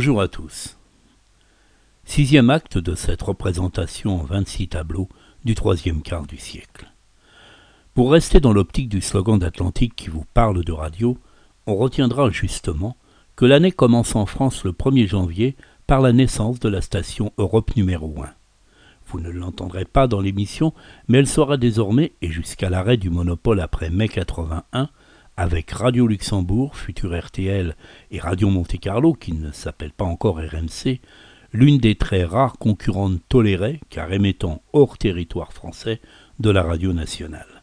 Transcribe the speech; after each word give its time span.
Bonjour 0.00 0.22
à 0.22 0.28
tous. 0.28 0.78
Sixième 2.04 2.48
acte 2.48 2.78
de 2.78 2.94
cette 2.94 3.20
représentation 3.20 4.18
en 4.18 4.24
26 4.24 4.68
tableaux 4.68 5.10
du 5.44 5.54
troisième 5.54 6.00
quart 6.00 6.26
du 6.26 6.38
siècle. 6.38 6.90
Pour 7.92 8.10
rester 8.10 8.40
dans 8.40 8.54
l'optique 8.54 8.88
du 8.88 9.02
slogan 9.02 9.38
d'Atlantique 9.38 9.94
qui 9.94 10.08
vous 10.08 10.24
parle 10.32 10.64
de 10.64 10.72
radio, 10.72 11.18
on 11.66 11.76
retiendra 11.76 12.30
justement 12.30 12.96
que 13.36 13.44
l'année 13.44 13.72
commence 13.72 14.16
en 14.16 14.24
France 14.24 14.64
le 14.64 14.72
1er 14.72 15.06
janvier 15.06 15.54
par 15.86 16.00
la 16.00 16.14
naissance 16.14 16.60
de 16.60 16.70
la 16.70 16.80
station 16.80 17.34
Europe 17.36 17.76
numéro 17.76 18.22
1. 18.22 18.30
Vous 19.08 19.20
ne 19.20 19.28
l'entendrez 19.28 19.84
pas 19.84 20.06
dans 20.06 20.22
l'émission, 20.22 20.72
mais 21.08 21.18
elle 21.18 21.26
sera 21.26 21.58
désormais, 21.58 22.12
et 22.22 22.30
jusqu'à 22.30 22.70
l'arrêt 22.70 22.96
du 22.96 23.10
monopole 23.10 23.60
après 23.60 23.90
mai 23.90 24.08
81, 24.08 24.88
avec 25.40 25.70
Radio 25.70 26.06
Luxembourg, 26.06 26.76
futur 26.76 27.18
RTL, 27.18 27.74
et 28.10 28.20
Radio 28.20 28.50
Monte-Carlo, 28.50 29.14
qui 29.14 29.32
ne 29.32 29.52
s'appelle 29.52 29.90
pas 29.90 30.04
encore 30.04 30.36
RMC, 30.36 31.00
l'une 31.54 31.78
des 31.78 31.94
très 31.94 32.24
rares 32.24 32.58
concurrentes 32.58 33.22
tolérées, 33.26 33.80
car 33.88 34.12
émettant 34.12 34.60
hors 34.74 34.98
territoire 34.98 35.54
français, 35.54 36.02
de 36.40 36.50
la 36.50 36.62
radio 36.62 36.92
nationale. 36.92 37.62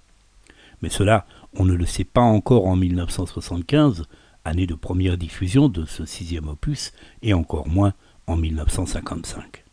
Mais 0.82 0.90
cela, 0.90 1.28
on 1.54 1.66
ne 1.66 1.76
le 1.76 1.86
sait 1.86 2.04
pas 2.04 2.22
encore 2.22 2.66
en 2.66 2.76
1975, 2.76 4.06
année 4.44 4.66
de 4.66 4.74
première 4.74 5.20
diffusion 5.20 5.70
de 5.70 5.86
ce 5.86 6.04
sixième 6.04 6.48
opus, 6.48 6.94
et 7.22 7.36
encore 7.36 7.68
moins 7.68 7.94
en 8.26 8.38
1955. 8.38 9.66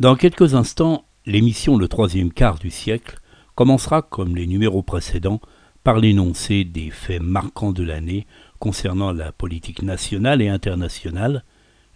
Dans 0.00 0.16
quelques 0.16 0.54
instants, 0.54 1.06
l'émission 1.24 1.78
Le 1.78 1.88
troisième 1.88 2.30
quart 2.30 2.58
du 2.58 2.68
siècle 2.68 3.20
commencera, 3.54 4.02
comme 4.02 4.36
les 4.36 4.46
numéros 4.46 4.82
précédents, 4.82 5.40
par 5.84 5.98
l'énoncé 5.98 6.64
des 6.64 6.90
faits 6.90 7.22
marquants 7.22 7.72
de 7.72 7.82
l'année 7.82 8.26
concernant 8.58 9.12
la 9.12 9.32
politique 9.32 9.82
nationale 9.82 10.40
et 10.40 10.48
internationale, 10.48 11.44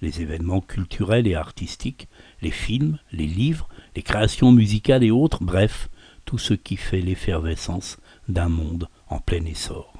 les 0.03 0.21
événements 0.21 0.61
culturels 0.61 1.27
et 1.27 1.35
artistiques, 1.35 2.09
les 2.43 2.51
films, 2.51 2.99
les 3.13 3.27
livres, 3.27 3.69
les 3.95 4.03
créations 4.03 4.53
musicales 4.53 5.05
et 5.05 5.11
autres, 5.11 5.43
bref, 5.43 5.89
tout 6.25 6.39
ce 6.39 6.55
qui 6.55 6.77
fait 6.77 7.01
l'effervescence 7.01 7.99
d'un 8.29 8.49
monde 8.49 8.89
en 9.09 9.21
plein 9.21 9.45
essor. 9.45 9.93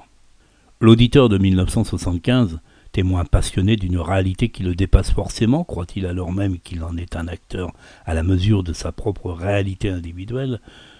L'auditeur 0.79 1.29
de 1.29 1.37
1975, 1.37 2.59
témoin 2.91 3.25
passionné 3.25 3.75
d'une 3.75 3.97
réalité 3.97 4.49
qui 4.49 4.63
le 4.63 4.75
dépasse 4.75 5.11
forcément, 5.11 5.63
croit-il 5.63 6.05
alors 6.05 6.31
même 6.31 6.59
qu'il 6.59 6.83
en 6.83 6.97
est 6.97 7.15
un 7.15 7.27
acteur 7.27 7.71
à 8.05 8.13
la 8.13 8.23
mesure 8.23 8.63
de 8.63 8.73
sa 8.73 8.91
propre 8.91 9.31
réalité 9.31 9.89
individuelle, 9.89 10.59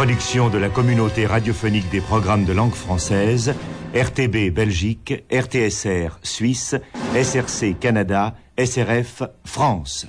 Production 0.05 0.51
de 0.51 0.59
la 0.59 0.69
communauté 0.69 1.25
radiophonique 1.25 1.89
des 1.89 2.03
programmes 2.03 2.45
de 2.45 2.53
langue 2.53 2.75
française, 2.75 3.55
RTB 3.95 4.51
Belgique, 4.53 5.25
RTSR 5.33 6.19
Suisse, 6.23 6.77
SRC 7.15 7.79
Canada, 7.81 8.35
SRF 8.59 9.23
France. 9.47 10.07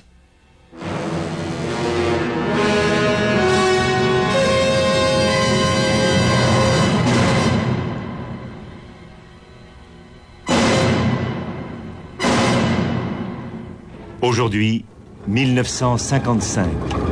Aujourd'hui, 14.20 14.84
1955. 15.26 17.05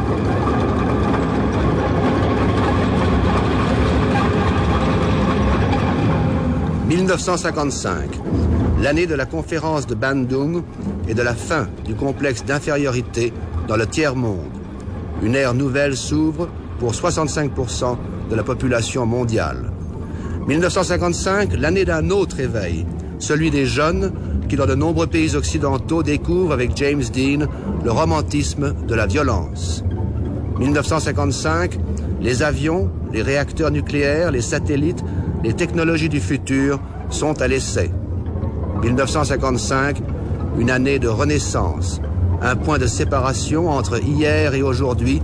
1955, 7.15 8.11
l'année 8.83 9.07
de 9.07 9.15
la 9.15 9.25
conférence 9.25 9.87
de 9.87 9.95
Bandung 9.95 10.65
et 11.07 11.15
de 11.15 11.23
la 11.23 11.33
fin 11.33 11.69
du 11.85 11.95
complexe 11.95 12.45
d'infériorité 12.45 13.33
dans 13.69 13.77
le 13.77 13.87
tiers-monde. 13.87 14.51
Une 15.23 15.37
ère 15.37 15.55
nouvelle 15.55 15.97
s'ouvre 15.97 16.49
pour 16.81 16.91
65% 16.91 17.97
de 18.31 18.35
la 18.35 18.43
population 18.43 19.07
mondiale. 19.07 19.71
1955, 20.49 21.53
l'année 21.57 21.85
d'un 21.85 22.11
autre 22.11 22.41
éveil, 22.41 22.85
celui 23.21 23.53
des 23.53 23.65
jeunes 23.65 24.13
qui, 24.49 24.57
dans 24.57 24.67
de 24.67 24.75
nombreux 24.75 25.07
pays 25.07 25.37
occidentaux, 25.37 26.03
découvrent 26.03 26.53
avec 26.53 26.77
James 26.77 27.05
Dean 27.15 27.47
le 27.85 27.93
romantisme 27.93 28.75
de 28.89 28.95
la 28.97 29.07
violence. 29.07 29.85
1955, 30.59 31.79
les 32.21 32.43
avions, 32.43 32.91
les 33.13 33.23
réacteurs 33.23 33.71
nucléaires, 33.71 34.33
les 34.33 34.41
satellites 34.43 35.05
les 35.45 35.53
technologies 35.53 36.09
du 36.09 36.21
futur 36.21 36.81
sont 37.15 37.41
à 37.41 37.47
l'essai. 37.49 37.91
1955, 38.83 40.03
une 40.59 40.71
année 40.71 40.99
de 40.99 41.09
renaissance, 41.09 42.01
un 42.43 42.57
point 42.57 42.79
de 42.79 42.87
séparation 42.87 43.71
entre 43.71 44.03
hier 44.03 44.55
et 44.55 44.63
aujourd'hui, 44.63 45.23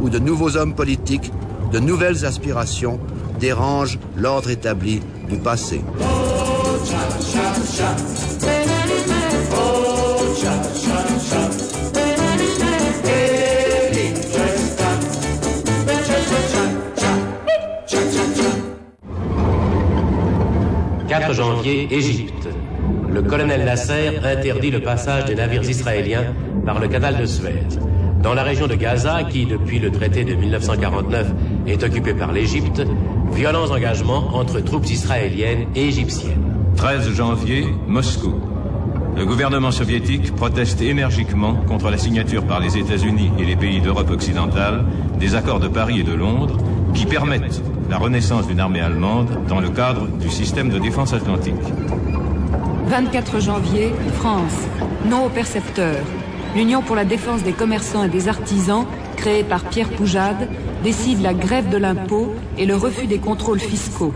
où 0.00 0.08
de 0.08 0.18
nouveaux 0.18 0.56
hommes 0.56 0.74
politiques, 0.74 1.32
de 1.72 1.80
nouvelles 1.80 2.24
aspirations 2.24 3.00
dérangent 3.40 3.98
l'ordre 4.16 4.50
établi 4.50 5.00
du 5.28 5.36
passé. 5.36 5.82
4 21.20 21.32
janvier, 21.32 21.86
Égypte. 21.92 22.48
Le 23.08 23.22
colonel 23.22 23.64
Nasser 23.64 24.18
interdit 24.24 24.72
le 24.72 24.80
passage 24.80 25.26
des 25.26 25.36
navires 25.36 25.62
israéliens 25.62 26.34
par 26.66 26.80
le 26.80 26.88
canal 26.88 27.16
de 27.16 27.24
Suez. 27.24 27.62
Dans 28.20 28.34
la 28.34 28.42
région 28.42 28.66
de 28.66 28.74
Gaza, 28.74 29.22
qui 29.22 29.46
depuis 29.46 29.78
le 29.78 29.92
traité 29.92 30.24
de 30.24 30.34
1949 30.34 31.32
est 31.68 31.84
occupée 31.84 32.14
par 32.14 32.32
l'Égypte, 32.32 32.82
violents 33.32 33.70
engagements 33.70 34.34
entre 34.34 34.58
troupes 34.58 34.90
israéliennes 34.90 35.68
et 35.76 35.86
égyptiennes. 35.86 36.52
13 36.76 37.14
janvier, 37.14 37.66
Moscou. 37.86 38.34
Le 39.16 39.24
gouvernement 39.24 39.70
soviétique 39.70 40.34
proteste 40.34 40.82
énergiquement 40.82 41.54
contre 41.54 41.90
la 41.90 41.98
signature 41.98 42.44
par 42.44 42.58
les 42.58 42.76
États-Unis 42.76 43.30
et 43.38 43.44
les 43.44 43.54
pays 43.54 43.80
d'Europe 43.80 44.10
occidentale 44.10 44.84
des 45.20 45.36
accords 45.36 45.60
de 45.60 45.68
Paris 45.68 46.00
et 46.00 46.02
de 46.02 46.14
Londres 46.14 46.58
qui 46.92 47.06
permettent 47.06 47.62
la 47.90 47.98
renaissance 47.98 48.46
d'une 48.46 48.60
armée 48.60 48.80
allemande 48.80 49.30
dans 49.48 49.60
le 49.60 49.68
cadre 49.68 50.08
du 50.08 50.30
système 50.30 50.70
de 50.70 50.78
défense 50.78 51.12
atlantique. 51.12 51.54
24 52.86 53.40
janvier, 53.40 53.92
France. 54.14 54.66
Non 55.08 55.26
au 55.26 55.28
percepteur. 55.28 55.96
L'Union 56.54 56.82
pour 56.82 56.96
la 56.96 57.04
défense 57.04 57.42
des 57.42 57.52
commerçants 57.52 58.04
et 58.04 58.08
des 58.08 58.28
artisans, 58.28 58.86
créée 59.16 59.42
par 59.42 59.64
Pierre 59.64 59.88
Poujade, 59.88 60.48
décide 60.82 61.20
la 61.22 61.34
grève 61.34 61.68
de 61.68 61.76
l'impôt 61.76 62.34
et 62.58 62.66
le 62.66 62.76
refus 62.76 63.06
des 63.06 63.18
contrôles 63.18 63.60
fiscaux. 63.60 64.12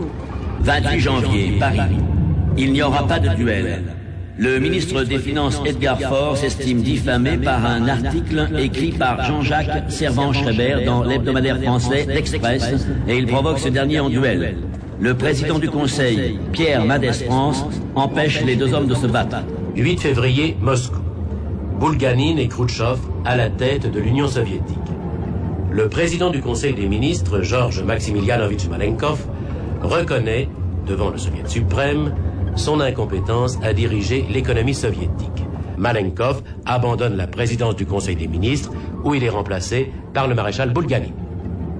28 0.61 0.99
janvier, 0.99 1.57
Paris. 1.59 1.79
Il 2.57 2.71
n'y 2.71 2.81
aura 2.81 3.05
pas 3.07 3.19
de 3.19 3.29
duel. 3.29 3.83
Le 4.39 4.57
ministre 4.57 5.03
des 5.03 5.19
Finances 5.19 5.61
Edgar 5.65 5.99
Faure 5.99 6.37
s'estime 6.37 6.81
diffamé 6.81 7.37
par 7.37 7.65
un 7.65 7.89
article 7.89 8.47
écrit 8.57 8.93
par 8.93 9.21
Jean-Jacques 9.25 9.91
Servan-Schreiber 9.91 10.85
dans 10.85 11.03
l'hebdomadaire 11.03 11.61
français 11.61 12.05
L'Express 12.07 12.87
et 13.09 13.17
il 13.17 13.27
provoque 13.27 13.59
ce 13.59 13.67
dernier 13.67 13.99
en 13.99 14.07
duel. 14.07 14.55
le 14.97 15.13
président 15.13 15.59
du 15.59 15.69
Conseil, 15.69 16.39
Pierre 16.53 16.85
Madès 16.85 17.25
France, 17.25 17.65
empêche 17.95 18.41
les 18.45 18.55
deux 18.55 18.73
hommes 18.73 18.87
de 18.87 18.95
se 18.95 19.07
battre. 19.07 19.43
8 19.75 19.99
février, 19.99 20.55
Moscou. 20.61 21.01
Boulganine 21.77 22.39
et 22.39 22.47
Khrouchtchev 22.47 22.97
à 23.25 23.35
la 23.35 23.49
tête 23.49 23.91
de 23.91 23.99
l'Union 23.99 24.29
soviétique. 24.29 24.77
Le 25.69 25.89
président 25.89 26.29
du 26.29 26.39
Conseil 26.39 26.73
des 26.73 26.87
ministres, 26.87 27.41
Georges 27.41 27.83
Maximilianovitch 27.83 28.69
Malenkov, 28.69 29.19
reconnaît, 29.81 30.47
devant 30.87 31.09
le 31.09 31.17
Soviet 31.17 31.45
suprême, 31.45 32.13
son 32.55 32.79
incompétence 32.79 33.57
à 33.63 33.73
diriger 33.73 34.25
l'économie 34.29 34.73
soviétique. 34.73 35.43
Malenkov 35.77 36.41
abandonne 36.65 37.15
la 37.15 37.27
présidence 37.27 37.75
du 37.75 37.85
Conseil 37.85 38.15
des 38.15 38.27
ministres, 38.27 38.71
où 39.03 39.15
il 39.15 39.23
est 39.23 39.29
remplacé 39.29 39.91
par 40.13 40.27
le 40.27 40.35
maréchal 40.35 40.71
Boulganine. 40.71 41.13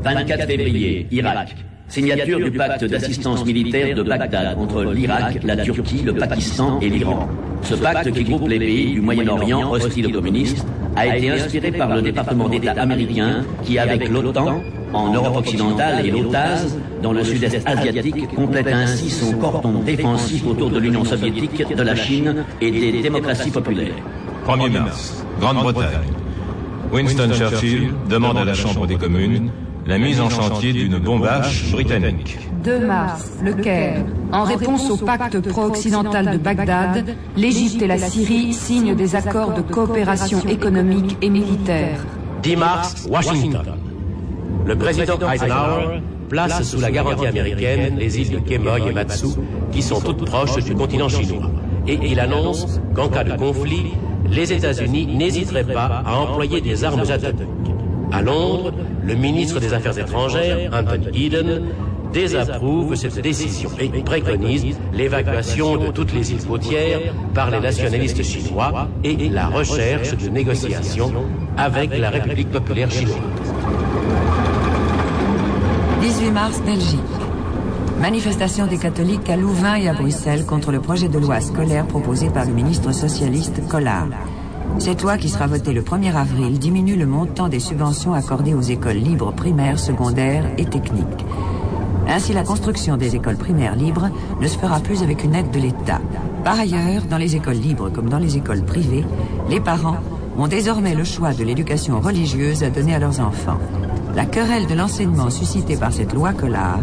24 0.04 0.48
février, 0.48 1.08
Irak. 1.12 1.56
Signature 1.90 2.40
du 2.40 2.52
pacte 2.52 2.86
d'assistance 2.86 3.44
militaire 3.44 3.96
de 3.96 4.04
Bagdad 4.04 4.58
entre 4.58 4.84
l'Irak, 4.94 5.40
la 5.44 5.58
Turquie, 5.58 6.04
le 6.04 6.14
Pakistan 6.14 6.80
et 6.80 6.90
l'Iran. 6.90 7.28
Ce 7.64 7.74
pacte 7.74 8.12
qui 8.12 8.24
groupe 8.24 8.48
les 8.48 8.60
pays 8.60 8.94
du 8.94 9.02
Moyen-Orient 9.02 9.72
hostiles 9.72 10.08
aux 10.08 10.12
communistes 10.12 10.66
a 10.96 11.18
été 11.18 11.32
inspiré 11.32 11.72
par 11.72 11.94
le 11.96 12.02
département 12.02 12.48
d'État 12.48 12.74
américain 12.74 13.44
qui, 13.64 13.80
avec 13.80 14.08
l'OTAN, 14.08 14.62
en 14.94 15.14
Europe 15.14 15.38
occidentale 15.38 16.06
et 16.06 16.12
l'OTAS, 16.12 16.78
dans 17.02 17.14
le 17.14 17.24
sud-est 17.24 17.68
asiatique, 17.68 18.34
complète 18.36 18.68
ainsi 18.68 19.10
son 19.10 19.34
cordon 19.34 19.82
défensif 19.86 20.46
autour 20.48 20.70
de 20.70 20.80
l'Union 20.80 21.06
soviétique, 21.06 21.76
de 21.76 21.84
la 21.84 21.96
Chine 21.96 22.46
et 22.62 22.72
des 22.72 23.02
démocraties 23.02 23.52
populaires. 23.52 23.94
1er 24.48 24.70
mars, 24.72 25.24
Grande-Bretagne. 25.40 26.14
Winston 26.92 27.30
Churchill 27.34 27.94
demande 28.10 28.38
à 28.38 28.46
la 28.46 28.54
Chambre 28.54 28.88
des 28.88 28.96
communes 28.96 29.52
la 29.86 29.98
mise 29.98 30.22
en 30.22 30.30
chantier 30.30 30.74
d'une 30.74 30.98
bombe 31.00 31.26
H 31.26 31.72
britannique. 31.72 32.38
2 32.64 32.80
mars, 32.86 33.32
Le 33.44 33.54
Caire. 33.54 34.04
En 34.32 34.44
réponse 34.44 34.90
au 34.92 34.98
pacte 34.98 35.40
pro-occidental 35.50 36.32
de 36.32 36.38
Bagdad, 36.38 37.16
l'Égypte 37.38 37.82
et 37.82 37.88
la 37.88 37.98
Syrie 37.98 38.54
signent 38.54 38.96
des 38.96 39.16
accords 39.16 39.54
de 39.54 39.62
coopération 39.62 40.42
économique 40.48 41.18
et 41.22 41.30
militaire. 41.30 42.06
10 42.44 42.56
mars, 42.56 43.08
Washington. 43.10 43.64
Le 44.70 44.76
président 44.76 45.18
Eisenhower 45.28 46.00
place 46.30 46.62
sous 46.62 46.80
la 46.80 46.92
garantie 46.92 47.26
américaine 47.26 47.98
les 47.98 48.20
îles 48.20 48.30
de 48.30 48.38
Quemoy 48.38 48.88
et 48.88 48.94
Matsu, 48.94 49.26
qui 49.72 49.82
sont 49.82 50.00
toutes 50.00 50.24
proches 50.26 50.64
du 50.64 50.76
continent 50.76 51.10
chinois. 51.10 51.50
Et 51.88 51.98
il 52.04 52.20
annonce 52.20 52.80
qu'en 52.94 53.10
cas 53.10 53.24
de 53.24 53.36
conflit, 53.36 53.94
les 54.30 54.54
États-Unis 54.54 55.08
n'hésiteraient 55.08 55.64
pas 55.64 56.04
à 56.06 56.16
employer 56.18 56.62
des 56.62 56.84
armes 56.84 57.00
atomiques. 57.00 57.74
À 58.12 58.22
Londres, 58.22 58.72
le 59.04 59.16
ministre 59.16 59.60
des 59.60 59.74
Affaires 59.74 59.98
étrangères, 59.98 60.70
Anthony 60.72 61.26
Eden, 61.26 61.64
désapprouve 62.14 62.94
cette 62.94 63.20
décision 63.22 63.72
et 63.80 63.90
préconise 64.04 64.78
l'évacuation 64.94 65.78
de 65.78 65.88
toutes 65.88 66.14
les 66.14 66.32
îles 66.32 66.46
côtières 66.46 67.00
par 67.34 67.50
les 67.50 67.60
nationalistes 67.60 68.22
chinois 68.22 68.88
et 69.04 69.30
la 69.30 69.48
recherche 69.48 70.16
de 70.16 70.30
négociations 70.30 71.12
avec 71.58 71.98
la 71.98 72.12
République 72.12 72.52
populaire 72.52 72.92
chinoise. 72.92 73.18
18 76.02 76.32
mars, 76.32 76.62
Belgique. 76.66 77.00
Manifestation 78.00 78.68
des 78.68 78.78
catholiques 78.78 79.30
à 79.30 79.36
Louvain 79.36 79.76
et 79.76 79.90
à 79.90 79.94
Bruxelles 79.94 80.46
contre 80.46 80.72
le 80.72 80.80
projet 80.80 81.10
de 81.10 81.20
loi 81.20 81.42
scolaire 81.42 81.86
proposé 81.86 82.30
par 82.30 82.46
le 82.46 82.54
ministre 82.54 82.94
socialiste 82.94 83.68
Collard. 83.68 84.08
Cette 84.78 85.02
loi 85.02 85.18
qui 85.18 85.28
sera 85.28 85.48
votée 85.48 85.74
le 85.74 85.82
1er 85.82 86.16
avril 86.16 86.58
diminue 86.58 86.96
le 86.96 87.06
montant 87.06 87.50
des 87.50 87.60
subventions 87.60 88.14
accordées 88.14 88.54
aux 88.54 88.62
écoles 88.62 88.96
libres 88.96 89.34
primaires, 89.34 89.78
secondaires 89.78 90.46
et 90.58 90.64
techniques. 90.64 91.26
Ainsi, 92.08 92.32
la 92.32 92.44
construction 92.44 92.96
des 92.96 93.18
écoles 93.18 93.38
primaires 93.38 93.76
libres 93.76 94.10
ne 94.40 94.48
se 94.48 94.58
fera 94.58 94.80
plus 94.80 95.04
avec 95.04 95.26
une 95.26 95.36
aide 95.36 95.52
de 95.52 95.60
l'État. 95.60 96.00
Par 96.46 96.58
ailleurs, 96.58 97.04
dans 97.10 97.18
les 97.18 97.36
écoles 97.36 97.58
libres 97.58 97.90
comme 97.90 98.08
dans 98.08 98.20
les 98.20 98.38
écoles 98.38 98.64
privées, 98.64 99.04
les 99.50 99.60
parents 99.60 99.98
ont 100.38 100.48
désormais 100.48 100.96
le 100.96 101.04
choix 101.04 101.34
de 101.34 101.44
l'éducation 101.44 102.00
religieuse 102.00 102.64
à 102.64 102.70
donner 102.70 102.96
à 102.96 103.00
leurs 103.00 103.20
enfants. 103.20 103.60
La 104.16 104.26
querelle 104.26 104.68
de 104.68 104.74
l'enseignement 104.74 105.30
suscitée 105.30 105.78
par 105.78 105.94
cette 105.94 106.14
loi 106.14 106.34
Collard 106.34 106.82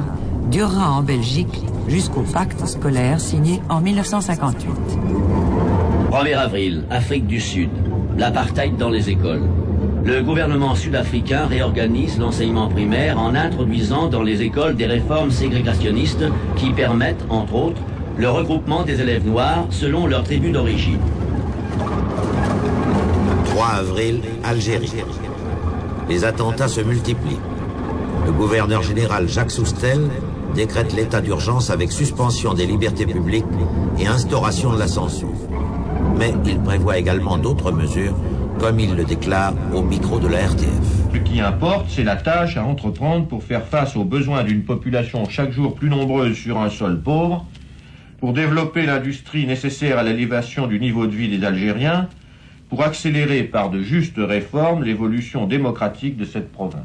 durera 0.50 0.92
en 0.92 1.02
Belgique 1.02 1.62
jusqu'au 1.88 2.22
pacte 2.22 2.66
scolaire 2.66 3.20
signé 3.20 3.60
en 3.68 3.80
1958. 3.80 4.70
1er 6.10 6.36
avril, 6.36 6.84
Afrique 6.90 7.26
du 7.26 7.40
Sud. 7.40 7.70
L'apartheid 8.16 8.76
dans 8.76 8.88
les 8.88 9.10
écoles. 9.10 9.42
Le 10.04 10.22
gouvernement 10.22 10.74
sud-africain 10.76 11.46
réorganise 11.46 12.18
l'enseignement 12.18 12.68
primaire 12.68 13.18
en 13.18 13.34
introduisant 13.34 14.08
dans 14.08 14.22
les 14.22 14.42
écoles 14.42 14.76
des 14.76 14.86
réformes 14.86 15.32
ségrégationnistes 15.32 16.24
qui 16.54 16.70
permettent, 16.70 17.24
entre 17.28 17.54
autres, 17.54 17.82
le 18.16 18.30
regroupement 18.30 18.84
des 18.84 19.00
élèves 19.00 19.26
noirs 19.26 19.66
selon 19.70 20.06
leur 20.06 20.22
tribu 20.22 20.52
d'origine. 20.52 21.00
3 23.46 23.66
avril, 23.66 24.20
Algérie. 24.44 24.92
Les 26.08 26.24
attentats 26.24 26.68
se 26.68 26.80
multiplient. 26.80 27.40
Le 28.26 28.32
gouverneur 28.32 28.82
général 28.82 29.28
Jacques 29.28 29.50
Soustel 29.50 30.00
décrète 30.54 30.94
l'état 30.94 31.20
d'urgence 31.20 31.70
avec 31.70 31.90
suspension 31.90 32.54
des 32.54 32.66
libertés 32.66 33.06
publiques 33.06 33.44
et 33.98 34.06
instauration 34.06 34.72
de 34.72 34.78
la 34.78 34.86
censure. 34.86 35.28
Mais 36.16 36.32
il 36.46 36.60
prévoit 36.60 36.98
également 36.98 37.38
d'autres 37.38 37.72
mesures, 37.72 38.14
comme 38.60 38.78
il 38.78 38.94
le 38.94 39.04
déclare 39.04 39.52
au 39.74 39.82
micro 39.82 40.20
de 40.20 40.28
la 40.28 40.46
RTF. 40.46 40.68
Ce 41.12 41.18
qui 41.18 41.40
importe, 41.40 41.86
c'est 41.88 42.04
la 42.04 42.16
tâche 42.16 42.56
à 42.56 42.64
entreprendre 42.64 43.26
pour 43.26 43.42
faire 43.42 43.66
face 43.66 43.96
aux 43.96 44.04
besoins 44.04 44.44
d'une 44.44 44.62
population 44.62 45.28
chaque 45.28 45.50
jour 45.50 45.74
plus 45.74 45.90
nombreuse 45.90 46.36
sur 46.36 46.58
un 46.58 46.70
sol 46.70 47.00
pauvre, 47.00 47.46
pour 48.20 48.32
développer 48.32 48.86
l'industrie 48.86 49.46
nécessaire 49.46 49.98
à 49.98 50.02
l'élévation 50.02 50.66
du 50.66 50.78
niveau 50.78 51.06
de 51.06 51.14
vie 51.14 51.28
des 51.28 51.44
Algériens, 51.44 52.08
pour 52.68 52.82
accélérer 52.82 53.44
par 53.44 53.70
de 53.70 53.82
justes 53.82 54.18
réformes 54.18 54.82
l'évolution 54.82 55.46
démocratique 55.46 56.16
de 56.16 56.24
cette 56.24 56.50
province. 56.50 56.82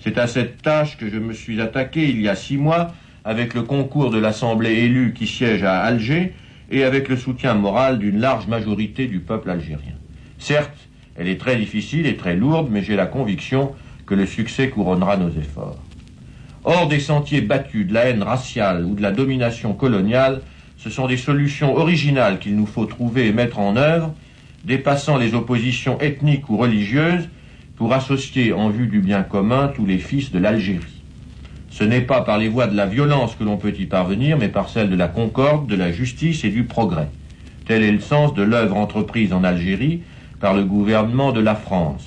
C'est 0.00 0.18
à 0.18 0.26
cette 0.26 0.62
tâche 0.62 0.96
que 0.96 1.10
je 1.10 1.18
me 1.18 1.32
suis 1.32 1.60
attaqué 1.60 2.08
il 2.08 2.20
y 2.20 2.28
a 2.28 2.34
six 2.34 2.56
mois 2.56 2.92
avec 3.24 3.54
le 3.54 3.62
concours 3.62 4.10
de 4.10 4.18
l'Assemblée 4.18 4.72
élue 4.72 5.12
qui 5.12 5.26
siège 5.26 5.62
à 5.62 5.80
Alger 5.80 6.32
et 6.70 6.84
avec 6.84 7.08
le 7.08 7.16
soutien 7.16 7.54
moral 7.54 7.98
d'une 7.98 8.18
large 8.18 8.46
majorité 8.46 9.06
du 9.06 9.20
peuple 9.20 9.50
algérien. 9.50 9.94
Certes, 10.38 10.88
elle 11.16 11.28
est 11.28 11.40
très 11.40 11.56
difficile 11.56 12.06
et 12.06 12.16
très 12.16 12.36
lourde, 12.36 12.68
mais 12.70 12.82
j'ai 12.82 12.96
la 12.96 13.06
conviction 13.06 13.72
que 14.06 14.14
le 14.14 14.26
succès 14.26 14.70
couronnera 14.70 15.16
nos 15.16 15.28
efforts. 15.28 15.78
Hors 16.64 16.88
des 16.88 17.00
sentiers 17.00 17.40
battus 17.40 17.86
de 17.86 17.94
la 17.94 18.06
haine 18.06 18.22
raciale 18.22 18.84
ou 18.84 18.94
de 18.94 19.02
la 19.02 19.12
domination 19.12 19.72
coloniale, 19.72 20.40
ce 20.76 20.88
sont 20.88 21.06
des 21.06 21.16
solutions 21.16 21.76
originales 21.76 22.38
qu'il 22.38 22.56
nous 22.56 22.66
faut 22.66 22.86
trouver 22.86 23.26
et 23.26 23.32
mettre 23.32 23.58
en 23.58 23.76
œuvre, 23.76 24.14
dépassant 24.64 25.16
les 25.16 25.34
oppositions 25.34 26.00
ethniques 26.00 26.48
ou 26.48 26.56
religieuses, 26.56 27.28
pour 27.76 27.94
associer 27.94 28.52
en 28.52 28.68
vue 28.68 28.88
du 28.88 29.00
bien 29.00 29.22
commun 29.22 29.72
tous 29.74 29.86
les 29.86 29.96
fils 29.96 30.30
de 30.32 30.38
l'Algérie. 30.38 31.02
Ce 31.70 31.82
n'est 31.82 32.02
pas 32.02 32.20
par 32.20 32.36
les 32.36 32.48
voies 32.48 32.66
de 32.66 32.76
la 32.76 32.84
violence 32.84 33.34
que 33.36 33.44
l'on 33.44 33.56
peut 33.56 33.72
y 33.72 33.86
parvenir, 33.86 34.36
mais 34.36 34.48
par 34.48 34.68
celle 34.68 34.90
de 34.90 34.96
la 34.96 35.08
concorde, 35.08 35.66
de 35.66 35.76
la 35.76 35.90
justice 35.90 36.44
et 36.44 36.50
du 36.50 36.64
progrès. 36.64 37.08
Tel 37.66 37.82
est 37.82 37.90
le 37.90 38.00
sens 38.00 38.34
de 38.34 38.42
l'œuvre 38.42 38.76
entreprise 38.76 39.32
en 39.32 39.44
Algérie 39.44 40.02
par 40.40 40.52
le 40.52 40.64
gouvernement 40.64 41.32
de 41.32 41.40
la 41.40 41.54
France. 41.54 42.04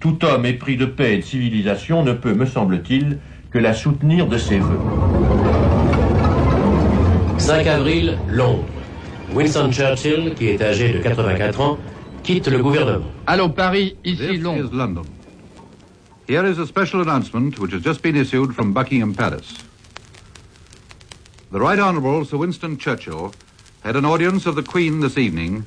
Tout 0.00 0.22
homme 0.24 0.44
épris 0.44 0.76
de 0.76 0.84
paix 0.84 1.14
et 1.14 1.18
de 1.18 1.22
civilisation 1.22 2.02
ne 2.02 2.12
peut, 2.12 2.34
me 2.34 2.44
semble-t-il, 2.44 3.18
que 3.50 3.58
la 3.58 3.72
soutenir 3.72 4.26
de 4.26 4.36
ses 4.36 4.58
voeux. 4.58 4.80
5 7.38 7.66
avril, 7.66 8.18
Londres. 8.28 8.79
Winston 9.34 9.70
Churchill, 9.72 10.34
qui 10.34 10.48
est 10.48 10.60
âgé 10.60 10.92
de 10.92 10.98
84 10.98 11.60
ans, 11.60 11.78
quitte 12.22 12.48
le 12.48 12.58
gouvernement. 12.62 13.04
Allô 13.26 13.48
Paris, 13.48 13.96
ici 14.04 14.16
This 14.16 14.40
Londres. 14.42 14.64
is 14.70 14.72
London. 14.76 15.02
Here 16.26 16.44
is 16.46 16.58
a 16.58 16.66
special 16.66 17.00
announcement 17.00 17.58
which 17.58 17.72
has 17.72 17.82
just 17.82 18.02
been 18.02 18.16
issued 18.16 18.54
from 18.54 18.72
Buckingham 18.72 19.14
Palace. 19.14 19.54
The 21.52 21.58
Right 21.58 21.78
Honourable 21.78 22.24
Sir 22.24 22.36
Winston 22.38 22.76
Churchill 22.78 23.32
had 23.82 23.96
an 23.96 24.04
audience 24.04 24.46
of 24.46 24.54
the 24.54 24.62
Queen 24.62 25.00
this 25.00 25.16
evening 25.18 25.64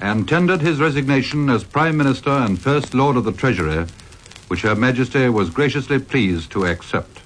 and 0.00 0.28
tendered 0.28 0.60
his 0.60 0.78
resignation 0.78 1.50
as 1.50 1.64
Prime 1.64 1.96
Minister 1.96 2.30
and 2.30 2.58
First 2.58 2.94
Lord 2.94 3.16
of 3.16 3.24
the 3.24 3.32
Treasury, 3.32 3.84
which 4.48 4.62
Her 4.62 4.74
Majesty 4.74 5.28
was 5.28 5.50
graciously 5.50 5.98
pleased 5.98 6.50
to 6.52 6.64
accept. 6.66 7.20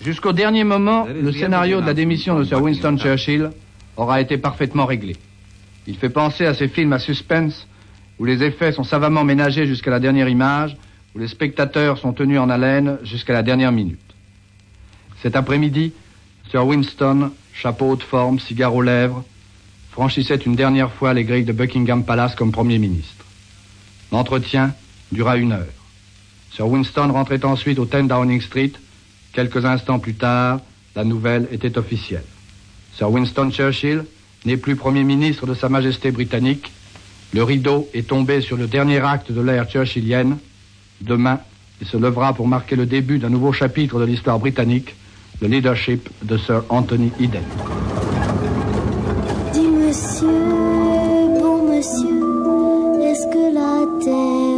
Jusqu'au 0.00 0.32
dernier 0.32 0.64
moment, 0.64 1.06
le 1.08 1.32
scénario 1.32 1.80
de 1.80 1.86
la 1.86 1.94
démission 1.94 2.38
de 2.38 2.44
Sir 2.44 2.60
Winston 2.60 2.96
Churchill 2.98 3.50
aura 3.96 4.20
été 4.20 4.38
parfaitement 4.38 4.86
réglé. 4.86 5.16
Il 5.86 5.96
fait 5.96 6.10
penser 6.10 6.46
à 6.46 6.54
ces 6.54 6.68
films 6.68 6.92
à 6.92 6.98
suspense 6.98 7.66
où 8.18 8.24
les 8.24 8.42
effets 8.42 8.72
sont 8.72 8.84
savamment 8.84 9.24
ménagés 9.24 9.66
jusqu'à 9.66 9.90
la 9.90 10.00
dernière 10.00 10.28
image, 10.28 10.76
où 11.14 11.18
les 11.18 11.28
spectateurs 11.28 11.98
sont 11.98 12.12
tenus 12.12 12.38
en 12.38 12.48
haleine 12.48 12.98
jusqu'à 13.02 13.32
la 13.32 13.42
dernière 13.42 13.72
minute. 13.72 13.98
Cet 15.22 15.36
après-midi, 15.36 15.92
Sir 16.50 16.66
Winston, 16.66 17.32
chapeau 17.52 17.96
de 17.96 18.02
forme, 18.02 18.38
cigare 18.38 18.74
aux 18.74 18.82
lèvres, 18.82 19.24
franchissait 19.90 20.36
une 20.36 20.56
dernière 20.56 20.92
fois 20.92 21.14
les 21.14 21.24
grilles 21.24 21.44
de 21.44 21.52
Buckingham 21.52 22.04
Palace 22.04 22.34
comme 22.34 22.52
Premier 22.52 22.78
ministre. 22.78 23.24
L'entretien 24.12 24.74
dura 25.12 25.36
une 25.36 25.52
heure. 25.52 25.72
Sir 26.52 26.68
Winston 26.68 27.10
rentrait 27.12 27.44
ensuite 27.44 27.78
au 27.78 27.84
10 27.84 28.08
Downing 28.08 28.40
Street. 28.40 28.72
Quelques 29.32 29.64
instants 29.64 29.98
plus 29.98 30.14
tard, 30.14 30.60
la 30.94 31.04
nouvelle 31.04 31.48
était 31.50 31.78
officielle. 31.78 32.24
Sir 32.96 33.10
Winston 33.10 33.50
Churchill 33.50 34.04
n'est 34.44 34.56
plus 34.56 34.76
Premier 34.76 35.02
ministre 35.02 35.46
de 35.46 35.54
Sa 35.54 35.68
Majesté 35.68 36.10
britannique. 36.12 36.70
Le 37.32 37.42
rideau 37.42 37.88
est 37.92 38.06
tombé 38.06 38.40
sur 38.40 38.56
le 38.56 38.68
dernier 38.68 39.00
acte 39.00 39.32
de 39.32 39.40
l'ère 39.40 39.68
churchillienne. 39.68 40.38
Demain, 41.00 41.40
il 41.80 41.86
se 41.88 41.96
levera 41.96 42.32
pour 42.34 42.46
marquer 42.46 42.76
le 42.76 42.86
début 42.86 43.18
d'un 43.18 43.30
nouveau 43.30 43.52
chapitre 43.52 43.98
de 43.98 44.04
l'histoire 44.04 44.38
britannique, 44.38 44.94
le 45.40 45.48
leadership 45.48 46.08
de 46.22 46.36
Sir 46.38 46.62
Anthony 46.68 47.10
Eden. 47.18 47.42
Est-ce 53.06 53.26
que 53.28 53.54
la 53.54 53.86
terre 54.04 54.53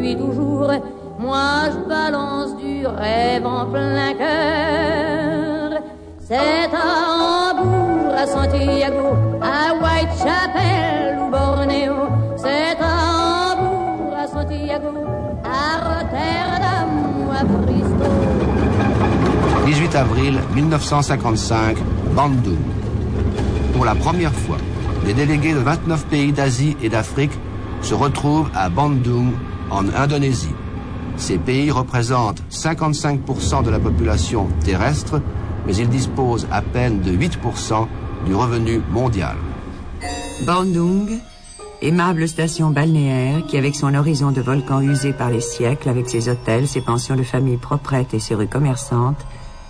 toujours, 0.00 0.72
moi 1.18 1.68
je 1.72 1.88
balance 1.88 2.56
du 2.56 2.86
rêve 2.86 3.46
en 3.46 3.66
plein 3.66 4.14
cœur. 4.14 5.80
C'est 6.26 6.70
à 6.72 7.52
Hambourg, 7.52 8.14
à 8.16 8.26
Santiago, 8.26 9.16
à 9.42 9.74
Whitechapel 9.74 11.18
ou 11.20 11.30
Bornéo. 11.30 11.94
C'est 12.36 12.78
à 12.80 13.54
Hambourg, 13.54 14.14
à 14.16 14.26
Santiago, 14.26 14.94
à 15.44 15.78
Rotterdam 15.88 16.88
ou 17.18 17.30
à 17.30 17.44
Bristol. 17.44 18.16
18 19.66 19.96
avril 19.96 20.40
1955, 20.54 21.76
Bandung. 22.14 22.56
Pour 23.74 23.84
la 23.84 23.94
première 23.94 24.32
fois, 24.32 24.56
les 25.06 25.14
délégués 25.14 25.54
de 25.54 25.58
29 25.58 26.06
pays 26.06 26.32
d'Asie 26.32 26.76
et 26.82 26.88
d'Afrique 26.88 27.32
se 27.82 27.94
retrouvent 27.94 28.50
à 28.54 28.68
Bandung, 28.68 29.32
en 29.70 29.88
Indonésie. 29.88 30.54
Ces 31.16 31.38
pays 31.38 31.70
représentent 31.70 32.42
55% 32.50 33.62
de 33.62 33.70
la 33.70 33.78
population 33.78 34.48
terrestre, 34.64 35.20
mais 35.66 35.76
ils 35.76 35.88
disposent 35.88 36.46
à 36.50 36.62
peine 36.62 37.00
de 37.00 37.12
8% 37.12 37.86
du 38.26 38.34
revenu 38.34 38.80
mondial. 38.90 39.36
Bandung, 40.46 41.18
aimable 41.82 42.26
station 42.26 42.70
balnéaire 42.70 43.44
qui, 43.46 43.58
avec 43.58 43.76
son 43.76 43.94
horizon 43.94 44.30
de 44.30 44.40
volcans 44.40 44.80
usé 44.80 45.12
par 45.12 45.30
les 45.30 45.40
siècles, 45.40 45.88
avec 45.88 46.08
ses 46.08 46.28
hôtels, 46.28 46.66
ses 46.66 46.80
pensions 46.80 47.16
de 47.16 47.22
famille 47.22 47.58
proprettes 47.58 48.14
et 48.14 48.20
ses 48.20 48.34
rues 48.34 48.48
commerçantes, 48.48 49.26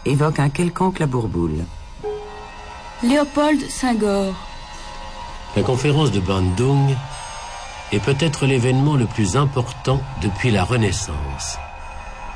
évoque 0.07 0.38
un 0.38 0.49
quelconque 0.49 1.00
labourboule. 1.00 1.64
Léopold 3.02 3.61
Senghor. 3.69 4.35
La 5.57 5.62
conférence 5.62 6.12
de 6.12 6.21
Bandung 6.21 6.95
est 7.92 8.04
peut-être 8.04 8.47
l'événement 8.47 8.97
le 8.97 9.06
plus 9.06 9.37
important 9.37 10.00
depuis 10.23 10.50
la 10.50 10.64
Renaissance. 10.64 11.59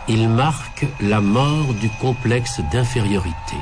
Il 0.09 0.29
marque 0.29 0.87
la 1.01 1.21
mort 1.21 1.73
du 1.81 1.89
complexe 2.01 2.61
d'infériorité. 2.73 3.57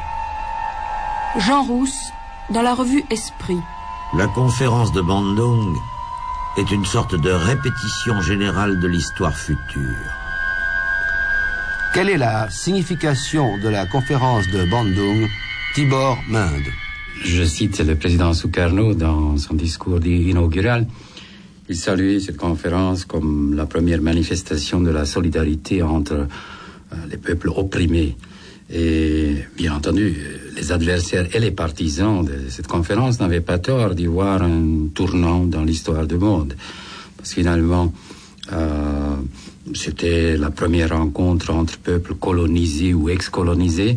Jean 1.38 1.62
Rousse, 1.62 2.12
dans 2.50 2.62
la 2.62 2.74
revue 2.74 3.04
Esprit. 3.10 3.58
La 4.16 4.26
conférence 4.26 4.92
de 4.92 5.00
Bandung 5.00 5.76
est 6.58 6.70
une 6.70 6.84
sorte 6.84 7.14
de 7.14 7.30
répétition 7.30 8.20
générale 8.20 8.80
de 8.80 8.88
l'histoire 8.88 9.36
future. 9.36 10.10
Quelle 11.94 12.10
est 12.10 12.18
la 12.18 12.50
signification 12.50 13.58
de 13.58 13.68
la 13.68 13.86
conférence 13.86 14.46
de 14.48 14.64
Bandung 14.64 15.28
Tibor 15.74 16.18
Minde 16.28 16.68
Je 17.22 17.44
cite 17.44 17.80
le 17.80 17.94
président 17.96 18.32
Sukarno 18.34 18.94
dans 18.94 19.36
son 19.36 19.54
discours 19.54 20.04
inaugural. 20.04 20.86
Il 21.68 21.76
saluait 21.76 22.18
cette 22.18 22.36
conférence 22.36 23.04
comme 23.04 23.54
la 23.54 23.66
première 23.66 24.02
manifestation 24.02 24.80
de 24.80 24.90
la 24.90 25.04
solidarité 25.04 25.82
entre 25.82 26.14
euh, 26.14 26.96
les 27.10 27.16
peuples 27.18 27.50
opprimés. 27.54 28.16
Et 28.68 29.36
bien 29.56 29.74
entendu, 29.74 30.16
les 30.56 30.72
adversaires 30.72 31.28
et 31.34 31.38
les 31.38 31.50
partisans 31.50 32.24
de 32.24 32.48
cette 32.48 32.66
conférence 32.66 33.20
n'avaient 33.20 33.40
pas 33.40 33.58
tort 33.58 33.94
d'y 33.94 34.06
voir 34.06 34.42
un 34.42 34.88
tournant 34.94 35.44
dans 35.44 35.62
l'histoire 35.62 36.06
du 36.06 36.16
monde. 36.16 36.54
Parce 37.16 37.30
que 37.30 37.34
finalement, 37.36 37.92
euh, 38.52 39.16
c'était 39.74 40.36
la 40.36 40.50
première 40.50 40.96
rencontre 40.96 41.50
entre 41.50 41.78
peuples 41.78 42.14
colonisés 42.14 42.92
ou 42.92 43.08
ex-colonisés, 43.08 43.96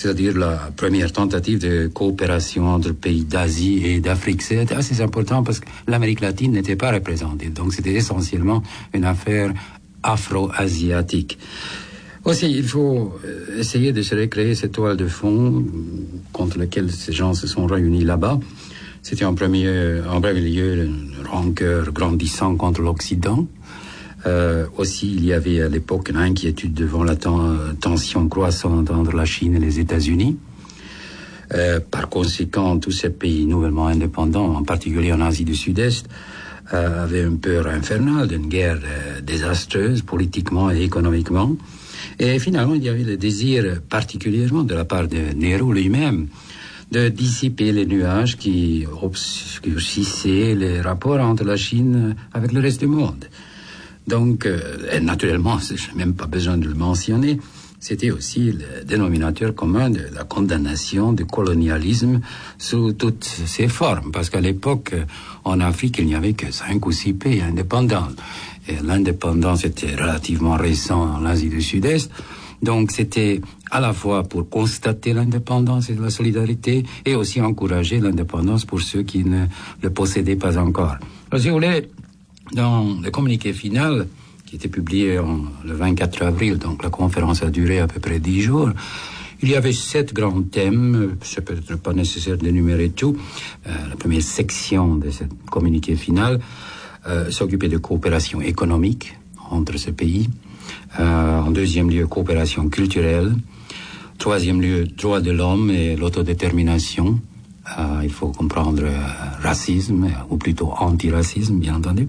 c'est-à-dire 0.00 0.34
la 0.38 0.72
première 0.74 1.12
tentative 1.12 1.58
de 1.58 1.86
coopération 1.88 2.68
entre 2.68 2.92
pays 2.92 3.24
d'Asie 3.24 3.82
et 3.84 4.00
d'Afrique. 4.00 4.40
C'était 4.40 4.74
assez 4.74 5.02
important 5.02 5.42
parce 5.42 5.60
que 5.60 5.66
l'Amérique 5.86 6.22
latine 6.22 6.52
n'était 6.52 6.74
pas 6.74 6.90
représentée, 6.90 7.50
donc 7.50 7.74
c'était 7.74 7.92
essentiellement 7.92 8.62
une 8.94 9.04
affaire 9.04 9.52
afro-asiatique. 10.02 11.36
Aussi, 12.24 12.50
il 12.50 12.62
faut 12.64 13.12
essayer 13.58 13.92
de 13.92 14.00
se 14.00 14.14
recréer 14.14 14.54
cette 14.54 14.72
toile 14.72 14.96
de 14.96 15.06
fond 15.06 15.66
contre 16.32 16.58
laquelle 16.58 16.90
ces 16.90 17.12
gens 17.12 17.34
se 17.34 17.46
sont 17.46 17.66
réunis 17.66 18.04
là-bas. 18.04 18.40
C'était 19.02 19.26
en 19.26 19.34
premier, 19.34 20.00
en 20.08 20.22
premier 20.22 20.40
lieu 20.40 20.84
une 20.84 21.12
rancœur 21.30 21.92
grandissant 21.92 22.56
contre 22.56 22.80
l'Occident. 22.80 23.46
Euh, 24.26 24.66
aussi, 24.76 25.12
il 25.14 25.24
y 25.24 25.32
avait 25.32 25.62
à 25.62 25.68
l'époque 25.68 26.10
une 26.10 26.16
inquiétude 26.16 26.74
devant 26.74 27.04
la 27.04 27.16
ten 27.16 27.76
tension 27.80 28.28
croissante 28.28 28.90
entre 28.90 29.16
la 29.16 29.24
Chine 29.24 29.54
et 29.54 29.58
les 29.58 29.80
États-Unis. 29.80 30.36
Euh, 31.54 31.80
par 31.80 32.08
conséquent, 32.08 32.78
tous 32.78 32.92
ces 32.92 33.10
pays 33.10 33.46
nouvellement 33.46 33.88
indépendants, 33.88 34.54
en 34.54 34.62
particulier 34.62 35.12
en 35.12 35.20
Asie 35.20 35.44
du 35.44 35.54
Sud-Est, 35.54 36.06
euh, 36.72 37.04
avaient 37.04 37.22
une 37.22 37.40
peur 37.40 37.66
infernale 37.66 38.28
d'une 38.28 38.46
guerre 38.46 38.78
désastreuse 39.22 40.02
politiquement 40.02 40.70
et 40.70 40.82
économiquement. 40.82 41.56
Et 42.18 42.38
finalement, 42.38 42.74
il 42.74 42.84
y 42.84 42.88
avait 42.88 43.04
le 43.04 43.16
désir 43.16 43.80
particulièrement 43.88 44.62
de 44.62 44.74
la 44.74 44.84
part 44.84 45.08
de 45.08 45.34
Nehru 45.34 45.74
lui-même 45.74 46.28
de 46.90 47.08
dissiper 47.08 47.72
les 47.72 47.86
nuages 47.86 48.36
qui 48.36 48.84
obscurcissaient 49.00 50.54
les 50.54 50.80
rapports 50.80 51.20
entre 51.20 51.44
la 51.44 51.56
Chine 51.56 52.16
avec 52.32 52.52
le 52.52 52.60
reste 52.60 52.80
du 52.80 52.88
monde. 52.88 53.26
Donc, 54.10 54.44
euh, 54.44 54.98
naturellement, 55.00 55.58
je 55.60 55.74
n'ai 55.74 56.04
même 56.04 56.14
pas 56.14 56.26
besoin 56.26 56.58
de 56.58 56.66
le 56.66 56.74
mentionner, 56.74 57.38
c'était 57.78 58.10
aussi 58.10 58.50
le 58.50 58.84
dénominateur 58.84 59.54
commun 59.54 59.88
de 59.88 60.02
la 60.12 60.24
condamnation 60.24 61.12
du 61.12 61.24
colonialisme 61.24 62.20
sous 62.58 62.92
toutes 62.92 63.24
ses 63.24 63.68
formes. 63.68 64.10
Parce 64.10 64.28
qu'à 64.28 64.40
l'époque, 64.40 64.94
en 65.44 65.60
Afrique, 65.60 65.98
il 66.00 66.06
n'y 66.06 66.16
avait 66.16 66.32
que 66.32 66.50
cinq 66.50 66.84
ou 66.86 66.92
six 66.92 67.14
pays 67.14 67.40
indépendants. 67.40 68.08
Et 68.66 68.76
l'indépendance 68.82 69.64
était 69.64 69.94
relativement 69.94 70.56
récente 70.56 71.08
en 71.16 71.24
Asie 71.24 71.48
du 71.48 71.62
Sud-Est. 71.62 72.10
Donc 72.62 72.90
c'était 72.90 73.40
à 73.70 73.80
la 73.80 73.92
fois 73.94 74.24
pour 74.24 74.50
constater 74.50 75.14
l'indépendance 75.14 75.88
et 75.88 75.94
la 75.94 76.10
solidarité 76.10 76.84
et 77.06 77.14
aussi 77.14 77.40
encourager 77.40 78.00
l'indépendance 78.00 78.66
pour 78.66 78.82
ceux 78.82 79.02
qui 79.02 79.24
ne 79.24 79.46
le 79.80 79.90
possédaient 79.90 80.36
pas 80.36 80.58
encore. 80.58 80.96
Alors, 81.30 81.40
si 81.40 81.48
vous 81.48 81.54
voulez, 81.54 81.88
dans 82.52 83.00
le 83.00 83.10
communiqué 83.10 83.52
final, 83.52 84.06
qui 84.46 84.56
était 84.56 84.68
publié 84.68 85.18
le 85.64 85.74
24 85.74 86.22
avril, 86.22 86.58
donc 86.58 86.82
la 86.82 86.90
conférence 86.90 87.42
a 87.42 87.50
duré 87.50 87.78
à 87.78 87.86
peu 87.86 88.00
près 88.00 88.18
dix 88.18 88.42
jours. 88.42 88.70
Il 89.42 89.48
y 89.48 89.54
avait 89.54 89.72
sept 89.72 90.12
grands 90.12 90.42
thèmes, 90.42 91.16
c'est 91.22 91.42
peut-être 91.42 91.76
pas 91.76 91.94
nécessaire 91.94 92.36
d'énumérer 92.36 92.90
tout. 92.90 93.16
Euh, 93.66 93.70
la 93.88 93.96
première 93.96 94.22
section 94.22 94.96
de 94.96 95.10
ce 95.10 95.24
communiqué 95.50 95.96
final 95.96 96.40
euh, 97.06 97.30
s'occupait 97.30 97.68
de 97.68 97.78
coopération 97.78 98.42
économique 98.42 99.16
entre 99.50 99.78
ces 99.78 99.92
pays. 99.92 100.28
Euh, 100.98 101.40
en 101.40 101.50
deuxième 101.50 101.90
lieu, 101.90 102.06
coopération 102.06 102.68
culturelle. 102.68 103.32
Troisième 104.18 104.60
lieu, 104.60 104.84
droit 104.84 105.20
de 105.20 105.30
l'homme 105.30 105.70
et 105.70 105.96
l'autodétermination. 105.96 107.18
Euh, 107.78 108.00
il 108.02 108.10
faut 108.10 108.28
comprendre 108.28 108.82
euh, 108.84 108.98
racisme, 109.42 110.08
ou 110.28 110.36
plutôt 110.36 110.72
antiracisme, 110.78 111.58
bien 111.58 111.76
entendu. 111.76 112.08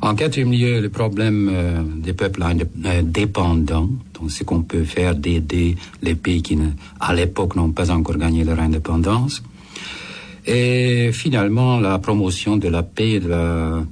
En 0.00 0.14
quatrième 0.14 0.52
lieu, 0.52 0.80
le 0.80 0.88
problème 0.90 1.50
euh, 1.52 1.82
des 1.82 2.12
peuples 2.12 2.42
euh, 2.42 3.02
dépendants, 3.02 3.88
donc 4.12 4.30
ce 4.30 4.44
qu'on 4.44 4.62
peut 4.62 4.84
faire 4.84 5.14
d'aider 5.14 5.76
les 6.02 6.14
pays 6.14 6.42
qui, 6.42 6.58
à 7.00 7.14
l'époque, 7.14 7.56
n'ont 7.56 7.72
pas 7.72 7.90
encore 7.90 8.16
gagné 8.16 8.44
leur 8.44 8.60
indépendance. 8.60 9.42
Et 10.46 11.10
finalement, 11.12 11.80
la 11.80 11.98
promotion 11.98 12.56
de 12.56 12.68
la 12.68 12.82
paix 12.82 13.12
et 13.12 13.20
de 13.20 13.28
la 13.28 13.82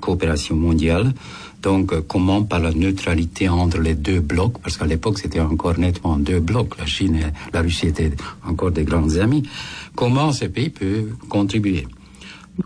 coopération 0.00 0.56
mondiale. 0.56 1.14
Donc, 1.62 1.92
euh, 1.92 2.02
comment 2.06 2.42
par 2.42 2.58
la 2.58 2.72
neutralité 2.72 3.48
entre 3.48 3.78
les 3.80 3.94
deux 3.94 4.20
blocs, 4.20 4.58
parce 4.58 4.76
qu'à 4.76 4.86
l'époque 4.86 5.18
c'était 5.18 5.40
encore 5.40 5.78
nettement 5.78 6.16
deux 6.16 6.40
blocs, 6.40 6.76
la 6.78 6.86
Chine 6.86 7.16
et 7.16 7.52
la 7.52 7.62
Russie 7.62 7.86
étaient 7.86 8.12
encore 8.44 8.72
des 8.72 8.84
grands 8.84 9.16
amis, 9.16 9.44
comment 9.94 10.32
ces 10.32 10.48
pays 10.48 10.70
peuvent 10.70 11.14
contribuer? 11.28 11.86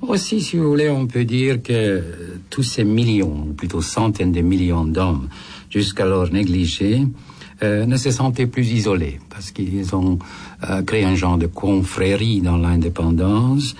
Aussi, 0.03 0.41
si 0.41 0.57
vous 0.57 0.69
voulez, 0.69 0.89
on 0.89 1.07
peut 1.07 1.25
dire 1.25 1.63
que 1.63 2.03
tous 2.51 2.63
ces 2.65 2.85
millions, 2.85 3.47
ou 3.49 3.53
plutôt 3.53 3.83
centaines 3.83 4.33
de 4.33 4.41
millions 4.41 4.85
d'hommes, 4.85 5.29
jusqu'alors 5.71 6.33
négligés, 6.33 7.03
euh, 7.63 7.87
ne 7.87 7.97
se 7.97 8.11
sentaient 8.11 8.47
plus 8.47 8.69
isolés, 8.73 9.21
parce 9.31 9.51
qu'ils 9.51 9.95
ont 9.95 10.19
euh, 10.69 10.83
créé 10.83 11.05
un 11.05 11.15
genre 11.15 11.39
de 11.39 11.47
confrérie 11.47 12.41
dans 12.41 12.57
l'indépendance, 12.57 13.75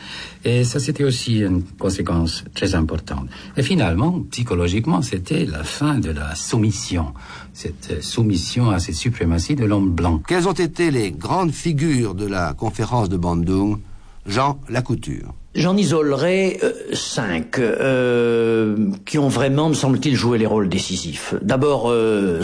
et 0.45 0.65
ça 0.65 0.79
c'était 0.81 1.05
aussi 1.05 1.39
une 1.39 1.63
conséquence 1.63 2.45
très 2.55 2.75
importante. 2.75 3.29
Et 3.57 3.63
finalement, 3.63 4.23
psychologiquement, 4.31 5.03
c'était 5.03 5.45
la 5.45 5.65
fin 5.65 5.99
de 5.99 6.11
la 6.11 6.35
soumission, 6.35 7.15
cette 7.53 8.03
soumission 8.03 8.71
à 8.71 8.79
cette 8.79 8.95
suprématie 8.95 9.57
de 9.57 9.65
l'homme 9.65 9.91
blanc. 9.91 10.23
Quelles 10.27 10.49
ont 10.49 10.53
été 10.53 10.91
les 10.91 11.13
grandes 11.13 11.53
figures 11.53 12.15
de 12.15 12.27
la 12.27 12.53
conférence 12.55 13.09
de 13.09 13.17
Bandung? 13.17 13.79
Jean 14.27 14.59
Lacouture. 14.69 15.35
J'en 15.57 15.75
isolerai 15.75 16.59
euh, 16.63 16.73
cinq 16.93 17.59
euh, 17.59 18.77
qui 19.07 19.19
ont 19.19 19.29
vraiment, 19.29 19.71
me 19.71 19.75
semble-t-il, 19.75 20.15
joué 20.15 20.37
les 20.37 20.45
rôles 20.45 20.69
décisifs. 20.69 21.35
D'abord, 21.41 21.91
euh, 21.91 22.43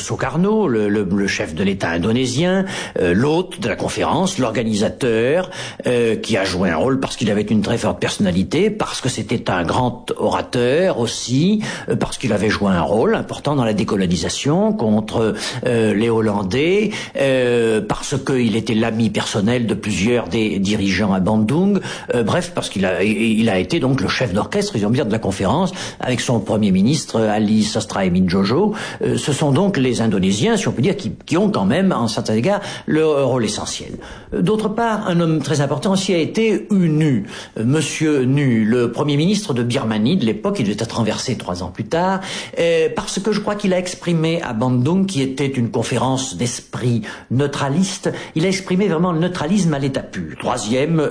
le, 0.68 0.88
le, 0.88 1.04
le, 1.04 1.26
chef 1.26 1.54
de 1.54 1.62
l'État 1.62 1.90
indonésien, 1.90 2.64
euh, 2.98 3.12
l'hôte 3.12 3.60
de 3.60 3.68
la 3.68 3.76
conférence, 3.76 4.38
l'organisateur, 4.38 5.50
euh, 5.86 6.16
qui 6.16 6.38
a 6.38 6.44
joué 6.44 6.70
un 6.70 6.76
rôle 6.76 7.00
parce 7.00 7.16
qu'il 7.16 7.30
avait 7.30 7.42
une 7.42 7.60
très 7.60 7.76
forte 7.76 8.00
personnalité, 8.00 8.70
parce 8.70 9.02
que 9.02 9.10
c'était 9.10 9.50
un 9.50 9.62
grand 9.62 10.10
orateur 10.16 10.98
aussi, 10.98 11.62
euh, 11.90 11.96
parce 11.96 12.16
qu'il 12.16 12.32
avait 12.32 12.48
joué 12.48 12.70
un 12.70 12.80
rôle 12.82 13.14
important 13.14 13.56
dans 13.56 13.64
la 13.64 13.74
décolonisation 13.74 14.72
contre 14.72 15.34
les 15.64 16.08
Hollandais, 16.08 16.90
parce 17.88 18.14
qu'il 18.24 18.56
était 18.56 18.74
l'ami 18.74 19.10
personnel 19.10 19.66
de 19.66 19.74
plusieurs 19.74 20.28
des 20.28 20.58
dirigeants 20.58 21.12
à 21.12 21.20
Bandung, 21.20 21.80
bref, 22.24 22.52
parce 22.54 22.70
qu'il 22.70 22.86
a 22.86 23.01
il 23.02 23.48
a 23.48 23.58
été 23.58 23.80
donc 23.80 24.00
le 24.00 24.08
chef 24.08 24.32
d'orchestre, 24.32 24.76
ils 24.76 24.86
ont 24.86 24.90
de 24.90 25.12
la 25.12 25.18
conférence 25.18 25.72
avec 26.00 26.20
son 26.20 26.40
premier 26.40 26.70
ministre 26.70 27.20
Ali 27.20 27.64
Sastraemin 27.64 28.28
Jojo. 28.28 28.74
Euh, 29.02 29.16
ce 29.16 29.32
sont 29.32 29.52
donc 29.52 29.76
les 29.76 30.00
Indonésiens, 30.00 30.56
si 30.56 30.68
on 30.68 30.72
peut 30.72 30.82
dire, 30.82 30.96
qui, 30.96 31.12
qui 31.26 31.36
ont 31.36 31.50
quand 31.50 31.64
même, 31.64 31.92
en 31.92 32.08
certains 32.08 32.34
égards, 32.34 32.60
le 32.86 33.06
rôle 33.06 33.44
essentiel. 33.44 33.92
Euh, 34.34 34.42
d'autre 34.42 34.68
part, 34.68 35.08
un 35.08 35.20
homme 35.20 35.40
très 35.40 35.60
important 35.60 35.92
aussi 35.92 36.12
a 36.12 36.18
été 36.18 36.66
UNU, 36.70 37.26
euh, 37.58 37.64
Monsieur 37.64 38.24
Nu, 38.24 38.64
le 38.64 38.92
premier 38.92 39.16
ministre 39.16 39.54
de 39.54 39.62
Birmanie 39.62 40.16
de 40.16 40.26
l'époque. 40.26 40.56
Il 40.58 40.64
devait 40.64 40.76
être 40.78 40.96
renversé 40.96 41.36
trois 41.36 41.62
ans 41.62 41.70
plus 41.72 41.84
tard, 41.84 42.20
parce 42.94 43.18
que 43.18 43.32
je 43.32 43.40
crois 43.40 43.54
qu'il 43.54 43.72
a 43.72 43.78
exprimé 43.78 44.42
à 44.42 44.52
Bandung, 44.52 45.06
qui 45.06 45.22
était 45.22 45.46
une 45.46 45.70
conférence 45.70 46.36
d'esprit 46.36 47.02
neutraliste, 47.30 48.10
il 48.34 48.44
a 48.44 48.48
exprimé 48.48 48.88
vraiment 48.88 49.12
le 49.12 49.18
neutralisme 49.18 49.72
à 49.74 49.78
l'état 49.78 50.02
pur. 50.02 50.36
Troisième, 50.38 51.02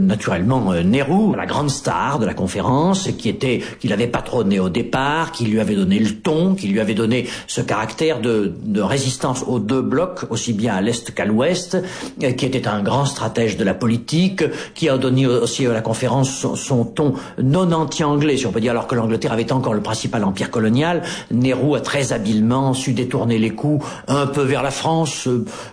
naturellement, 0.00 0.72
Nehru, 0.72 1.25
la 1.34 1.46
grande 1.46 1.70
star 1.70 2.18
de 2.18 2.26
la 2.26 2.34
conférence, 2.34 3.08
qui 3.18 3.28
était, 3.28 3.62
qui 3.80 3.88
l'avait 3.88 4.06
patronné 4.06 4.60
au 4.60 4.68
départ, 4.68 5.32
qui 5.32 5.44
lui 5.46 5.60
avait 5.60 5.74
donné 5.74 5.98
le 5.98 6.16
ton, 6.16 6.54
qui 6.54 6.68
lui 6.68 6.80
avait 6.80 6.94
donné 6.94 7.26
ce 7.46 7.60
caractère 7.60 8.20
de, 8.20 8.54
de 8.62 8.80
résistance 8.80 9.44
aux 9.46 9.58
deux 9.58 9.82
blocs, 9.82 10.26
aussi 10.30 10.52
bien 10.52 10.74
à 10.74 10.80
l'est 10.80 11.14
qu'à 11.14 11.24
l'ouest, 11.24 11.76
euh, 12.22 12.32
qui 12.32 12.46
était 12.46 12.68
un 12.68 12.82
grand 12.82 13.06
stratège 13.06 13.56
de 13.56 13.64
la 13.64 13.74
politique, 13.74 14.44
qui 14.74 14.88
a 14.88 14.98
donné 14.98 15.26
aussi 15.26 15.66
à 15.66 15.72
la 15.72 15.80
conférence 15.80 16.30
son, 16.30 16.56
son 16.56 16.84
ton 16.84 17.14
non 17.42 17.72
anti-anglais, 17.72 18.36
si 18.36 18.46
on 18.46 18.52
peut 18.52 18.60
dire, 18.60 18.72
alors 18.72 18.86
que 18.86 18.94
l'Angleterre 18.94 19.32
avait 19.32 19.52
encore 19.52 19.74
le 19.74 19.80
principal 19.82 20.24
empire 20.24 20.50
colonial. 20.50 21.02
Nehru 21.30 21.76
a 21.76 21.80
très 21.80 22.12
habilement 22.12 22.74
su 22.74 22.92
détourner 22.92 23.38
les 23.38 23.50
coups 23.50 23.84
un 24.08 24.26
peu 24.26 24.42
vers 24.42 24.62
la 24.62 24.70
France, 24.70 25.28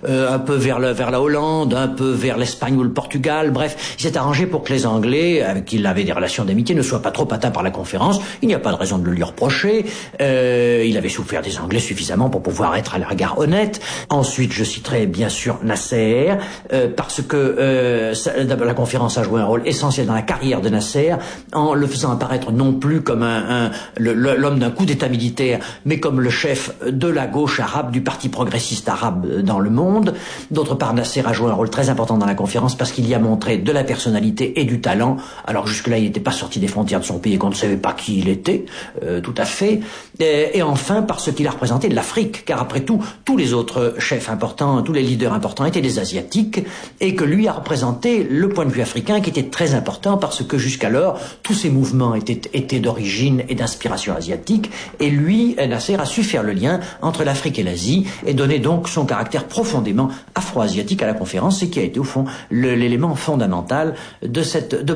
euh, 0.08 0.34
un 0.34 0.40
peu 0.40 0.56
vers, 0.56 0.80
le, 0.80 0.92
vers 0.92 1.12
la 1.12 1.22
Hollande, 1.22 1.74
un 1.74 1.88
peu 1.88 2.12
vers 2.12 2.38
l'Espagne 2.38 2.78
ou 2.78 2.84
le 2.84 2.92
Portugal. 2.92 3.52
Bref, 3.52 3.96
il 4.00 4.04
s'est 4.04 4.18
arrangé 4.18 4.46
pour 4.46 4.64
que 4.64 4.74
les 4.74 4.86
Anglais, 4.86 5.43
avec 5.44 5.66
qui 5.66 5.78
il 5.78 5.86
avait 5.86 6.04
des 6.04 6.12
relations 6.12 6.46
d'amitié, 6.46 6.76
ne 6.76 6.82
soient 6.82 7.02
pas 7.02 7.12
trop 7.12 7.28
atteints 7.32 7.52
par 7.52 7.64
la 7.64 7.72
conférence. 7.72 8.20
Il 8.42 8.48
n'y 8.48 8.54
a 8.54 8.60
pas 8.60 8.72
de 8.72 8.78
raison 8.78 8.98
de 8.98 9.06
le 9.06 9.12
lui 9.14 9.24
reprocher. 9.24 9.86
Euh, 10.22 10.84
il 10.86 10.98
avait 10.98 11.10
souffert 11.10 11.42
des 11.42 11.58
Anglais 11.60 11.80
suffisamment 11.80 12.30
pour 12.30 12.42
pouvoir 12.42 12.76
être 12.76 12.96
à 12.96 12.98
la 12.98 13.08
regard 13.08 13.38
honnête. 13.38 13.80
Ensuite, 14.10 14.52
je 14.52 14.64
citerai 14.64 15.06
bien 15.06 15.30
sûr 15.30 15.60
Nasser, 15.64 16.34
euh, 16.72 16.90
parce 16.96 17.22
que 17.22 17.38
euh, 17.38 18.14
la 18.48 18.74
conférence 18.74 19.18
a 19.18 19.24
joué 19.24 19.42
un 19.42 19.46
rôle 19.46 19.62
essentiel 19.66 20.08
dans 20.08 20.14
la 20.14 20.22
carrière 20.22 20.62
de 20.62 20.70
Nasser, 20.70 21.16
en 21.54 21.74
le 21.74 21.88
faisant 21.88 22.12
apparaître 22.12 22.52
non 22.52 22.74
plus 22.74 23.02
comme 23.02 23.24
un, 23.24 23.68
un, 23.68 23.72
l'homme 23.98 24.60
d'un 24.60 24.72
coup 24.72 24.86
d'État 24.86 25.10
militaire, 25.10 25.60
mais 25.86 26.00
comme 26.00 26.20
le 26.20 26.30
chef 26.30 26.72
de 26.86 27.08
la 27.08 27.28
gauche 27.28 27.60
arabe, 27.60 27.92
du 27.92 28.02
parti 28.02 28.30
progressiste 28.30 28.90
arabe 28.90 29.42
dans 29.42 29.60
le 29.60 29.70
monde. 29.70 30.14
D'autre 30.52 30.76
part, 30.76 30.94
Nasser 30.94 31.24
a 31.26 31.34
joué 31.34 31.50
un 31.50 31.54
rôle 31.54 31.70
très 31.70 31.90
important 31.90 32.18
dans 32.18 32.26
la 32.26 32.36
conférence 32.36 32.76
parce 32.76 32.92
qu'il 32.92 33.08
y 33.08 33.14
a 33.14 33.20
montré 33.20 33.58
de 33.58 33.72
la 33.72 33.84
personnalité 33.84 34.60
et 34.60 34.66
du 34.66 34.82
talent. 34.82 35.18
Alors 35.46 35.68
jusque-là, 35.68 35.98
il 35.98 36.06
n'était 36.06 36.20
pas 36.20 36.32
sorti 36.32 36.60
des 36.60 36.68
frontières 36.68 37.00
de 37.00 37.06
son 37.06 37.20
pays 37.20 37.34
et 37.34 37.38
qu'on 37.38 37.50
ne 37.50 37.56
savait 37.56 37.78
pas 37.78 37.94
qui 37.94 38.20
il 38.20 38.30
était, 38.30 38.66
euh, 39.04 39.22
tout 39.22 39.34
à 39.38 39.46
fait. 39.46 39.82
Et, 40.20 40.62
enfin, 40.62 41.02
parce 41.02 41.32
qu'il 41.32 41.48
a 41.48 41.52
représenté 41.52 41.90
l'Afrique, 41.90 42.46
car 42.46 42.62
après 42.62 42.82
tout, 42.82 43.04
tous 43.26 43.38
les 43.38 43.54
autres 43.54 43.96
chefs 44.00 44.30
importants, 44.30 44.82
tous 44.82 44.94
les 44.94 45.02
leaders 45.02 45.34
importants 45.34 45.66
étaient 45.66 45.82
des 45.82 46.00
Asiatiques, 46.00 46.64
et 47.00 47.16
que 47.16 47.24
lui 47.24 47.48
a 47.48 47.54
représenté 47.54 48.24
le 48.24 48.50
point 48.50 48.66
de 48.66 48.72
vue 48.72 48.82
africain 48.82 49.22
qui 49.22 49.30
était 49.30 49.50
très 49.50 49.74
important 49.74 50.18
parce 50.18 50.44
que 50.44 50.58
jusqu'alors, 50.58 51.20
tous 51.42 51.54
ces 51.54 51.70
mouvements 51.70 52.16
étaient, 52.16 52.42
étaient 52.54 52.80
d'origine 52.80 53.44
et 53.50 53.56
d'inspiration 53.56 54.16
asiatique, 54.16 54.72
et 55.00 55.10
lui, 55.10 55.56
Nasser, 55.56 55.96
a 55.96 56.06
su 56.06 56.24
faire 56.24 56.44
le 56.44 56.54
lien 56.54 56.80
entre 57.02 57.24
l'Afrique 57.24 57.60
et 57.60 57.64
l'Asie, 57.64 58.08
et 58.26 58.34
donner 58.34 58.60
donc 58.60 58.88
son 58.88 59.06
caractère 59.06 59.46
profondément 59.46 60.10
afro-asiatique 60.36 61.02
à 61.02 61.08
la 61.08 61.14
conférence, 61.14 61.64
et 61.64 61.70
qui 61.70 61.80
a 61.80 61.84
été 61.84 62.00
au 62.00 62.04
fond 62.04 62.26
l'élément 62.52 63.16
fondamental 63.16 63.96
de 64.22 64.44
cette 64.44 64.84
de 64.84 64.94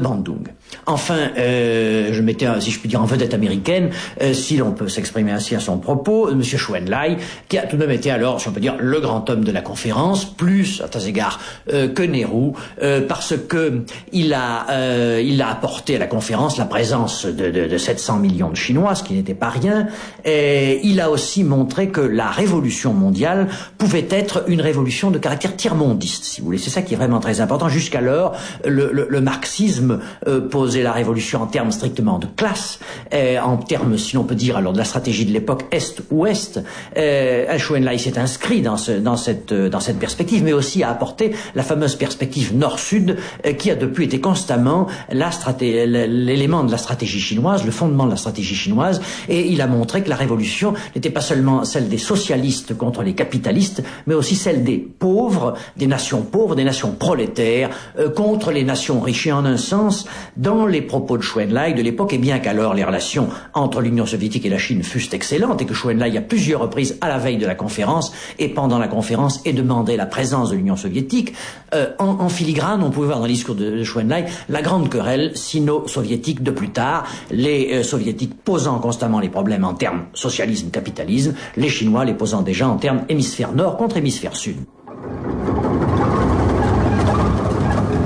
Enfin, 0.85 1.29
euh, 1.37 2.09
je 2.11 2.21
mettais, 2.21 2.47
si 2.59 2.71
je 2.71 2.79
puis 2.79 2.89
dire, 2.89 3.01
en 3.01 3.05
vedette 3.05 3.33
américaine, 3.33 3.89
euh, 4.21 4.33
si 4.33 4.57
l'on 4.57 4.71
peut 4.71 4.87
s'exprimer 4.89 5.31
ainsi 5.31 5.55
à 5.55 5.59
son 5.59 5.77
propos, 5.77 6.29
M. 6.29 6.43
Chouenlai, 6.43 7.17
qui 7.49 7.57
a 7.57 7.63
tout 7.63 7.77
de 7.77 7.81
même 7.81 7.91
été 7.91 8.11
alors, 8.11 8.41
si 8.41 8.47
on 8.47 8.51
peut 8.51 8.59
dire, 8.59 8.75
le 8.79 8.99
grand 8.99 9.29
homme 9.29 9.43
de 9.43 9.51
la 9.51 9.61
conférence, 9.61 10.25
plus 10.25 10.81
à 10.83 10.87
tas 10.87 11.05
égards 11.05 11.39
euh, 11.73 11.87
que 11.87 12.03
Nehru, 12.03 12.51
euh, 12.81 13.05
parce 13.07 13.35
que 13.47 13.83
il 14.11 14.33
a, 14.33 14.69
euh, 14.69 15.21
il 15.23 15.41
a 15.41 15.49
apporté 15.49 15.95
à 15.95 15.99
la 15.99 16.07
conférence 16.07 16.57
la 16.57 16.65
présence 16.65 17.25
de, 17.25 17.49
de, 17.49 17.67
de 17.67 17.77
700 17.77 18.17
millions 18.19 18.49
de 18.49 18.55
Chinois, 18.55 18.95
ce 18.95 19.03
qui 19.03 19.13
n'était 19.13 19.33
pas 19.33 19.49
rien. 19.49 19.87
Et 20.25 20.79
il 20.83 21.01
a 21.01 21.09
aussi 21.09 21.43
montré 21.43 21.89
que 21.89 22.01
la 22.01 22.29
révolution 22.29 22.93
mondiale 22.93 23.47
pouvait 23.77 24.07
être 24.09 24.45
une 24.47 24.61
révolution 24.61 25.11
de 25.11 25.17
caractère 25.17 25.55
tiers-mondiste, 25.55 26.23
si 26.23 26.41
vous 26.41 26.47
voulez. 26.47 26.57
C'est 26.57 26.69
ça 26.69 26.81
qui 26.81 26.93
est 26.93 26.97
vraiment 26.97 27.19
très 27.19 27.41
important. 27.41 27.69
Jusqu'alors, 27.69 28.35
le, 28.65 28.91
le, 28.91 29.07
le 29.09 29.21
marxisme 29.21 29.99
euh, 30.27 30.41
poser 30.41 30.83
la 30.83 30.91
révolution 30.91 31.41
en 31.41 31.47
termes 31.47 31.71
strictement 31.71 32.19
de 32.19 32.27
classe, 32.27 32.79
euh, 33.13 33.39
en 33.39 33.57
termes, 33.57 33.97
si 33.97 34.15
l'on 34.15 34.23
peut 34.23 34.35
dire, 34.35 34.57
alors 34.57 34.73
de 34.73 34.77
la 34.77 34.85
stratégie 34.85 35.25
de 35.25 35.33
l'époque 35.33 35.65
Est-Ouest. 35.71 36.61
Euh, 36.97 37.57
Chou 37.57 37.75
En-lai 37.75 37.97
s'est 37.97 38.17
inscrit 38.17 38.61
dans, 38.61 38.77
ce, 38.77 38.91
dans, 38.91 39.17
cette, 39.17 39.51
euh, 39.51 39.69
dans 39.69 39.79
cette 39.79 39.99
perspective, 39.99 40.43
mais 40.43 40.53
aussi 40.53 40.83
a 40.83 40.89
apporté 40.89 41.33
la 41.55 41.63
fameuse 41.63 41.95
perspective 41.95 42.55
Nord-Sud, 42.55 43.17
euh, 43.45 43.53
qui 43.53 43.71
a 43.71 43.75
depuis 43.75 44.05
été 44.05 44.19
constamment 44.19 44.87
l'élément 45.11 46.63
de 46.63 46.71
la 46.71 46.77
stratégie 46.77 47.19
chinoise, 47.19 47.65
le 47.65 47.71
fondement 47.71 48.05
de 48.05 48.11
la 48.11 48.17
stratégie 48.17 48.55
chinoise, 48.55 49.01
et 49.29 49.47
il 49.47 49.61
a 49.61 49.67
montré 49.67 50.03
que 50.03 50.09
la 50.09 50.15
révolution 50.15 50.73
n'était 50.95 51.09
pas 51.09 51.21
seulement 51.21 51.65
celle 51.65 51.89
des 51.89 51.97
socialistes 51.97 52.77
contre 52.77 53.03
les 53.03 53.13
capitalistes, 53.13 53.83
mais 54.05 54.13
aussi 54.13 54.35
celle 54.35 54.63
des 54.63 54.77
pauvres, 54.77 55.53
des 55.75 55.87
nations 55.87 56.21
pauvres, 56.21 56.55
des 56.55 56.63
nations 56.63 56.91
prolétaires, 56.91 57.69
euh, 57.99 58.09
contre 58.09 58.51
les 58.51 58.63
nations 58.63 58.99
riches. 58.99 59.27
Et 59.27 59.31
en 59.31 59.45
un 59.45 59.57
sens, 59.57 60.06
dans 60.35 60.65
les 60.65 60.81
propos 60.81 61.17
de 61.17 61.23
Chou 61.23 61.39
En-lai 61.39 61.73
de 61.73 61.81
l'époque, 61.81 62.13
et 62.13 62.17
bien 62.17 62.39
qu'alors 62.39 62.73
les 62.73 62.83
relations 62.83 63.29
entre 63.53 63.81
l'Union 63.81 64.05
soviétique 64.05 64.45
et 64.45 64.49
la 64.49 64.57
Chine 64.57 64.83
fussent 64.83 65.13
excellentes, 65.13 65.61
et 65.61 65.65
que 65.65 65.73
Chou 65.73 65.89
En-lai 65.89 66.17
à 66.17 66.21
plusieurs 66.21 66.61
reprises, 66.61 66.97
à 67.01 67.07
la 67.07 67.17
veille 67.17 67.37
de 67.37 67.45
la 67.45 67.55
conférence 67.55 68.13
et 68.39 68.49
pendant 68.49 68.79
la 68.79 68.87
conférence, 68.87 69.41
ait 69.45 69.53
demandé 69.53 69.97
la 69.97 70.05
présence 70.05 70.49
de 70.51 70.55
l'Union 70.55 70.75
soviétique, 70.75 71.33
euh, 71.73 71.91
en, 71.99 72.29
filigrane, 72.29 72.83
on 72.83 72.89
pouvait 72.89 73.07
voir 73.07 73.19
dans 73.19 73.25
le 73.25 73.31
discours 73.31 73.55
de, 73.55 73.83
En-lai 73.95 74.25
la 74.49 74.61
grande 74.61 74.89
querelle 74.89 75.31
sino-soviétique 75.35 76.43
de 76.43 76.51
plus 76.51 76.69
tard, 76.69 77.05
les 77.31 77.69
euh, 77.73 77.83
soviétiques 77.83 78.33
posant 78.43 78.79
constamment 78.79 79.19
les 79.19 79.29
problèmes 79.29 79.63
en 79.63 79.73
termes 79.73 80.05
socialisme-capitalisme, 80.13 81.33
les 81.55 81.69
Chinois 81.69 82.05
les 82.05 82.13
posant 82.13 82.41
déjà 82.41 82.67
en 82.67 82.77
termes 82.77 83.01
hémisphère 83.09 83.53
nord 83.53 83.77
contre 83.77 83.97
hémisphère 83.97 84.35
sud. 84.35 84.57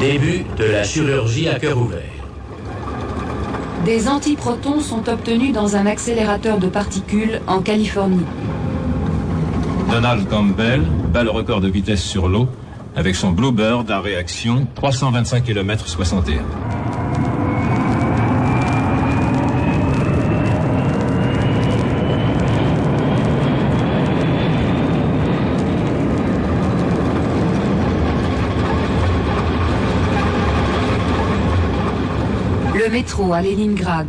Début 0.02 0.44
de 0.58 0.64
la 0.64 0.84
chirurgie 0.84 1.48
à 1.48 1.60
cœur 1.60 1.78
ouvert. 1.78 2.02
Des 3.86 4.08
antiprotons 4.08 4.80
sont 4.80 5.08
obtenus 5.08 5.54
dans 5.54 5.76
un 5.76 5.86
accélérateur 5.86 6.58
de 6.58 6.66
particules 6.66 7.40
en 7.46 7.62
Californie. 7.62 8.26
Donald 9.92 10.28
Campbell 10.28 10.82
bat 11.14 11.24
le 11.24 11.30
record 11.30 11.62
de 11.62 11.68
vitesse 11.68 12.02
sur 12.02 12.28
l'eau 12.28 12.48
avec 12.96 13.16
son 13.16 13.30
Bluebird 13.30 13.92
à 13.92 14.02
réaction 14.02 14.66
325 14.74 15.44
km 15.44 15.88
61. 15.88 16.81
Métro 32.92 33.34
à 33.34 33.42
Leningrad. 33.42 34.08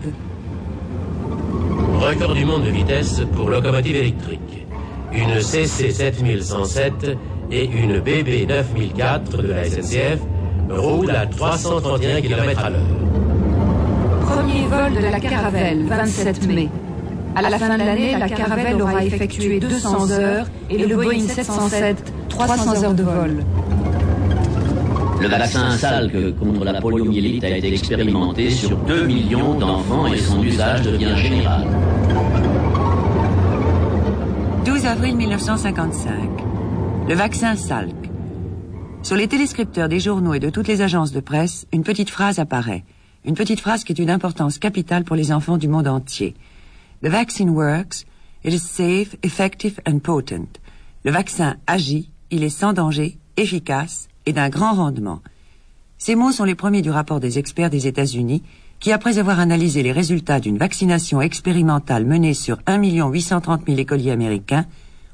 Record 2.00 2.34
du 2.34 2.44
monde 2.44 2.64
de 2.64 2.70
vitesse 2.70 3.22
pour 3.34 3.48
locomotive 3.48 3.96
électrique. 3.96 4.66
Une 5.12 5.40
CC 5.40 5.90
7107 5.90 7.16
et 7.52 7.64
une 7.64 8.00
BB 8.00 8.46
9004 8.48 9.42
de 9.42 9.48
la 9.48 9.64
SNCF 9.64 10.18
roulent 10.68 11.10
à 11.10 11.26
331 11.26 12.20
km 12.20 12.64
à 12.64 12.70
l'heure. 12.70 12.80
Premier 14.26 14.66
vol 14.66 15.00
de 15.00 15.08
la 15.08 15.20
Caravelle, 15.20 15.84
27 15.86 16.48
mai. 16.48 16.68
À 17.36 17.42
la 17.42 17.58
fin 17.58 17.78
de 17.78 17.84
l'année, 17.84 18.18
la 18.18 18.28
Caravelle 18.28 18.82
aura 18.82 19.04
effectué 19.04 19.60
200 19.60 20.10
heures 20.10 20.46
et 20.70 20.78
le 20.78 20.96
Boeing 20.96 21.28
707 21.28 22.12
300 22.28 22.84
heures 22.84 22.94
de 22.94 23.02
vol. 23.02 23.44
Le 25.22 25.28
vaccin 25.28 25.70
Salk 25.78 26.36
contre 26.36 26.64
la 26.64 26.80
poliomyélite 26.80 27.44
a 27.44 27.56
été 27.56 27.72
expérimenté 27.72 28.50
sur 28.50 28.76
2 28.76 29.06
millions 29.06 29.56
d'enfants 29.56 30.08
et 30.08 30.18
son 30.18 30.42
usage 30.42 30.82
devient 30.82 31.14
général. 31.16 31.68
12 34.64 34.84
avril 34.84 35.14
1955. 35.14 36.12
Le 37.08 37.14
vaccin 37.14 37.54
Salk. 37.54 37.94
Sur 39.04 39.14
les 39.14 39.28
téléscripteurs 39.28 39.88
des 39.88 40.00
journaux 40.00 40.34
et 40.34 40.40
de 40.40 40.50
toutes 40.50 40.66
les 40.66 40.82
agences 40.82 41.12
de 41.12 41.20
presse, 41.20 41.68
une 41.72 41.84
petite 41.84 42.10
phrase 42.10 42.40
apparaît. 42.40 42.82
Une 43.24 43.36
petite 43.36 43.60
phrase 43.60 43.84
qui 43.84 43.92
est 43.92 43.94
d'une 43.94 44.10
importance 44.10 44.58
capitale 44.58 45.04
pour 45.04 45.14
les 45.14 45.30
enfants 45.30 45.56
du 45.56 45.68
monde 45.68 45.86
entier. 45.86 46.34
The 47.04 47.08
vaccine 47.08 47.50
works, 47.50 48.06
it 48.42 48.52
is 48.52 48.58
safe, 48.58 49.14
effective 49.22 49.78
and 49.86 50.00
potent. 50.00 50.58
Le 51.04 51.12
vaccin 51.12 51.54
agit, 51.68 52.10
il 52.32 52.42
est 52.42 52.48
sans 52.48 52.72
danger, 52.72 53.18
efficace 53.36 54.08
et 54.26 54.32
d'un 54.32 54.48
grand 54.48 54.74
rendement. 54.74 55.20
Ces 55.98 56.14
mots 56.14 56.32
sont 56.32 56.44
les 56.44 56.54
premiers 56.54 56.82
du 56.82 56.90
rapport 56.90 57.20
des 57.20 57.38
experts 57.38 57.70
des 57.70 57.86
États-Unis 57.86 58.42
qui, 58.80 58.90
après 58.90 59.18
avoir 59.18 59.38
analysé 59.38 59.82
les 59.82 59.92
résultats 59.92 60.40
d'une 60.40 60.58
vaccination 60.58 61.20
expérimentale 61.20 62.04
menée 62.04 62.34
sur 62.34 62.58
1 62.66 62.82
830 62.82 63.62
000 63.66 63.78
écoliers 63.78 64.10
américains, 64.10 64.66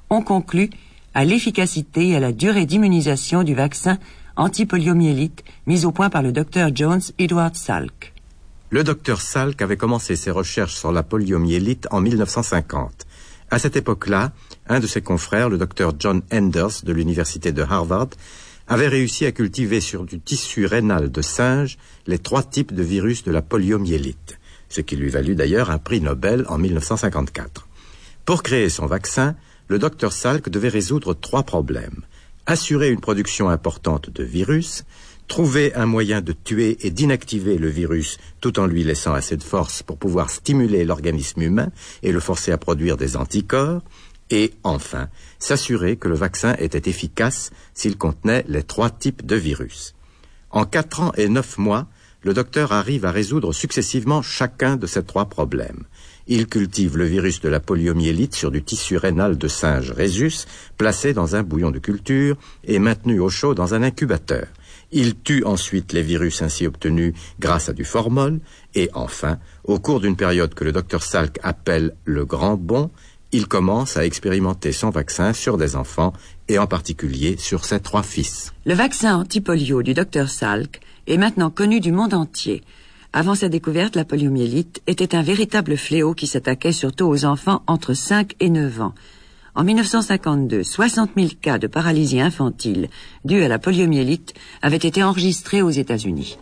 ont 0.08 0.22
conclu 0.22 0.70
à 1.14 1.24
l'efficacité 1.24 2.08
et 2.08 2.16
à 2.16 2.20
la 2.20 2.32
durée 2.32 2.64
d'immunisation 2.64 3.42
du 3.42 3.54
vaccin 3.54 3.98
antipoliomyélite 4.36 5.44
mis 5.66 5.84
au 5.84 5.92
point 5.92 6.08
par 6.08 6.22
le 6.22 6.32
docteur 6.32 6.70
Jones 6.74 7.02
Edward 7.18 7.54
Salk. 7.54 8.14
Le 8.70 8.84
docteur 8.84 9.20
Salk 9.20 9.60
avait 9.60 9.76
commencé 9.76 10.16
ses 10.16 10.30
recherches 10.30 10.76
sur 10.76 10.92
la 10.92 11.02
poliomyélite 11.02 11.88
en 11.90 12.00
1950. 12.00 13.06
À 13.50 13.58
cette 13.58 13.76
époque-là, 13.76 14.32
un 14.68 14.78
de 14.80 14.86
ses 14.86 15.00
confrères, 15.00 15.48
le 15.48 15.58
docteur 15.58 15.94
John 15.98 16.22
Enders 16.32 16.82
de 16.84 16.92
l'université 16.92 17.50
de 17.50 17.62
Harvard, 17.62 18.08
avait 18.68 18.88
réussi 18.88 19.24
à 19.24 19.32
cultiver 19.32 19.80
sur 19.80 20.04
du 20.04 20.20
tissu 20.20 20.66
rénal 20.66 21.10
de 21.10 21.22
singe 21.22 21.78
les 22.06 22.18
trois 22.18 22.42
types 22.42 22.74
de 22.74 22.82
virus 22.82 23.24
de 23.24 23.32
la 23.32 23.42
poliomyélite, 23.42 24.38
ce 24.68 24.82
qui 24.82 24.96
lui 24.96 25.08
valut 25.08 25.34
d'ailleurs 25.34 25.70
un 25.70 25.78
prix 25.78 26.00
Nobel 26.00 26.44
en 26.48 26.58
1954. 26.58 27.66
Pour 28.26 28.42
créer 28.42 28.68
son 28.68 28.86
vaccin, 28.86 29.36
le 29.68 29.78
docteur 29.78 30.12
Salk 30.12 30.50
devait 30.50 30.68
résoudre 30.68 31.14
trois 31.14 31.44
problèmes. 31.44 32.02
Assurer 32.44 32.90
une 32.90 33.00
production 33.00 33.48
importante 33.48 34.10
de 34.10 34.22
virus, 34.22 34.84
trouver 35.28 35.74
un 35.74 35.86
moyen 35.86 36.20
de 36.20 36.32
tuer 36.32 36.78
et 36.86 36.90
d'inactiver 36.90 37.58
le 37.58 37.68
virus 37.68 38.18
tout 38.40 38.58
en 38.58 38.66
lui 38.66 38.84
laissant 38.84 39.12
assez 39.12 39.36
de 39.36 39.42
force 39.42 39.82
pour 39.82 39.98
pouvoir 39.98 40.30
stimuler 40.30 40.84
l'organisme 40.84 41.42
humain 41.42 41.68
et 42.02 42.12
le 42.12 42.20
forcer 42.20 42.52
à 42.52 42.58
produire 42.58 42.96
des 42.96 43.16
anticorps, 43.16 43.82
et 44.30 44.52
enfin, 44.62 45.08
s'assurer 45.38 45.96
que 45.96 46.08
le 46.08 46.14
vaccin 46.14 46.54
était 46.58 46.88
efficace 46.88 47.50
s'il 47.74 47.96
contenait 47.96 48.44
les 48.48 48.62
trois 48.62 48.90
types 48.90 49.24
de 49.24 49.36
virus. 49.36 49.94
En 50.50 50.64
quatre 50.64 51.00
ans 51.00 51.12
et 51.16 51.28
neuf 51.28 51.58
mois, 51.58 51.86
le 52.22 52.34
docteur 52.34 52.72
arrive 52.72 53.04
à 53.04 53.12
résoudre 53.12 53.52
successivement 53.52 54.22
chacun 54.22 54.76
de 54.76 54.86
ces 54.86 55.04
trois 55.04 55.26
problèmes. 55.26 55.84
Il 56.26 56.46
cultive 56.46 56.96
le 56.96 57.04
virus 57.04 57.40
de 57.40 57.48
la 57.48 57.60
poliomyélite 57.60 58.34
sur 58.34 58.50
du 58.50 58.62
tissu 58.62 58.96
rénal 58.96 59.38
de 59.38 59.48
singe 59.48 59.92
rhésus, 59.92 60.46
placé 60.76 61.14
dans 61.14 61.36
un 61.36 61.42
bouillon 61.42 61.70
de 61.70 61.78
culture 61.78 62.36
et 62.64 62.78
maintenu 62.78 63.20
au 63.20 63.30
chaud 63.30 63.54
dans 63.54 63.72
un 63.72 63.82
incubateur. 63.82 64.46
Il 64.90 65.18
tue 65.20 65.44
ensuite 65.44 65.92
les 65.92 66.02
virus 66.02 66.42
ainsi 66.42 66.66
obtenus 66.66 67.14
grâce 67.38 67.68
à 67.68 67.72
du 67.72 67.84
formol, 67.84 68.40
et 68.74 68.90
enfin, 68.94 69.38
au 69.64 69.78
cours 69.78 70.00
d'une 70.00 70.16
période 70.16 70.54
que 70.54 70.64
le 70.64 70.72
docteur 70.72 71.02
Salk 71.02 71.38
appelle 71.42 71.94
le 72.04 72.24
grand 72.24 72.56
bond, 72.56 72.90
il 73.32 73.46
commence 73.46 73.96
à 73.96 74.04
expérimenter 74.04 74.72
son 74.72 74.90
vaccin 74.90 75.32
sur 75.32 75.58
des 75.58 75.76
enfants, 75.76 76.12
et 76.48 76.58
en 76.58 76.66
particulier 76.66 77.36
sur 77.38 77.64
ses 77.64 77.80
trois 77.80 78.02
fils. 78.02 78.52
Le 78.64 78.74
vaccin 78.74 79.16
antipolio 79.16 79.82
du 79.82 79.94
docteur 79.94 80.30
Salk 80.30 80.80
est 81.06 81.18
maintenant 81.18 81.50
connu 81.50 81.80
du 81.80 81.92
monde 81.92 82.14
entier. 82.14 82.62
Avant 83.12 83.34
sa 83.34 83.48
découverte, 83.48 83.96
la 83.96 84.04
poliomyélite 84.04 84.82
était 84.86 85.14
un 85.14 85.22
véritable 85.22 85.76
fléau 85.76 86.14
qui 86.14 86.26
s'attaquait 86.26 86.72
surtout 86.72 87.06
aux 87.06 87.24
enfants 87.24 87.62
entre 87.66 87.94
5 87.94 88.34
et 88.40 88.50
9 88.50 88.80
ans. 88.80 88.94
En 89.54 89.64
1952, 89.64 90.62
60 90.62 91.10
000 91.16 91.28
cas 91.40 91.58
de 91.58 91.66
paralysie 91.66 92.20
infantile 92.20 92.88
dus 93.24 93.42
à 93.42 93.48
la 93.48 93.58
poliomyélite 93.58 94.34
avaient 94.62 94.76
été 94.76 95.02
enregistrés 95.02 95.62
aux 95.62 95.70
États-Unis. 95.70 96.38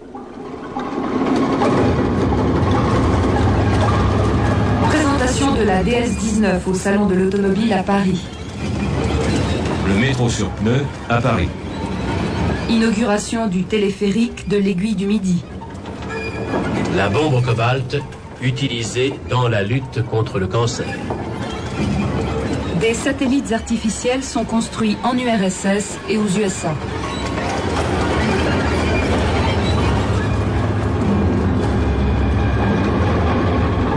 Présentation 4.91 5.55
de 5.55 5.63
la 5.77 5.83
DS-19 5.83 6.71
au 6.71 6.73
Salon 6.73 7.05
de 7.05 7.15
l'Automobile 7.15 7.71
à 7.75 7.83
Paris. 7.83 8.19
Le 9.87 9.95
métro 10.01 10.31
sur 10.31 10.49
pneus 10.53 10.87
à 11.11 11.21
Paris. 11.21 11.51
Inauguration 12.71 13.47
du 13.47 13.65
téléphérique 13.65 14.49
de 14.49 14.57
l'Aiguille 14.57 14.95
du 14.95 15.05
Midi. 15.05 15.45
La 16.97 17.11
bombe 17.11 17.35
au 17.35 17.43
cobalt 17.43 18.01
utilisée 18.41 19.21
dans 19.29 19.49
la 19.49 19.63
lutte 19.63 20.03
contre 20.07 20.39
le 20.39 20.47
cancer. 20.47 20.87
Des 22.81 22.95
satellites 22.95 23.53
artificiels 23.53 24.23
sont 24.23 24.45
construits 24.45 24.97
en 25.05 25.13
URSS 25.13 25.99
et 26.09 26.17
aux 26.17 26.25
USA. 26.25 26.75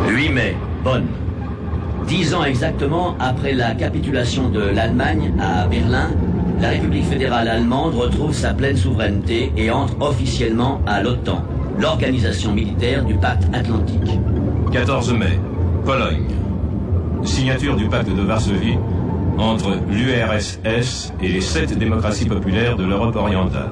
Le 0.09 0.13
8 0.13 0.29
mai, 0.29 0.57
Bonn. 0.83 1.07
Dix 2.09 2.33
ans 2.33 2.43
exactement 2.43 3.15
après 3.19 3.53
la 3.53 3.75
capitulation 3.75 4.49
de 4.49 4.61
l'Allemagne 4.61 5.31
à 5.39 5.67
Berlin, 5.67 6.09
la 6.59 6.69
République 6.69 7.05
fédérale 7.05 7.47
allemande 7.47 7.93
retrouve 7.93 8.33
sa 8.33 8.55
pleine 8.55 8.75
souveraineté 8.75 9.53
et 9.55 9.69
entre 9.69 9.95
officiellement 10.01 10.81
à 10.87 11.03
l'OTAN. 11.03 11.43
l'organisation 11.77 12.51
militaire 12.51 13.05
du 13.05 13.13
pacte 13.13 13.43
atlantique. 13.53 14.19
14 14.71 15.13
mai, 15.13 15.39
Pologne. 15.85 16.25
Signature 17.23 17.75
du 17.75 17.87
pacte 17.87 18.09
de 18.09 18.21
Varsovie 18.23 18.79
entre 19.37 19.77
l'URSS 19.87 21.13
et 21.21 21.27
les 21.27 21.41
sept 21.41 21.77
démocraties 21.77 22.25
populaires 22.25 22.75
de 22.75 22.85
l'Europe 22.85 23.15
orientale. 23.17 23.69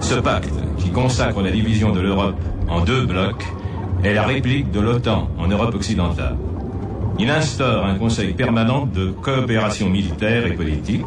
Ce 0.00 0.16
pacte, 0.16 0.52
qui 0.78 0.90
consacre 0.90 1.40
la 1.40 1.52
division 1.52 1.92
de 1.92 2.00
l'Europe 2.00 2.40
en 2.68 2.80
deux 2.80 3.06
blocs, 3.06 3.44
est 4.02 4.14
la 4.14 4.24
réplique 4.24 4.72
de 4.72 4.80
l'OTAN 4.80 5.28
en 5.38 5.46
Europe 5.46 5.76
occidentale. 5.76 6.36
Il 7.22 7.30
instaure 7.30 7.86
un 7.86 7.94
conseil 7.94 8.32
permanent 8.32 8.84
de 8.84 9.12
coopération 9.12 9.88
militaire 9.88 10.44
et 10.44 10.54
politique 10.54 11.06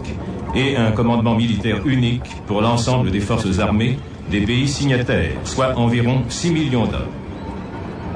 et 0.55 0.77
un 0.77 0.93
commandement 0.93 1.35
militaire 1.35 1.85
unique 1.85 2.29
pour 2.47 2.61
l'ensemble 2.61 3.11
des 3.11 3.19
forces 3.19 3.59
armées 3.59 3.99
des 4.31 4.39
pays 4.39 4.69
signataires, 4.69 5.35
soit 5.43 5.77
environ 5.77 6.23
6 6.29 6.51
millions 6.51 6.85
d'hommes. 6.85 7.11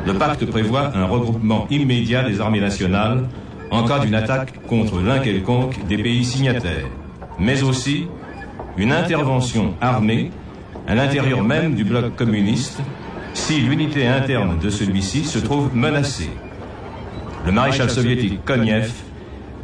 Le 0.07 0.13
pacte 0.13 0.45
prévoit 0.45 0.95
un 0.95 1.07
regroupement 1.07 1.67
immédiat 1.69 2.23
des 2.23 2.39
armées 2.39 2.61
nationales 2.61 3.27
en 3.69 3.83
cas 3.83 3.99
d'une 3.99 4.15
attaque 4.15 4.53
contre 4.65 5.01
l'un 5.01 5.19
quelconque 5.19 5.85
des 5.85 5.97
pays 5.97 6.23
signataires, 6.23 6.87
mais 7.37 7.63
aussi 7.63 8.07
une 8.77 8.93
intervention 8.93 9.73
armée 9.81 10.31
à 10.87 10.95
l'intérieur 10.95 11.43
même 11.43 11.75
du 11.75 11.83
bloc 11.83 12.15
communiste 12.15 12.79
si 13.33 13.59
l'unité 13.59 14.07
interne 14.07 14.57
de 14.57 14.69
celui-ci 14.69 15.25
se 15.25 15.39
trouve 15.39 15.75
menacée. 15.75 16.29
Le 17.45 17.51
maréchal 17.51 17.89
soviétique 17.89 18.43
Konev 18.45 18.91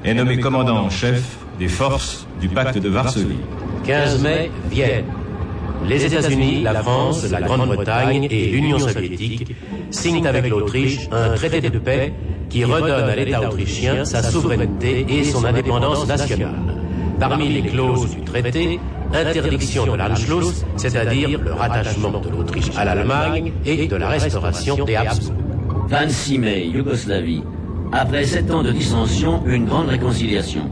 est 0.03 0.13
nommé 0.13 0.39
commandant 0.39 0.77
en 0.77 0.89
chef 0.89 1.23
des 1.59 1.67
forces 1.67 2.27
du 2.39 2.49
pacte 2.49 2.77
de 2.77 2.89
Varsovie. 2.89 3.37
15 3.85 4.21
mai, 4.21 4.51
Vienne. 4.69 5.05
Les 5.87 6.05
États-Unis, 6.05 6.63
la 6.63 6.81
France, 6.81 7.29
la 7.29 7.41
Grande-Bretagne 7.41 8.27
et 8.31 8.47
l'Union 8.47 8.79
soviétique 8.79 9.55
signent 9.91 10.25
avec 10.25 10.49
l'Autriche 10.49 11.07
un 11.11 11.35
traité 11.35 11.61
de 11.61 11.77
paix 11.77 12.13
qui 12.49 12.63
redonne 12.63 13.09
à 13.09 13.15
l'État 13.15 13.47
autrichien 13.47 14.05
sa 14.05 14.23
souveraineté 14.23 15.05
et 15.09 15.23
son 15.23 15.43
indépendance 15.45 16.07
nationale. 16.07 16.55
Parmi 17.19 17.49
les 17.49 17.69
clauses 17.69 18.15
du 18.15 18.21
traité, 18.21 18.79
interdiction 19.13 19.85
de 19.85 19.97
l'Anschluss, 19.97 20.65
c'est-à-dire 20.75 21.39
le 21.41 21.53
rattachement 21.53 22.19
de 22.19 22.29
l'Autriche 22.29 22.71
à 22.75 22.85
l'Allemagne 22.85 23.53
et 23.65 23.87
de 23.87 23.95
la 23.95 24.09
restauration 24.09 24.83
des 24.85 24.95
Habsbourg. 24.95 25.35
26 25.87 26.39
mai, 26.39 26.65
Yougoslavie. 26.67 27.43
Après 27.91 28.25
sept 28.25 28.51
ans 28.51 28.63
de 28.63 28.71
dissension, 28.71 29.41
une 29.45 29.65
grande 29.65 29.89
réconciliation. 29.89 30.69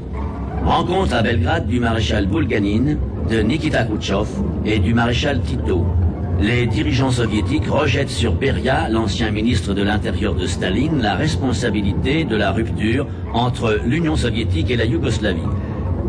Rencontre 0.65 1.13
à 1.13 1.21
Belgrade 1.21 1.67
du 1.67 1.79
maréchal 1.79 2.25
Bulganin, 2.25 2.97
de 3.29 3.39
Nikita 3.41 3.83
Khrouchtchev 3.83 4.27
et 4.65 4.79
du 4.79 4.93
maréchal 4.93 5.41
Tito. 5.41 5.85
Les 6.41 6.67
dirigeants 6.67 7.11
soviétiques 7.11 7.67
rejettent 7.67 8.09
sur 8.09 8.33
Beria, 8.33 8.89
l'ancien 8.89 9.31
ministre 9.31 9.73
de 9.73 9.83
l'Intérieur 9.83 10.33
de 10.35 10.45
Staline, 10.47 11.01
la 11.01 11.15
responsabilité 11.15 12.25
de 12.25 12.35
la 12.35 12.51
rupture 12.51 13.07
entre 13.33 13.79
l'Union 13.85 14.15
soviétique 14.15 14.71
et 14.71 14.75
la 14.75 14.85
Yougoslavie. 14.85 15.41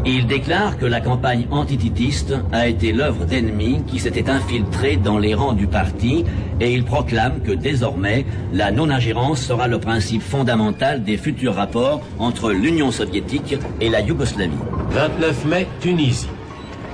Il 0.07 0.27
déclare 0.27 0.77
que 0.77 0.85
la 0.85 1.01
campagne 1.01 1.47
antititiste 1.51 2.35
a 2.53 2.69
été 2.69 2.93
l'œuvre 2.93 3.25
d'ennemis 3.25 3.83
qui 3.87 3.99
s'étaient 3.99 4.29
infiltrés 4.29 4.97
dans 4.99 5.17
les 5.17 5.35
rangs 5.35 5.55
du 5.55 5.67
parti 5.67 6.27
et 6.61 6.75
il 6.75 6.85
proclame 6.85 7.41
que 7.41 7.53
désormais 7.53 8.27
la 8.53 8.71
non-ingérence 8.71 9.41
sera 9.41 9.67
le 9.67 9.79
principe 9.79 10.21
fondamental 10.21 11.05
des 11.05 11.17
futurs 11.17 11.55
rapports 11.55 12.03
entre 12.19 12.53
l'Union 12.53 12.91
soviétique 12.91 13.57
et 13.81 13.89
la 13.89 14.03
Yougoslavie. 14.03 14.53
29 14.91 15.45
mai, 15.47 15.67
Tunisie. 15.81 16.29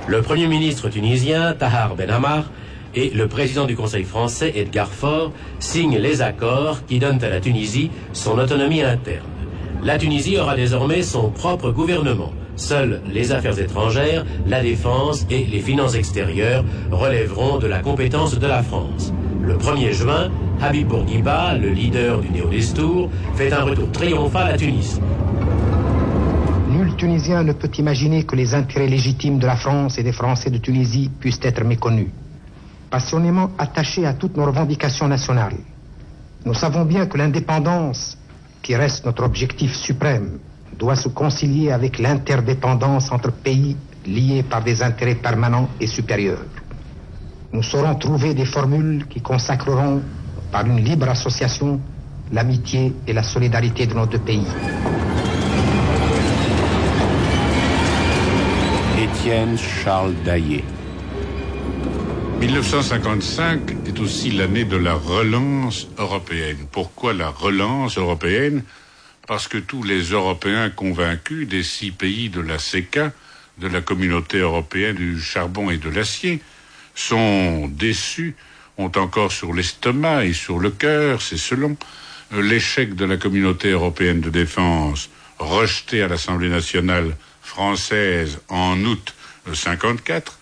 Le 0.06 0.22
Premier 0.22 0.46
ministre 0.46 0.88
tunisien, 0.88 1.52
Tahar 1.54 1.96
Ben 1.96 2.10
Ammar, 2.10 2.50
et 2.94 3.10
le 3.10 3.26
président 3.26 3.66
du 3.66 3.74
Conseil 3.74 4.04
français, 4.04 4.52
Edgar 4.54 4.88
Faure, 4.88 5.32
signent 5.58 5.98
les 5.98 6.22
accords 6.22 6.86
qui 6.86 7.00
donnent 7.00 7.22
à 7.24 7.28
la 7.28 7.40
Tunisie 7.40 7.90
son 8.12 8.38
autonomie 8.38 8.82
interne. 8.82 9.26
La 9.82 9.98
Tunisie 9.98 10.38
aura 10.38 10.54
désormais 10.54 11.02
son 11.02 11.30
propre 11.30 11.72
gouvernement. 11.72 12.32
Seules 12.60 13.00
les 13.10 13.32
affaires 13.32 13.58
étrangères, 13.58 14.26
la 14.46 14.62
défense 14.62 15.26
et 15.30 15.44
les 15.44 15.60
finances 15.60 15.94
extérieures 15.94 16.62
relèveront 16.90 17.58
de 17.58 17.66
la 17.66 17.78
compétence 17.78 18.38
de 18.38 18.46
la 18.46 18.62
France. 18.62 19.14
Le 19.42 19.54
1er 19.56 19.92
juin, 19.92 20.30
Habib 20.60 20.86
Bourguiba, 20.88 21.56
le 21.56 21.70
leader 21.70 22.20
du 22.20 22.28
Néo-Destour, 22.28 23.10
fait 23.34 23.50
un 23.50 23.64
retour 23.64 23.90
triomphal 23.92 24.52
à 24.52 24.56
Tunis. 24.58 25.00
Nul 26.68 26.94
Tunisien 26.96 27.42
ne 27.44 27.54
peut 27.54 27.70
imaginer 27.78 28.24
que 28.24 28.36
les 28.36 28.54
intérêts 28.54 28.88
légitimes 28.88 29.38
de 29.38 29.46
la 29.46 29.56
France 29.56 29.98
et 29.98 30.02
des 30.02 30.12
Français 30.12 30.50
de 30.50 30.58
Tunisie 30.58 31.10
puissent 31.18 31.40
être 31.42 31.64
méconnus. 31.64 32.10
Passionnément 32.90 33.52
attachés 33.56 34.04
à 34.04 34.12
toutes 34.12 34.36
nos 34.36 34.44
revendications 34.44 35.08
nationales, 35.08 35.56
nous 36.44 36.54
savons 36.54 36.84
bien 36.84 37.06
que 37.06 37.16
l'indépendance, 37.16 38.18
qui 38.62 38.76
reste 38.76 39.06
notre 39.06 39.24
objectif 39.24 39.74
suprême, 39.74 40.38
doit 40.80 40.96
se 40.96 41.08
concilier 41.08 41.70
avec 41.70 41.98
l'interdépendance 41.98 43.12
entre 43.12 43.30
pays 43.30 43.76
liés 44.06 44.42
par 44.42 44.64
des 44.64 44.82
intérêts 44.82 45.14
permanents 45.14 45.68
et 45.78 45.86
supérieurs. 45.86 46.46
Nous 47.52 47.62
saurons 47.62 47.94
trouver 47.96 48.32
des 48.32 48.46
formules 48.46 49.06
qui 49.06 49.20
consacreront, 49.20 50.00
par 50.50 50.66
une 50.66 50.82
libre 50.82 51.08
association, 51.08 51.80
l'amitié 52.32 52.94
et 53.06 53.12
la 53.12 53.22
solidarité 53.22 53.86
de 53.86 53.94
nos 53.94 54.06
deux 54.06 54.18
pays. 54.18 54.46
Étienne 58.98 59.56
Charles 59.58 60.14
Daillé. 60.24 60.64
1955 62.40 63.76
est 63.86 64.00
aussi 64.00 64.30
l'année 64.30 64.64
de 64.64 64.76
la 64.78 64.94
relance 64.94 65.88
européenne. 65.98 66.56
Pourquoi 66.72 67.12
la 67.12 67.28
relance 67.28 67.98
européenne? 67.98 68.62
Parce 69.30 69.46
que 69.46 69.58
tous 69.58 69.84
les 69.84 70.10
Européens 70.10 70.70
convaincus 70.70 71.46
des 71.46 71.62
six 71.62 71.92
pays 71.92 72.30
de 72.30 72.40
la 72.40 72.58
CECA, 72.58 73.12
de 73.58 73.68
la 73.68 73.80
communauté 73.80 74.38
européenne 74.38 74.96
du 74.96 75.20
charbon 75.20 75.70
et 75.70 75.76
de 75.76 75.88
l'acier, 75.88 76.42
sont 76.96 77.68
déçus, 77.68 78.34
ont 78.76 78.90
encore 78.96 79.30
sur 79.30 79.54
l'estomac 79.54 80.24
et 80.24 80.32
sur 80.32 80.58
le 80.58 80.70
cœur, 80.70 81.22
c'est 81.22 81.36
selon, 81.36 81.76
l'échec 82.32 82.96
de 82.96 83.04
la 83.04 83.18
communauté 83.18 83.70
européenne 83.70 84.20
de 84.20 84.30
défense 84.30 85.10
rejeté 85.38 86.02
à 86.02 86.08
l'Assemblée 86.08 86.48
nationale 86.48 87.16
française 87.40 88.40
en 88.48 88.84
août 88.84 89.14
54, 89.54 90.40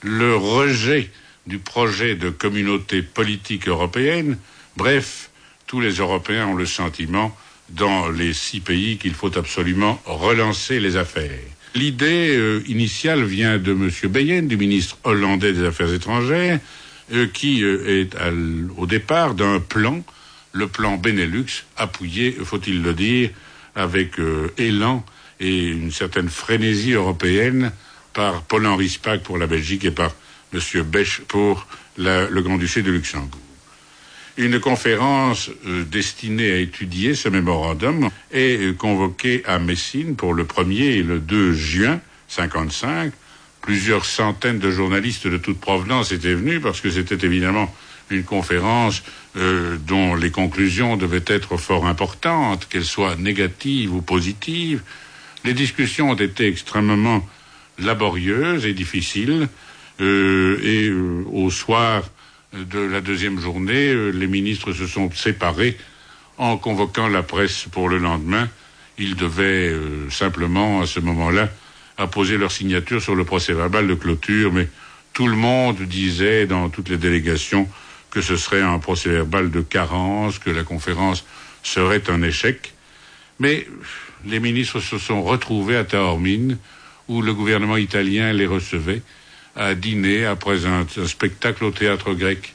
le 0.00 0.34
rejet 0.34 1.10
du 1.46 1.58
projet 1.58 2.14
de 2.14 2.30
communauté 2.30 3.02
politique 3.02 3.68
européenne. 3.68 4.38
Bref, 4.78 5.28
tous 5.66 5.80
les 5.82 5.96
Européens 5.96 6.46
ont 6.46 6.56
le 6.56 6.64
sentiment, 6.64 7.36
dans 7.70 8.08
les 8.08 8.32
six 8.32 8.60
pays, 8.60 8.98
qu'il 8.98 9.14
faut 9.14 9.36
absolument 9.38 10.00
relancer 10.04 10.80
les 10.80 10.96
affaires. 10.96 11.30
L'idée 11.74 12.36
euh, 12.36 12.62
initiale 12.66 13.22
vient 13.24 13.58
de 13.58 13.72
M. 13.72 13.90
Beyen, 14.10 14.42
du 14.42 14.56
ministre 14.56 14.98
hollandais 15.04 15.52
des 15.52 15.64
Affaires 15.64 15.92
étrangères, 15.92 16.58
euh, 17.12 17.26
qui 17.32 17.62
euh, 17.62 18.00
est 18.00 18.16
à 18.16 18.32
au 18.76 18.86
départ 18.86 19.34
d'un 19.34 19.60
plan, 19.60 20.02
le 20.52 20.66
plan 20.66 20.96
Benelux, 20.96 21.64
appuyé, 21.76 22.32
faut-il 22.32 22.82
le 22.82 22.92
dire, 22.92 23.30
avec 23.76 24.14
élan 24.58 25.04
et 25.38 25.68
une 25.68 25.92
certaine 25.92 26.28
frénésie 26.28 26.92
européenne 26.92 27.70
par 28.12 28.42
Paul-Henri 28.42 28.88
Spaak 28.88 29.22
pour 29.22 29.38
la 29.38 29.46
Belgique 29.46 29.84
et 29.84 29.92
par 29.92 30.10
M. 30.52 30.60
Bech 30.82 31.20
pour 31.28 31.68
le 31.96 32.40
Grand-Duché 32.40 32.82
de 32.82 32.90
Luxembourg. 32.90 33.49
Une 34.40 34.58
conférence 34.58 35.50
euh, 35.66 35.84
destinée 35.84 36.50
à 36.50 36.56
étudier 36.56 37.14
ce 37.14 37.28
mémorandum 37.28 38.08
est 38.32 38.58
euh, 38.58 38.72
convoquée 38.72 39.42
à 39.44 39.58
Messine 39.58 40.16
pour 40.16 40.32
le 40.32 40.44
1er 40.44 40.96
et 40.96 41.02
le 41.02 41.18
2 41.18 41.52
juin 41.52 42.00
55. 42.28 43.12
Plusieurs 43.60 44.06
centaines 44.06 44.58
de 44.58 44.70
journalistes 44.70 45.26
de 45.26 45.36
toute 45.36 45.60
provenance 45.60 46.10
étaient 46.12 46.32
venus 46.32 46.62
parce 46.62 46.80
que 46.80 46.88
c'était 46.88 47.22
évidemment 47.26 47.70
une 48.08 48.24
conférence 48.24 49.02
euh, 49.36 49.76
dont 49.76 50.14
les 50.14 50.30
conclusions 50.30 50.96
devaient 50.96 51.20
être 51.26 51.58
fort 51.58 51.84
importantes, 51.86 52.66
qu'elles 52.66 52.86
soient 52.86 53.16
négatives 53.16 53.92
ou 53.92 54.00
positives. 54.00 54.80
Les 55.44 55.52
discussions 55.52 56.12
ont 56.12 56.14
été 56.14 56.46
extrêmement 56.46 57.28
laborieuses 57.78 58.64
et 58.64 58.72
difficiles. 58.72 59.48
Et 60.02 60.90
au 61.30 61.50
soir 61.50 62.04
de 62.52 62.80
la 62.80 63.00
deuxième 63.00 63.38
journée, 63.40 63.88
euh, 63.88 64.10
les 64.10 64.26
ministres 64.26 64.72
se 64.72 64.86
sont 64.86 65.10
séparés 65.12 65.76
en 66.38 66.56
convoquant 66.56 67.08
la 67.08 67.22
presse 67.22 67.66
pour 67.70 67.88
le 67.88 67.98
lendemain. 67.98 68.48
Ils 68.98 69.14
devaient 69.14 69.74
simplement, 70.10 70.80
à 70.82 70.86
ce 70.86 71.00
moment-là, 71.00 71.48
apposer 71.96 72.38
leur 72.38 72.52
signature 72.52 73.00
sur 73.00 73.14
le 73.14 73.24
procès 73.24 73.52
verbal 73.52 73.86
de 73.86 73.94
clôture, 73.94 74.52
mais 74.52 74.68
tout 75.12 75.26
le 75.26 75.36
monde 75.36 75.80
disait 75.82 76.46
dans 76.46 76.68
toutes 76.68 76.88
les 76.88 76.96
délégations 76.96 77.68
que 78.10 78.20
ce 78.20 78.36
serait 78.36 78.62
un 78.62 78.78
procès 78.78 79.10
verbal 79.10 79.50
de 79.50 79.60
carence, 79.60 80.38
que 80.38 80.50
la 80.50 80.64
conférence 80.64 81.24
serait 81.62 82.10
un 82.10 82.22
échec. 82.22 82.74
Mais 83.38 83.66
les 84.26 84.40
ministres 84.40 84.80
se 84.80 84.98
sont 84.98 85.22
retrouvés 85.22 85.76
à 85.76 85.84
Taormine, 85.84 86.58
où 87.08 87.22
le 87.22 87.34
gouvernement 87.34 87.76
italien 87.76 88.32
les 88.32 88.46
recevait, 88.46 89.02
à 89.60 89.74
dîner 89.74 90.24
après 90.24 90.64
un, 90.64 90.86
spectacle 91.06 91.64
au 91.64 91.70
théâtre 91.70 92.14
grec. 92.14 92.54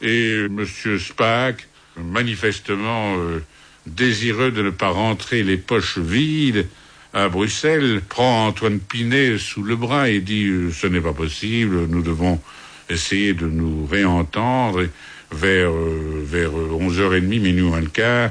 Et 0.00 0.46
M. 0.46 0.64
Spaak, 0.98 1.66
manifestement 1.96 3.16
euh, 3.18 3.42
désireux 3.86 4.52
de 4.52 4.62
ne 4.62 4.70
pas 4.70 4.90
rentrer 4.90 5.42
les 5.42 5.56
poches 5.56 5.98
vides 5.98 6.68
à 7.12 7.28
Bruxelles, 7.28 8.00
prend 8.08 8.46
Antoine 8.46 8.78
Pinet 8.78 9.38
sous 9.38 9.64
le 9.64 9.74
bras 9.74 10.08
et 10.08 10.20
dit 10.20 10.46
euh, 10.46 10.70
ce 10.70 10.86
n'est 10.86 11.00
pas 11.00 11.12
possible, 11.12 11.86
nous 11.88 12.02
devons 12.02 12.40
essayer 12.88 13.34
de 13.34 13.46
nous 13.46 13.86
réentendre. 13.86 14.86
Vers 15.32 15.70
euh, 15.70 16.24
vers 16.24 16.50
11h30, 16.50 17.40
minuit 17.40 17.62
moins 17.62 17.80
le 17.80 18.30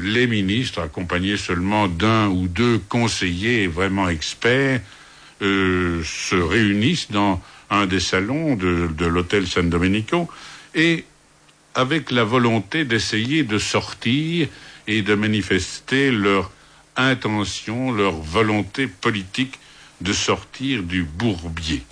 les 0.00 0.26
ministres, 0.26 0.80
accompagnés 0.80 1.36
seulement 1.36 1.88
d'un 1.88 2.28
ou 2.28 2.48
deux 2.48 2.78
conseillers 2.88 3.66
vraiment 3.66 4.08
experts, 4.08 4.80
euh, 5.40 6.02
se 6.04 6.34
réunissent 6.34 7.10
dans 7.10 7.40
un 7.70 7.86
des 7.86 8.00
salons 8.00 8.56
de, 8.56 9.04
l'hôtel 9.06 9.46
San 9.46 9.70
Domenico 9.70 10.28
et 10.74 11.04
avec 11.74 12.10
la 12.10 12.24
volonté 12.24 12.84
d'essayer 12.84 13.44
de 13.44 13.58
sortir 13.58 14.48
et 14.88 15.02
de 15.02 15.14
manifester 15.14 16.10
leur 16.10 16.50
intention, 16.96 17.92
leur 17.92 18.12
volonté 18.12 18.88
politique 18.88 19.60
de 20.00 20.12
sortir 20.12 20.82
du 20.82 21.04
bourbier. 21.04 21.84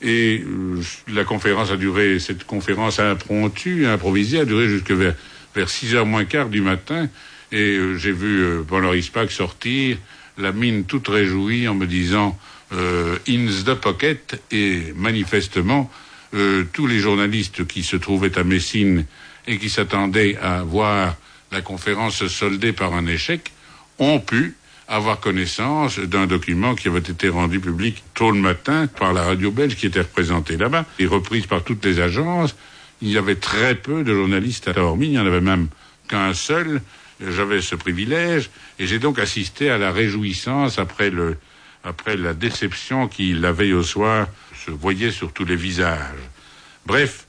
Et 0.00 0.42
euh, 0.42 0.80
la 1.08 1.24
conférence 1.24 1.70
a 1.70 1.76
duré, 1.76 2.18
cette 2.20 2.44
conférence 2.44 3.00
impromptue, 3.00 3.86
improvisée, 3.86 4.40
a 4.40 4.44
duré 4.46 4.68
jusque 4.68 4.92
vers, 4.92 5.14
vers 5.54 5.68
6 5.68 5.94
heures 5.94 6.06
moins 6.06 6.24
quart 6.24 6.48
du 6.48 6.62
matin. 6.62 7.08
Et 7.50 7.76
euh, 7.76 7.98
j'ai 7.98 8.12
vu 8.12 8.64
Paul 8.66 9.02
Spack 9.02 9.30
sortir, 9.30 9.98
la 10.38 10.52
mine 10.52 10.84
toute 10.84 11.08
réjouie 11.08 11.68
en 11.68 11.74
me 11.74 11.86
disant 11.86 12.38
euh, 12.72 13.18
in 13.28 13.46
the 13.64 13.74
pocket. 13.74 14.42
Et 14.50 14.92
manifestement, 14.96 15.90
euh, 16.34 16.64
tous 16.72 16.86
les 16.86 16.98
journalistes 16.98 17.66
qui 17.66 17.82
se 17.82 17.96
trouvaient 17.96 18.38
à 18.38 18.44
Messine 18.44 19.04
et 19.46 19.58
qui 19.58 19.68
s'attendaient 19.68 20.36
à 20.40 20.62
voir 20.62 21.16
la 21.50 21.60
conférence 21.60 22.26
soldée 22.26 22.72
par 22.72 22.94
un 22.94 23.06
échec 23.06 23.52
ont 23.98 24.18
pu 24.18 24.56
avoir 24.88 25.20
connaissance 25.20 25.98
d'un 25.98 26.26
document 26.26 26.74
qui 26.74 26.88
avait 26.88 26.98
été 26.98 27.28
rendu 27.28 27.60
public 27.60 28.02
tôt 28.14 28.30
le 28.30 28.40
matin 28.40 28.86
par 28.86 29.12
la 29.12 29.22
radio 29.22 29.50
belge 29.50 29.76
qui 29.76 29.86
était 29.86 30.00
représentée 30.00 30.56
là-bas 30.56 30.84
et 30.98 31.06
reprise 31.06 31.46
par 31.46 31.62
toutes 31.62 31.84
les 31.84 32.00
agences. 32.00 32.54
Il 33.00 33.10
y 33.10 33.18
avait 33.18 33.36
très 33.36 33.74
peu 33.74 34.04
de 34.04 34.14
journalistes 34.14 34.68
à 34.68 34.74
Taormine, 34.74 35.12
il 35.12 35.14
n'y 35.14 35.18
en 35.18 35.26
avait 35.26 35.40
même 35.40 35.68
qu'un 36.08 36.34
seul. 36.34 36.80
J'avais 37.20 37.60
ce 37.60 37.74
privilège 37.74 38.50
et 38.78 38.86
j'ai 38.86 38.98
donc 38.98 39.18
assisté 39.18 39.70
à 39.70 39.78
la 39.78 39.92
réjouissance 39.92 40.78
après 40.78 41.10
le, 41.10 41.36
après 41.84 42.16
la 42.16 42.34
déception 42.34 43.08
qui, 43.08 43.32
la 43.32 43.52
veille 43.52 43.72
au 43.72 43.82
soir, 43.82 44.28
se 44.64 44.70
voyait 44.70 45.10
sur 45.10 45.32
tous 45.32 45.44
les 45.44 45.56
visages. 45.56 45.98
Bref, 46.86 47.26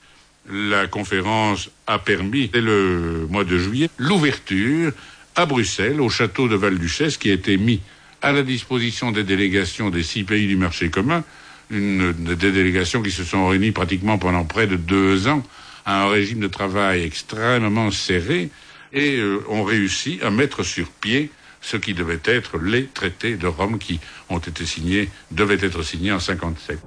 la 0.52 0.88
conférence 0.88 1.70
a 1.88 2.00
permis, 2.00 2.50
dès 2.50 2.62
le 2.62 3.28
mois 3.30 3.44
de 3.44 3.58
juillet, 3.58 3.90
l'ouverture 3.98 4.92
à 5.36 5.46
Bruxelles, 5.46 6.02
au 6.02 6.10
château 6.10 6.48
de 6.48 6.56
Val-Duchesse, 6.56 7.18
qui 7.18 7.32
a 7.32 7.34
été 7.34 7.58
mis 7.58 7.82
à 8.22 8.32
la 8.32 8.44
disposition 8.44 9.12
des 9.12 9.24
délégations 9.24 9.90
des 9.90 10.04
six 10.04 10.24
pays 10.24 10.48
du 10.48 10.56
marché 10.56 10.90
commun, 10.90 11.24
une, 11.70 12.14
des 12.14 12.52
délégations 12.52 13.02
qui 13.02 13.12
se 13.12 13.24
sont 13.24 13.48
réunies 13.48 13.72
pratiquement 13.72 14.18
pendant 14.18 14.46
près 14.46 14.68
de 14.68 14.76
deux 14.76 15.28
ans 15.28 15.44
à 15.86 16.04
un 16.04 16.10
régime 16.10 16.40
de 16.40 16.48
travail 16.48 17.04
extrêmement 17.04 17.92
serré 17.92 18.50
et 18.94 19.18
euh, 19.18 19.44
ont 19.50 19.64
réussi 19.64 20.20
à 20.22 20.30
mettre 20.30 20.64
sur 20.64 20.88
pied 20.90 21.32
ce 21.64 21.78
qui 21.78 21.96
devait 21.96 22.20
être 22.26 22.60
les 22.60 22.86
traités 22.86 23.36
de 23.36 23.48
Rome 23.48 23.80
qui 23.80 24.00
ont 24.30 24.38
été 24.38 24.66
signés, 24.66 25.10
devaient 25.32 25.66
être 25.66 25.82
signés 25.82 26.12
en 26.12 26.20
57. 26.20 26.78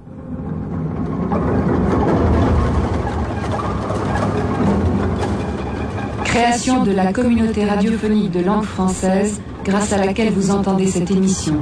Création 6.23 6.83
de 6.83 6.91
la 6.91 7.11
communauté 7.11 7.65
radiophonique 7.65 8.31
de 8.31 8.41
langue 8.41 8.63
française 8.63 9.41
grâce 9.65 9.91
à 9.91 9.97
laquelle 9.97 10.31
vous 10.31 10.51
entendez 10.51 10.87
cette 10.87 11.09
émission. 11.09 11.59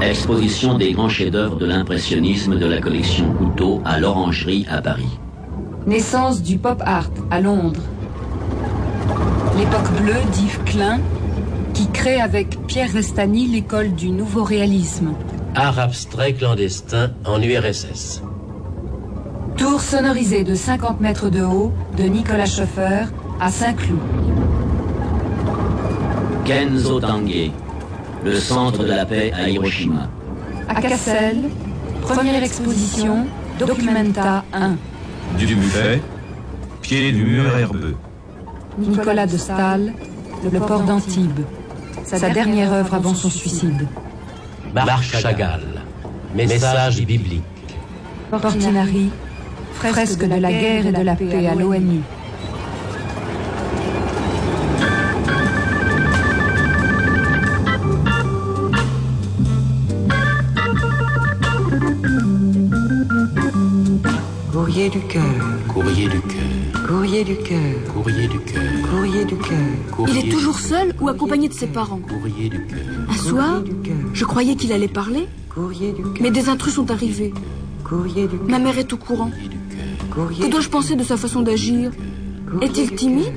Exposition 0.00 0.78
des 0.78 0.92
grands 0.92 1.08
chefs-d'œuvre 1.08 1.56
de 1.56 1.66
l'impressionnisme 1.66 2.58
de 2.58 2.66
la 2.66 2.80
collection 2.80 3.32
Couteau 3.34 3.82
à 3.84 4.00
l'Orangerie 4.00 4.66
à 4.70 4.80
Paris. 4.80 5.18
Naissance 5.86 6.42
du 6.42 6.58
pop 6.58 6.82
art 6.84 7.10
à 7.30 7.40
Londres. 7.40 7.82
L'époque 9.58 9.90
bleue 10.02 10.30
d'Yves 10.32 10.60
Klein, 10.64 11.00
qui 11.76 11.88
crée 11.88 12.22
avec 12.22 12.58
Pierre 12.66 12.90
Restani 12.90 13.48
l'école 13.48 13.94
du 13.94 14.08
nouveau 14.08 14.44
réalisme. 14.44 15.12
Art 15.54 15.78
abstrait 15.78 16.32
clandestin 16.32 17.10
en 17.26 17.42
URSS. 17.42 18.22
Tour 19.58 19.82
sonorisée 19.82 20.42
de 20.42 20.54
50 20.54 21.02
mètres 21.02 21.28
de 21.28 21.42
haut 21.42 21.74
de 21.98 22.04
Nicolas 22.04 22.46
Schoeffer 22.46 23.04
à 23.38 23.50
Saint-Cloud. 23.50 23.98
Kenzo 26.46 26.98
Tange, 26.98 27.50
le 28.24 28.40
centre 28.40 28.82
de 28.82 28.92
la 28.92 29.04
paix 29.04 29.30
à 29.34 29.50
Hiroshima. 29.50 30.08
À 30.68 30.80
Cassel, 30.80 31.50
première 32.00 32.42
exposition, 32.42 33.26
Documenta 33.58 34.44
1. 34.54 34.76
Du 35.36 35.54
buffet, 35.54 36.00
pied 36.80 37.12
du 37.12 37.24
mur 37.24 37.54
herbeux. 37.58 37.96
Nicolas 38.78 39.26
de 39.26 39.36
Stahl, 39.36 39.92
Le 40.50 40.58
port 40.58 40.82
d'Antibes. 40.82 41.40
Sa 42.06 42.30
dernière 42.30 42.72
œuvre 42.72 42.94
avant 42.94 43.14
son 43.14 43.28
suicide. 43.28 43.88
Marc 44.72 45.02
Chagall, 45.02 45.82
message 46.36 47.04
biblique. 47.04 47.42
Portinari, 48.30 49.10
fresque 49.74 50.24
de 50.24 50.36
la 50.36 50.52
guerre 50.52 50.86
et 50.86 50.92
de 50.92 51.02
la 51.02 51.16
paix 51.16 51.48
à 51.48 51.54
l'ONU. 51.56 52.00
Courrier 64.52 64.88
du 64.90 65.00
cœur. 65.00 65.22
Courrier 65.66 66.08
du 66.08 66.20
cœur. 66.20 66.55
Courrier 66.86 67.24
du 67.24 67.36
cœur. 67.36 67.58
Courrier 67.92 68.28
du 68.28 68.38
cœur. 68.38 68.62
Courrier 68.90 69.24
du 69.24 69.36
cœur. 69.36 70.06
Il 70.08 70.18
est 70.18 70.30
toujours 70.30 70.58
seul 70.58 70.94
ou 71.00 71.08
accompagné 71.08 71.48
de 71.48 71.52
ses 71.52 71.66
parents 71.66 71.98
Courrier 71.98 72.48
du 72.48 72.64
cœur. 72.66 72.78
Un 73.08 73.16
soir, 73.16 73.62
je 74.12 74.24
croyais 74.24 74.54
qu'il 74.54 74.72
allait 74.72 74.86
parler, 74.88 75.26
Courrier 75.52 75.92
du 75.92 76.02
cœur. 76.02 76.12
mais 76.20 76.30
des 76.30 76.48
intrus 76.48 76.74
sont 76.74 76.90
arrivés. 76.90 77.34
Courrier 77.82 78.28
du 78.28 78.36
Ma 78.48 78.58
mère 78.58 78.78
est 78.78 78.92
au 78.92 78.96
courant. 78.96 79.30
Courrier 80.12 80.44
Que 80.46 80.50
dois-je 80.50 80.68
penser 80.68 80.94
de 80.96 81.02
sa 81.02 81.16
façon 81.16 81.42
d'agir 81.42 81.90
Est-il 82.62 82.94
timide 82.94 83.34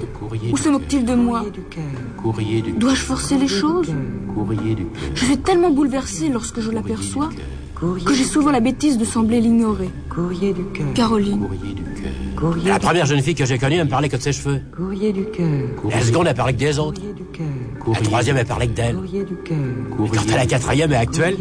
ou 0.52 0.58
se 0.58 0.70
moque-t-il 0.70 1.06
de 1.06 1.16
moi 1.16 1.44
Courrier 2.18 2.62
du 2.62 2.72
Dois-je 2.74 3.02
forcer 3.02 3.38
les 3.38 3.48
choses 3.48 3.92
Courrier 4.34 4.76
du 4.76 4.86
Je 5.16 5.26
suis 5.26 5.38
tellement 5.38 5.72
bouleversée 5.72 6.30
lorsque 6.30 6.60
je 6.62 6.70
l'aperçois 6.70 7.30
que 7.80 8.14
j'ai 8.14 8.24
souvent 8.24 8.52
la 8.52 8.60
bêtise 8.60 8.98
de 8.98 9.06
sembler 9.06 9.40
l'ignorer. 9.40 9.90
Courrier 10.10 10.54
du 10.54 10.64
cœur. 10.66 10.94
Caroline. 10.94 11.48
Courrier 12.36 12.70
La 12.70 12.80
du 12.80 12.86
première 12.86 13.06
jeune 13.06 13.22
fille 13.22 13.36
que 13.36 13.46
j'ai 13.46 13.58
connue, 13.58 13.76
elle 13.76 13.86
me 13.86 13.90
parlait 13.90 14.10
que 14.10 14.18
de 14.18 14.22
ses 14.22 14.34
cheveux. 14.34 14.62
Courrier 14.76 15.14
du 15.14 15.26
cœur. 15.26 15.70
La 15.90 16.02
seconde, 16.02 16.28
elle 16.28 16.36
parlait 16.36 16.54
que 16.54 16.60
des 16.60 16.80
autres. 16.80 17.00
Courrier 17.00 17.14
du 17.14 17.24
cœur. 17.26 17.48
La 17.94 18.02
troisième, 18.02 18.38
elle 18.38 18.46
parlait 18.46 18.68
que 18.68 18.74
d'elle. 18.74 18.96
Courrier 18.96 19.24
du 19.24 19.36
cœur. 19.36 19.58
Et 20.14 20.18
quand 20.18 20.36
la 20.36 20.46
quatrième 20.46 20.92
est 20.92 20.98
actuelle, 20.98 21.38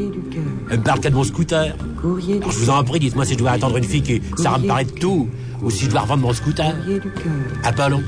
elle 0.71 0.79
me 0.79 0.85
parle 0.85 1.01
que 1.01 1.09
de 1.09 1.15
mon 1.15 1.25
scooter. 1.25 1.77
Courrier 2.01 2.35
du 2.37 2.43
Alors 2.43 2.53
je 2.53 2.59
vous 2.59 2.71
en 2.71 2.85
prie, 2.85 3.01
dites-moi 3.01 3.25
si 3.25 3.35
je 3.35 3.39
dois 3.39 3.53
attendre 3.53 3.77
une 3.77 3.85
fille 3.85 4.03
qui 4.03 4.23
saura 4.37 4.59
me 4.59 4.67
parler 4.67 4.85
de 4.85 4.93
tout, 4.93 5.29
ou 5.63 5.71
si 5.71 5.87
je 5.87 5.91
dois 5.91 6.01
revendre 6.01 6.23
mon 6.23 6.33
scooter. 6.33 6.75
Courrier 6.77 7.01
du 7.01 7.11
cœur. 7.11 7.33
Apollon. 7.65 8.03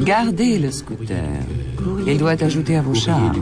Gardez 0.00 0.58
le 0.58 0.70
scooter. 0.70 1.24
Il 2.06 2.18
doit 2.18 2.42
ajouter 2.42 2.76
à 2.76 2.82
vos 2.82 2.94
charmes. 2.94 3.32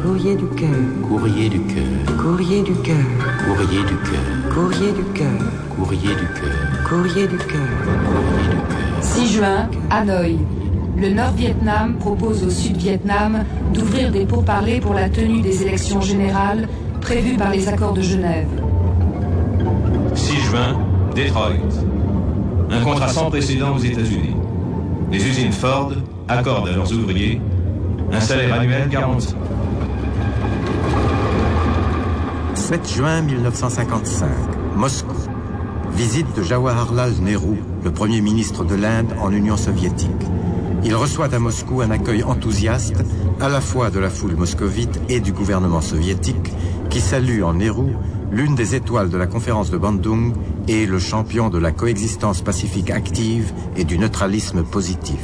Courrier 0.00 0.36
du 0.36 0.46
cœur. 0.48 0.68
Courrier 1.08 1.48
du 1.48 1.60
cœur. 1.60 1.84
Courrier 2.18 2.62
du 2.62 2.72
cœur. 2.72 2.96
Courrier 3.46 3.80
du 3.84 3.96
cœur. 3.96 4.52
Courrier 4.52 4.92
du 4.92 5.04
cœur. 5.14 5.28
Courrier 5.76 6.14
du 6.16 6.26
cœur. 6.26 6.88
Courrier 6.88 7.28
du 7.28 7.36
cœur. 7.36 7.68
6 9.00 9.28
juin, 9.28 9.70
Hanoï. 9.88 10.38
Le 10.96 11.10
Nord-Vietnam 11.10 11.94
propose 11.94 12.42
au 12.44 12.50
Sud-Vietnam 12.50 13.44
d'ouvrir 13.72 14.10
des 14.10 14.26
pourparlers 14.26 14.80
pour 14.80 14.94
la 14.94 15.08
tenue 15.08 15.42
des 15.42 15.62
élections 15.62 16.00
générales 16.00 16.68
prévues 17.00 17.36
par 17.36 17.52
les 17.52 17.68
accords 17.68 17.94
de 17.94 18.02
Genève. 18.02 18.48
6 20.14 20.36
juin, 20.40 20.76
Detroit. 21.14 21.52
Un 22.70 22.80
contrat 22.82 23.08
sans 23.08 23.30
précédent 23.30 23.76
aux 23.76 23.80
États-Unis. 23.80 24.34
Les 25.12 25.24
usines 25.24 25.52
Ford 25.52 25.92
accordent 26.26 26.68
à 26.68 26.72
leurs 26.72 26.92
ouvriers 26.92 27.40
un 28.12 28.20
salaire 28.20 28.54
annuel 28.54 28.88
garanti. 28.88 29.34
7 32.68 32.86
juin 32.86 33.22
1955, 33.22 34.28
Moscou. 34.76 35.16
Visite 35.92 36.36
de 36.36 36.42
Jawaharlal 36.42 37.14
Nehru, 37.22 37.56
le 37.82 37.90
premier 37.90 38.20
ministre 38.20 38.62
de 38.62 38.74
l'Inde 38.74 39.14
en 39.22 39.32
Union 39.32 39.56
soviétique. 39.56 40.10
Il 40.84 40.94
reçoit 40.94 41.32
à 41.32 41.38
Moscou 41.38 41.80
un 41.80 41.90
accueil 41.90 42.22
enthousiaste, 42.22 43.02
à 43.40 43.48
la 43.48 43.62
fois 43.62 43.88
de 43.88 43.98
la 43.98 44.10
foule 44.10 44.36
moscovite 44.36 45.00
et 45.08 45.20
du 45.20 45.32
gouvernement 45.32 45.80
soviétique, 45.80 46.52
qui 46.90 47.00
salue 47.00 47.42
en 47.42 47.54
Nehru 47.54 47.94
l'une 48.30 48.54
des 48.54 48.74
étoiles 48.74 49.08
de 49.08 49.16
la 49.16 49.26
conférence 49.26 49.70
de 49.70 49.78
Bandung 49.78 50.34
et 50.68 50.84
le 50.84 50.98
champion 50.98 51.48
de 51.48 51.56
la 51.56 51.72
coexistence 51.72 52.42
pacifique 52.42 52.90
active 52.90 53.50
et 53.78 53.84
du 53.84 53.98
neutralisme 53.98 54.62
positif. 54.62 55.20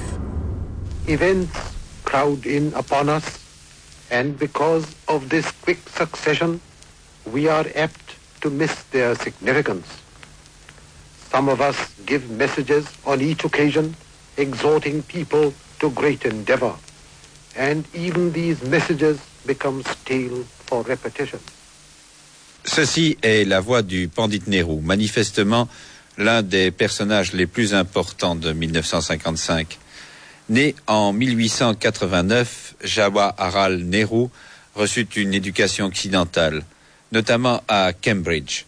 Events 1.08 1.52
crowd 2.06 2.46
in 2.46 2.68
upon 2.74 3.14
us, 3.14 3.38
and 4.10 4.38
because 4.40 4.86
of 5.08 5.28
this 5.28 5.44
quick 5.62 5.80
succession, 5.94 6.58
we 7.26 7.48
are 7.48 7.66
apt 7.74 8.16
to 8.40 8.50
miss 8.50 8.72
their 8.90 9.14
significance. 9.14 9.86
Some 11.30 11.48
of 11.48 11.60
us 11.60 11.76
give 12.06 12.30
messages 12.30 12.86
on 13.04 13.20
each 13.20 13.44
occasion 13.44 13.94
exhorting 14.36 15.02
people 15.02 15.52
to 15.80 15.90
great 15.90 16.24
endeavor, 16.24 16.74
and 17.56 17.84
even 17.94 18.32
these 18.32 18.62
messages 18.62 19.18
become 19.46 19.82
stale 19.82 20.44
for 20.66 20.82
repetition. 20.82 21.40
Ceci 22.64 23.18
est 23.22 23.44
la 23.44 23.60
voix 23.60 23.82
du 23.82 24.08
Pandit 24.08 24.42
Nehru, 24.46 24.80
manifestement 24.80 25.68
l'un 26.16 26.42
des 26.42 26.70
personnages 26.70 27.32
les 27.32 27.46
plus 27.46 27.74
importants 27.74 28.36
de 28.36 28.52
1955. 28.52 29.78
Né 30.48 30.74
en 30.86 31.12
1889, 31.12 32.76
Jawaharlal 32.84 33.78
Nehru 33.84 34.28
reçut 34.74 35.08
une 35.16 35.34
éducation 35.34 35.86
occidentale, 35.86 36.64
notamment 37.14 37.62
à 37.68 37.92
Cambridge. 37.94 38.66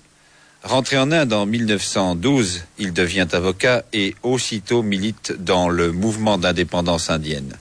Rentré 0.62 0.96
en 0.96 1.12
Inde 1.12 1.34
en 1.34 1.44
1912, 1.44 2.62
il 2.78 2.94
devient 2.94 3.28
avocat 3.32 3.84
et 3.92 4.14
aussitôt 4.22 4.82
milite 4.82 5.32
dans 5.38 5.68
le 5.68 5.92
mouvement 5.92 6.38
d'indépendance 6.38 7.10
indienne. 7.10 7.58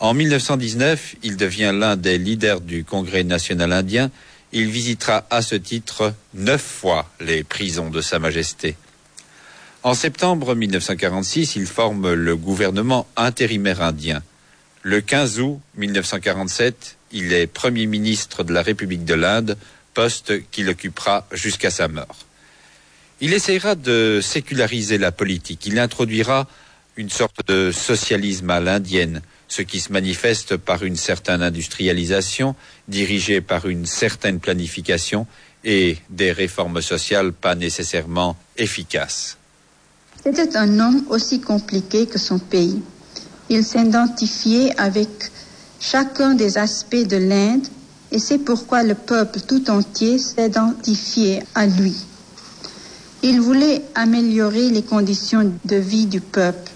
En 0.00 0.14
1919, 0.14 1.16
il 1.22 1.36
devient 1.36 1.72
l'un 1.74 1.96
des 1.96 2.16
leaders 2.16 2.60
du 2.60 2.84
Congrès 2.84 3.24
national 3.24 3.72
indien 3.72 4.10
il 4.54 4.70
visitera 4.70 5.26
à 5.30 5.42
ce 5.42 5.56
titre 5.56 6.14
neuf 6.32 6.62
fois 6.62 7.10
les 7.20 7.42
prisons 7.42 7.90
de 7.90 8.00
Sa 8.00 8.20
Majesté. 8.20 8.76
En 9.82 9.94
septembre 9.94 10.54
1946, 10.54 11.56
il 11.56 11.66
forme 11.66 12.14
le 12.14 12.36
gouvernement 12.36 13.06
intérimaire 13.16 13.82
indien. 13.82 14.22
Le 14.82 15.00
15 15.00 15.40
août 15.40 15.60
1947, 15.76 16.96
il 17.10 17.32
est 17.32 17.48
Premier 17.48 17.86
ministre 17.86 18.44
de 18.44 18.52
la 18.52 18.62
République 18.62 19.04
de 19.04 19.14
l'Inde, 19.14 19.56
poste 19.94 20.48
qu'il 20.50 20.68
occupera 20.68 21.26
jusqu'à 21.32 21.70
sa 21.70 21.88
mort. 21.88 22.16
Il 23.20 23.32
essaiera 23.32 23.74
de 23.74 24.20
séculariser 24.22 24.98
la 24.98 25.12
politique. 25.12 25.66
Il 25.66 25.78
introduira 25.78 26.46
une 26.96 27.10
sorte 27.10 27.46
de 27.48 27.72
socialisme 27.72 28.50
à 28.50 28.60
l'indienne, 28.60 29.22
ce 29.48 29.62
qui 29.62 29.80
se 29.80 29.92
manifeste 29.92 30.56
par 30.56 30.82
une 30.82 30.96
certaine 30.96 31.42
industrialisation, 31.42 32.54
dirigée 32.88 33.40
par 33.40 33.66
une 33.66 33.86
certaine 33.86 34.40
planification 34.40 35.26
et 35.64 35.96
des 36.10 36.32
réformes 36.32 36.82
sociales 36.82 37.32
pas 37.32 37.54
nécessairement 37.54 38.36
efficaces. 38.56 39.38
C'était 40.22 40.56
un 40.56 40.78
homme 40.80 41.04
aussi 41.08 41.40
compliqué 41.40 42.06
que 42.06 42.18
son 42.18 42.38
pays. 42.38 42.82
Il 43.48 43.64
s'identifiait 43.64 44.74
avec 44.78 45.08
chacun 45.80 46.34
des 46.34 46.58
aspects 46.58 47.06
de 47.06 47.16
l'Inde 47.16 47.66
et 48.14 48.18
c'est 48.18 48.38
pourquoi 48.38 48.82
le 48.82 48.94
peuple 48.94 49.40
tout 49.40 49.68
entier 49.68 50.18
s'identifiait 50.18 51.42
à 51.54 51.66
lui. 51.66 51.94
Il 53.22 53.40
voulait 53.40 53.82
améliorer 53.94 54.70
les 54.70 54.82
conditions 54.82 55.52
de 55.64 55.76
vie 55.76 56.06
du 56.06 56.20
peuple 56.20 56.70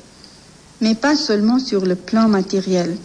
mais 0.80 0.94
pas 0.94 1.16
seulement 1.16 1.58
sur 1.58 1.84
le 1.84 1.94
plan 1.94 2.28
matériel. 2.28 2.96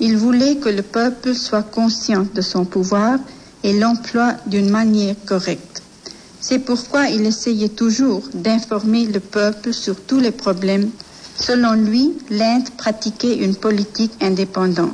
Il 0.00 0.16
voulait 0.16 0.56
que 0.56 0.68
le 0.68 0.82
peuple 0.82 1.34
soit 1.34 1.62
conscient 1.62 2.26
de 2.34 2.40
son 2.40 2.64
pouvoir 2.64 3.18
et 3.62 3.72
l'emploie 3.78 4.34
d'une 4.46 4.70
manière 4.70 5.14
correcte. 5.26 5.82
C'est 6.40 6.58
pourquoi 6.58 7.08
il 7.08 7.24
essayait 7.24 7.68
toujours 7.70 8.22
d'informer 8.34 9.06
le 9.06 9.20
peuple 9.20 9.72
sur 9.72 9.96
tous 9.96 10.20
les 10.20 10.30
problèmes. 10.30 10.90
Selon 11.38 11.72
lui, 11.72 12.12
l'Inde 12.30 12.68
pratiquait 12.76 13.36
une 13.38 13.56
politique 13.56 14.12
indépendante. 14.20 14.92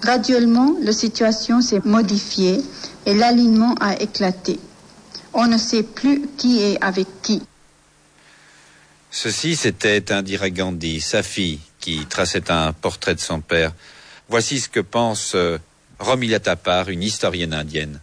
Graduellement, 0.00 0.76
la 0.82 0.92
situation 0.92 1.60
s'est 1.60 1.82
modifiée 1.84 2.60
et 3.06 3.14
l'alignement 3.14 3.74
a 3.80 4.00
éclaté. 4.00 4.58
On 5.32 5.46
ne 5.46 5.58
sait 5.58 5.82
plus 5.82 6.22
qui 6.36 6.62
est 6.62 6.78
avec 6.82 7.06
qui. 7.22 7.42
Ceci, 9.10 9.56
c'était 9.56 10.12
Indira 10.12 10.50
Gandhi, 10.50 11.00
sa 11.00 11.22
fille, 11.22 11.60
qui 11.80 12.04
traçait 12.06 12.50
un 12.50 12.72
portrait 12.72 13.14
de 13.14 13.20
son 13.20 13.40
père. 13.40 13.72
Voici 14.28 14.60
ce 14.60 14.68
que 14.68 14.80
pense 14.80 15.32
euh, 15.34 15.58
Romila 15.98 16.40
Tapar, 16.40 16.88
une 16.88 17.02
historienne 17.02 17.54
indienne. 17.54 18.00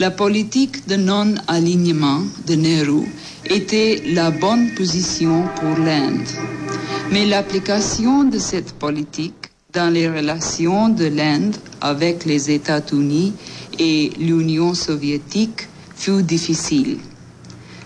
La 0.00 0.10
politique 0.10 0.88
de 0.88 0.96
non-alignement 0.96 2.22
de 2.46 2.54
Nehru 2.54 3.06
était 3.44 4.02
la 4.06 4.32
bonne 4.32 4.74
position 4.74 5.46
pour 5.54 5.78
l'Inde. 5.78 6.26
Mais 7.12 7.26
l'application 7.26 8.24
de 8.24 8.38
cette 8.40 8.72
politique 8.72 9.43
dans 9.74 9.92
les 9.92 10.08
relations 10.08 10.88
de 10.88 11.06
l'Inde 11.06 11.56
avec 11.80 12.24
les 12.24 12.50
États-Unis 12.50 13.32
et 13.78 14.10
l'Union 14.18 14.74
soviétique 14.74 15.68
fut 15.96 16.22
difficile. 16.22 16.98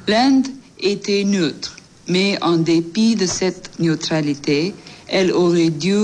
L'Inde 0.06 0.46
était 0.80 1.24
neutre 1.24 1.78
mais 2.08 2.38
en 2.42 2.56
dépit 2.56 3.14
de 3.14 3.26
cette 3.26 3.78
neutralité, 3.78 4.74
elle 5.08 5.32
aurait 5.32 5.70
dû 5.70 5.94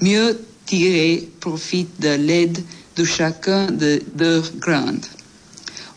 mieux 0.00 0.40
tirer 0.66 1.28
profit 1.40 1.88
de 1.98 2.10
l'aide 2.10 2.58
de 2.96 3.04
chacun 3.04 3.66
de 3.70 4.00
leurs 4.18 4.50
grandes. 4.58 5.06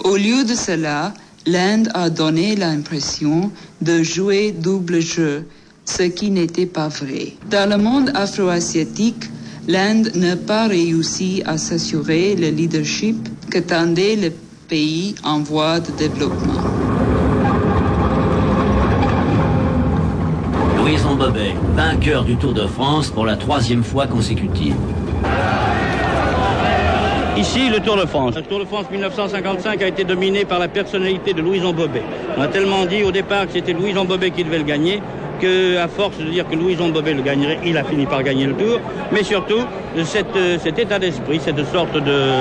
Au 0.03 0.15
lieu 0.15 0.43
de 0.43 0.55
cela, 0.55 1.13
l'Inde 1.45 1.89
a 1.93 2.09
donné 2.09 2.55
l'impression 2.55 3.51
de 3.81 4.01
jouer 4.01 4.51
double 4.51 4.99
jeu, 4.99 5.45
ce 5.85 6.03
qui 6.03 6.31
n'était 6.31 6.65
pas 6.65 6.87
vrai. 6.87 7.33
Dans 7.49 7.69
le 7.69 7.77
monde 7.77 8.11
afro-asiatique, 8.13 9.25
l'Inde 9.67 10.11
n'a 10.15 10.35
pas 10.35 10.67
réussi 10.67 11.43
à 11.45 11.57
s'assurer 11.57 12.35
le 12.35 12.49
leadership 12.49 13.17
que 13.49 13.59
tendait 13.59 14.15
le 14.15 14.31
pays 14.67 15.15
en 15.23 15.39
voie 15.39 15.79
de 15.79 15.91
développement. 15.91 16.61
Louison 20.77 21.15
Bobet, 21.15 21.53
vainqueur 21.75 22.23
du 22.23 22.35
Tour 22.37 22.53
de 22.53 22.67
France 22.67 23.09
pour 23.09 23.25
la 23.25 23.35
troisième 23.35 23.83
fois 23.83 24.07
consécutive. 24.07 24.75
Ici, 27.37 27.69
le 27.69 27.79
Tour 27.79 27.97
de 27.97 28.05
France. 28.05 28.35
Le 28.35 28.43
Tour 28.43 28.59
de 28.59 28.65
France 28.65 28.85
1955 28.91 29.81
a 29.81 29.87
été 29.87 30.03
dominé 30.03 30.45
par 30.45 30.59
la 30.59 30.67
personnalité 30.67 31.33
de 31.33 31.41
Louison 31.41 31.73
Bobet. 31.73 32.03
On 32.37 32.41
a 32.41 32.47
tellement 32.47 32.85
dit 32.85 33.03
au 33.03 33.11
départ 33.11 33.47
que 33.47 33.53
c'était 33.53 33.73
Louison 33.73 34.05
Bobet 34.05 34.31
qui 34.31 34.43
devait 34.43 34.59
le 34.59 34.63
gagner, 34.63 35.01
qu'à 35.41 35.87
force 35.87 36.17
de 36.17 36.25
dire 36.25 36.47
que 36.47 36.55
Louison 36.55 36.89
Bobet 36.89 37.13
le 37.13 37.21
gagnerait, 37.21 37.59
il 37.65 37.77
a 37.77 37.83
fini 37.83 38.05
par 38.05 38.23
gagner 38.23 38.45
le 38.45 38.53
Tour. 38.53 38.79
Mais 39.11 39.23
surtout, 39.23 39.61
cet, 40.05 40.27
cet 40.59 40.79
état 40.79 40.99
d'esprit, 40.99 41.39
cette 41.43 41.65
sorte 41.71 41.93
de 41.93 42.31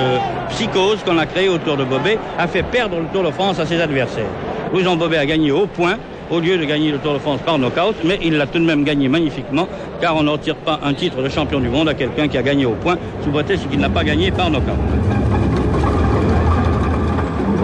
psychose 0.49 0.99
qu'on 1.05 1.17
a 1.17 1.25
créée 1.25 1.49
autour 1.49 1.77
de 1.77 1.83
Bobet, 1.83 2.17
a 2.37 2.47
fait 2.47 2.63
perdre 2.63 2.97
le 2.97 3.05
Tour 3.11 3.23
de 3.23 3.31
France 3.31 3.59
à 3.59 3.65
ses 3.65 3.81
adversaires. 3.81 4.31
Louison 4.73 4.95
Bobet 4.95 5.17
a 5.17 5.25
gagné 5.25 5.51
au 5.51 5.65
point, 5.67 5.97
au 6.29 6.39
lieu 6.39 6.57
de 6.57 6.63
gagner 6.63 6.91
le 6.91 6.97
Tour 6.99 7.13
de 7.13 7.19
France 7.19 7.41
par 7.45 7.57
knockout, 7.57 7.95
mais 8.05 8.19
il 8.23 8.37
l'a 8.37 8.47
tout 8.47 8.59
de 8.59 8.65
même 8.65 8.83
gagné 8.83 9.09
magnifiquement, 9.09 9.67
car 9.99 10.15
on 10.15 10.23
ne 10.23 10.29
retire 10.29 10.55
pas 10.55 10.79
un 10.83 10.93
titre 10.93 11.21
de 11.21 11.29
champion 11.29 11.59
du 11.59 11.67
monde 11.67 11.89
à 11.89 11.93
quelqu'un 11.93 12.27
qui 12.27 12.37
a 12.37 12.41
gagné 12.41 12.65
au 12.65 12.75
point, 12.75 12.97
sous 13.23 13.31
prétexte 13.31 13.69
qu'il 13.69 13.79
n'a 13.79 13.89
pas 13.89 14.03
gagné 14.03 14.31
par 14.31 14.49
knockout. 14.49 14.77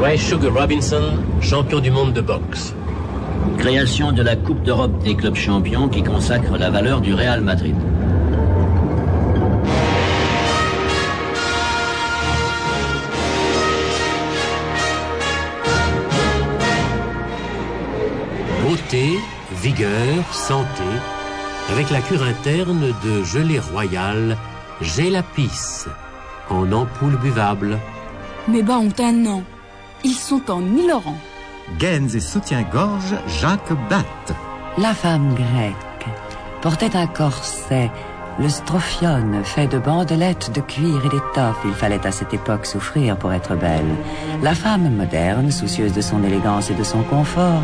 Ray 0.02 0.18
Sugar 0.18 0.54
Robinson, 0.54 1.18
champion 1.42 1.80
du 1.80 1.92
monde 1.92 2.14
de 2.14 2.22
boxe. 2.22 2.76
Création 3.58 4.12
de 4.12 4.22
la 4.22 4.36
Coupe 4.36 4.64
d'Europe 4.64 5.04
des 5.04 5.16
clubs 5.16 5.36
champions 5.36 5.88
qui 5.88 6.04
consacre 6.04 6.58
la 6.58 6.70
valeur 6.70 7.02
du 7.02 7.14
Real 7.14 7.42
Madrid. 7.42 7.76
Beauté, 18.64 19.20
vigueur, 19.62 20.34
santé, 20.34 20.84
avec 21.72 21.90
la 21.90 22.02
cure 22.02 22.24
interne 22.24 22.94
de 23.04 23.24
gelée 23.24 23.60
royale 23.60 24.38
Gélapis, 24.82 25.86
en 26.50 26.72
ampoule 26.72 27.18
buvable. 27.18 27.80
Mes 28.48 28.62
bas 28.62 28.78
ont 28.78 28.94
un 29.00 29.26
an. 29.26 29.44
Ils 30.04 30.14
sont 30.14 30.52
en 30.52 30.60
Laurent. 30.60 31.18
Gaines 31.76 32.10
et 32.16 32.20
soutien-gorge 32.20 33.16
Jacques 33.28 33.74
Batte. 33.90 34.34
La 34.78 34.94
femme 34.94 35.36
grecque 35.36 36.08
portait 36.62 36.96
un 36.96 37.08
corset, 37.08 37.92
le 38.40 38.50
strophione, 38.50 39.44
fait 39.44 39.68
de 39.68 39.78
bandelettes 39.78 40.52
de 40.56 40.62
cuir 40.62 41.06
et 41.06 41.10
d'étoffe. 41.10 41.60
Il 41.66 41.74
fallait 41.74 42.06
à 42.08 42.12
cette 42.12 42.34
époque 42.34 42.66
souffrir 42.66 43.18
pour 43.18 43.34
être 43.34 43.56
belle. 43.56 43.96
La 44.42 44.56
femme 44.56 44.90
moderne, 44.96 45.52
soucieuse 45.52 45.94
de 45.94 46.02
son 46.02 46.24
élégance 46.24 46.72
et 46.72 46.74
de 46.74 46.84
son 46.84 47.04
confort, 47.04 47.62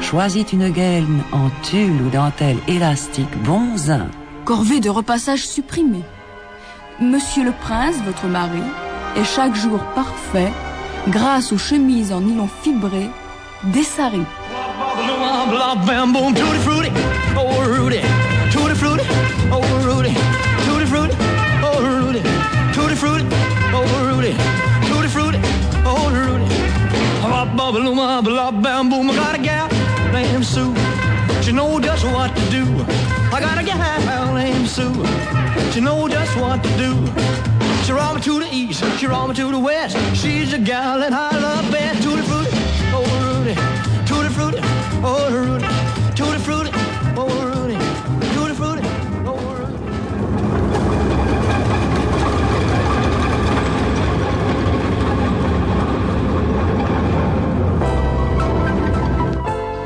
choisit 0.00 0.52
une 0.52 0.68
gaine 0.68 1.22
en 1.32 1.48
tulle 1.62 2.02
ou 2.02 2.10
dentelle 2.10 2.58
élastique 2.68 3.42
bon 3.42 3.76
zin. 3.76 4.08
Corvée 4.44 4.80
de 4.80 4.90
repassage 4.90 5.46
supprimé. 5.46 6.02
Monsieur 7.00 7.44
le 7.44 7.52
prince, 7.52 7.96
votre 8.04 8.26
mari, 8.26 8.62
est 9.16 9.24
chaque 9.24 9.56
jour 9.56 9.80
parfait 9.94 10.52
grâce 11.08 11.52
aux 11.52 11.58
chemises 11.58 12.12
en 12.12 12.20
nylon 12.20 12.48
fibré 12.62 13.10
d'Essari. 13.72 14.24
boom, 16.12 16.34
tutti 16.34 16.58
frutti, 16.58 16.90
oh 17.34 17.62
Rudy, 17.64 18.00
tutti 18.50 18.74
frutti, 18.74 19.04
oh 19.50 19.60
Rudy, 19.82 20.12
tutti 20.64 20.86
frutti, 20.86 21.16
oh 21.62 21.80
Rudy, 21.80 22.22
tutti 22.72 22.94
frutti, 22.94 23.26
oh 23.72 23.84
Rudy, 24.06 24.34
tutti 24.88 25.08
frutti, 25.08 25.38
oh 25.84 26.10
Rudy. 26.10 26.44
Bop, 27.22 27.54
bop, 27.56 27.74
boom, 27.74 27.96
bop, 27.96 28.62
bam, 28.62 28.88
boom. 28.88 29.10
I 29.10 29.14
got 29.14 29.34
a 29.34 29.38
gal 29.38 29.68
named 30.12 30.44
Sue. 30.44 30.74
She 31.42 31.52
knows 31.52 31.84
just 31.84 32.04
what 32.04 32.34
to 32.34 32.50
do. 32.50 32.64
I 33.32 33.40
got 33.40 33.58
a 33.58 33.64
gal 33.64 34.34
named 34.34 34.68
Sue. 34.68 34.94
She 35.72 35.80
knows 35.80 36.10
just 36.10 36.36
what 36.36 36.62
to 36.62 36.70
do. 36.76 36.94
She 37.84 37.92
roll 37.92 38.14
me 38.14 38.20
to 38.22 38.40
the 38.40 38.48
east, 38.50 38.82
she 38.98 39.06
roll 39.06 39.28
me 39.28 39.34
to 39.34 39.50
the 39.50 39.58
west. 39.58 39.96
She's 40.16 40.52
a 40.52 40.58
gal 40.58 40.98
that 40.98 41.12
I 41.12 41.38
love 41.38 41.70
best. 41.70 42.02
Tutti 42.02 42.22
frutti, 42.22 42.25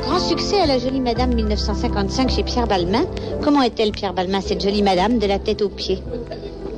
Grand 0.01 0.19
succès 0.19 0.59
à 0.59 0.65
la 0.65 0.79
jolie 0.79 0.99
madame 0.99 1.35
1955 1.35 2.31
chez 2.31 2.43
Pierre 2.43 2.65
Balmain. 2.65 3.05
Comment 3.43 3.61
est-elle, 3.61 3.91
Pierre 3.91 4.13
Balmain, 4.13 4.41
cette 4.41 4.63
jolie 4.63 4.81
madame, 4.81 5.19
de 5.19 5.27
la 5.27 5.37
tête 5.37 5.61
aux 5.61 5.69
pieds? 5.69 6.01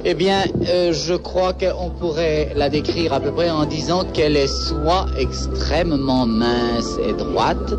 Eh 0.05 0.15
bien, 0.15 0.43
euh, 0.67 0.91
je 0.91 1.13
crois 1.13 1.53
qu'on 1.53 1.89
pourrait 1.89 2.51
la 2.57 2.69
décrire 2.69 3.13
à 3.13 3.21
peu 3.21 3.31
près 3.31 3.49
en 3.49 3.63
disant 3.63 4.03
qu'elle 4.03 4.35
est 4.35 4.47
soit 4.47 5.05
extrêmement 5.17 6.25
mince 6.25 6.97
et 7.07 7.13
droite, 7.13 7.73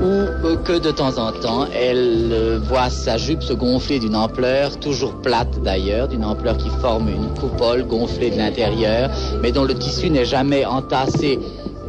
ou 0.00 0.06
euh, 0.06 0.56
que 0.64 0.78
de 0.78 0.90
temps 0.90 1.18
en 1.18 1.32
temps, 1.32 1.66
elle 1.74 2.30
euh, 2.32 2.58
voit 2.62 2.88
sa 2.88 3.18
jupe 3.18 3.42
se 3.42 3.52
gonfler 3.52 3.98
d'une 3.98 4.16
ampleur, 4.16 4.78
toujours 4.80 5.20
plate 5.20 5.60
d'ailleurs, 5.62 6.08
d'une 6.08 6.24
ampleur 6.24 6.56
qui 6.56 6.70
forme 6.80 7.10
une 7.10 7.28
coupole 7.38 7.84
gonflée 7.86 8.30
de 8.30 8.38
l'intérieur, 8.38 9.10
mais 9.42 9.52
dont 9.52 9.64
le 9.64 9.74
tissu 9.74 10.08
n'est 10.08 10.24
jamais 10.24 10.64
entassé 10.64 11.38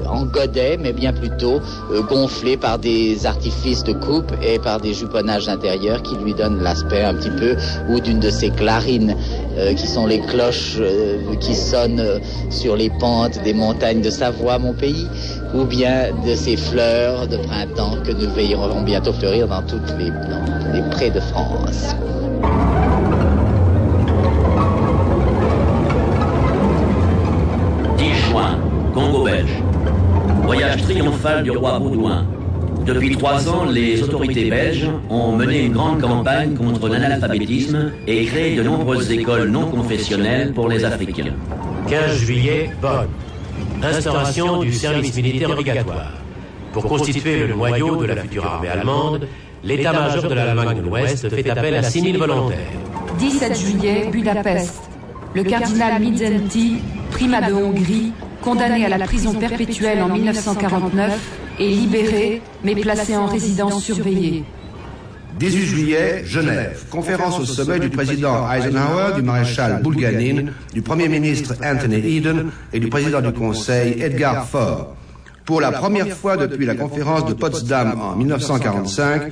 en 0.07 0.25
godet, 0.25 0.77
mais 0.77 0.93
bien 0.93 1.13
plutôt 1.13 1.59
euh, 1.91 2.01
gonflé 2.03 2.57
par 2.57 2.79
des 2.79 3.25
artifices 3.25 3.83
de 3.83 3.93
coupe 3.93 4.31
et 4.41 4.59
par 4.59 4.79
des 4.79 4.93
juponnages 4.93 5.49
intérieurs 5.49 6.01
qui 6.03 6.15
lui 6.15 6.33
donnent 6.33 6.61
l'aspect 6.61 7.03
un 7.03 7.13
petit 7.13 7.31
peu 7.31 7.55
ou 7.89 7.99
d'une 7.99 8.19
de 8.19 8.29
ces 8.29 8.49
clarines 8.49 9.15
euh, 9.57 9.73
qui 9.73 9.87
sont 9.87 10.05
les 10.05 10.19
cloches 10.19 10.77
euh, 10.79 11.35
qui 11.39 11.55
sonnent 11.55 12.19
sur 12.49 12.75
les 12.75 12.89
pentes 12.89 13.41
des 13.43 13.53
montagnes 13.53 14.01
de 14.01 14.09
Savoie, 14.09 14.59
mon 14.59 14.73
pays, 14.73 15.07
ou 15.53 15.63
bien 15.65 16.09
de 16.25 16.35
ces 16.35 16.57
fleurs 16.57 17.27
de 17.27 17.37
printemps 17.37 17.97
que 18.03 18.11
nous 18.11 18.29
verrons 18.31 18.81
bientôt 18.81 19.13
fleurir 19.13 19.47
dans 19.47 19.61
toutes 19.61 19.93
les, 19.97 20.11
prés 20.91 21.09
de 21.09 21.19
France. 21.19 21.95
Congo 28.93 29.23
belge. 29.23 29.70
Voyage 30.53 30.81
triomphal 30.81 31.43
du 31.43 31.51
roi 31.51 31.79
Baudouin. 31.79 32.25
Depuis 32.85 33.15
trois 33.15 33.47
ans, 33.47 33.63
les 33.63 34.03
autorités 34.03 34.49
belges 34.49 34.85
ont 35.09 35.31
mené 35.31 35.63
une 35.67 35.71
grande 35.71 36.01
campagne 36.01 36.55
contre 36.55 36.89
l'analphabétisme 36.89 37.93
et 38.05 38.25
créé 38.25 38.57
de 38.57 38.61
nombreuses 38.61 39.09
écoles 39.13 39.47
non 39.47 39.71
confessionnelles 39.71 40.51
pour 40.51 40.67
les 40.67 40.83
Africains. 40.83 41.31
15 41.87 42.17
juillet, 42.17 42.69
Bonn. 42.81 43.07
Instauration 43.81 44.59
du 44.59 44.73
service 44.73 45.15
militaire 45.15 45.51
obligatoire. 45.51 46.11
Pour 46.73 46.83
constituer 46.83 47.47
le 47.47 47.53
noyau 47.53 47.95
de 47.95 48.07
la 48.07 48.17
future 48.17 48.45
armée 48.45 48.67
allemande, 48.67 49.29
l'état-major 49.63 50.23
de 50.27 50.33
l'Allemagne 50.33 50.79
de 50.79 50.81
l'Ouest 50.81 51.29
fait 51.29 51.49
appel 51.49 51.75
à 51.75 51.83
6000 51.83 52.17
volontaires. 52.17 52.57
17 53.17 53.57
juillet, 53.57 54.09
Budapest. 54.11 54.81
Le 55.33 55.43
cardinal 55.43 56.01
Midzenti, 56.01 56.81
primat 57.11 57.39
de 57.39 57.53
Hongrie, 57.53 58.11
condamné 58.41 58.85
à 58.85 58.89
la 58.89 59.05
prison 59.05 59.33
perpétuelle 59.33 60.01
en 60.01 60.09
1949, 60.09 61.19
est 61.59 61.63
libéré, 61.63 62.41
mais 62.63 62.75
placé 62.75 63.15
en 63.15 63.27
résidence 63.27 63.83
surveillée. 63.83 64.43
18 65.39 65.65
juillet, 65.65 66.23
Genève. 66.25 66.83
Conférence 66.89 67.39
au 67.39 67.45
sommet 67.45 67.79
du 67.79 67.89
président 67.89 68.51
Eisenhower, 68.51 69.15
du 69.15 69.21
maréchal 69.21 69.81
Bulganin, 69.81 70.51
du 70.73 70.81
premier 70.81 71.07
ministre 71.07 71.55
Anthony 71.63 72.17
Eden 72.17 72.51
et 72.73 72.79
du 72.79 72.89
président 72.89 73.21
du 73.21 73.31
Conseil 73.31 74.01
Edgar 74.01 74.47
Faure. 74.47 74.95
Pour 75.45 75.61
la 75.61 75.71
première 75.71 76.09
fois 76.09 76.37
depuis 76.37 76.65
la 76.65 76.75
conférence 76.75 77.25
de 77.25 77.33
Potsdam 77.33 77.99
en 77.99 78.15
1945, 78.15 79.31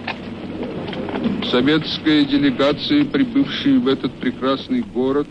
Советская 1.50 2.24
делегация, 2.24 3.04
прибывшая 3.04 3.78
в 3.78 3.88
этот 3.88 4.12
прекрасный 4.14 4.82
город, 4.82 5.26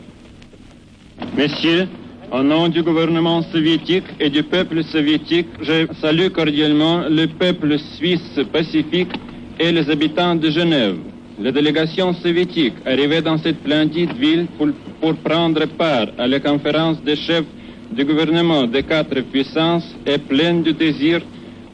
Messieurs, 1.37 1.87
au 2.31 2.41
nom 2.43 2.67
du 2.69 2.81
gouvernement 2.83 3.41
soviétique 3.51 4.05
et 4.19 4.29
du 4.29 4.43
peuple 4.43 4.83
soviétique, 4.83 5.47
je 5.61 5.87
salue 6.01 6.27
cordialement 6.29 7.03
le 7.09 7.27
peuple 7.27 7.77
suisse 7.97 8.39
pacifique 8.51 9.11
et 9.59 9.71
les 9.71 9.89
habitants 9.89 10.35
de 10.35 10.49
Genève. 10.49 10.97
La 11.39 11.51
délégation 11.51 12.13
soviétique 12.13 12.75
arrivée 12.85 13.21
dans 13.21 13.37
cette 13.37 13.57
splendide 13.57 14.13
ville 14.17 14.47
pour, 14.57 14.67
pour 15.01 15.15
prendre 15.17 15.65
part 15.77 16.07
à 16.17 16.27
la 16.27 16.39
conférence 16.39 17.01
des 17.03 17.15
chefs 17.15 17.45
du 17.91 18.03
gouvernement 18.05 18.65
des 18.65 18.83
quatre 18.83 19.19
puissances 19.21 19.95
est 20.05 20.17
pleine 20.19 20.63
du 20.63 20.73
désir 20.73 21.21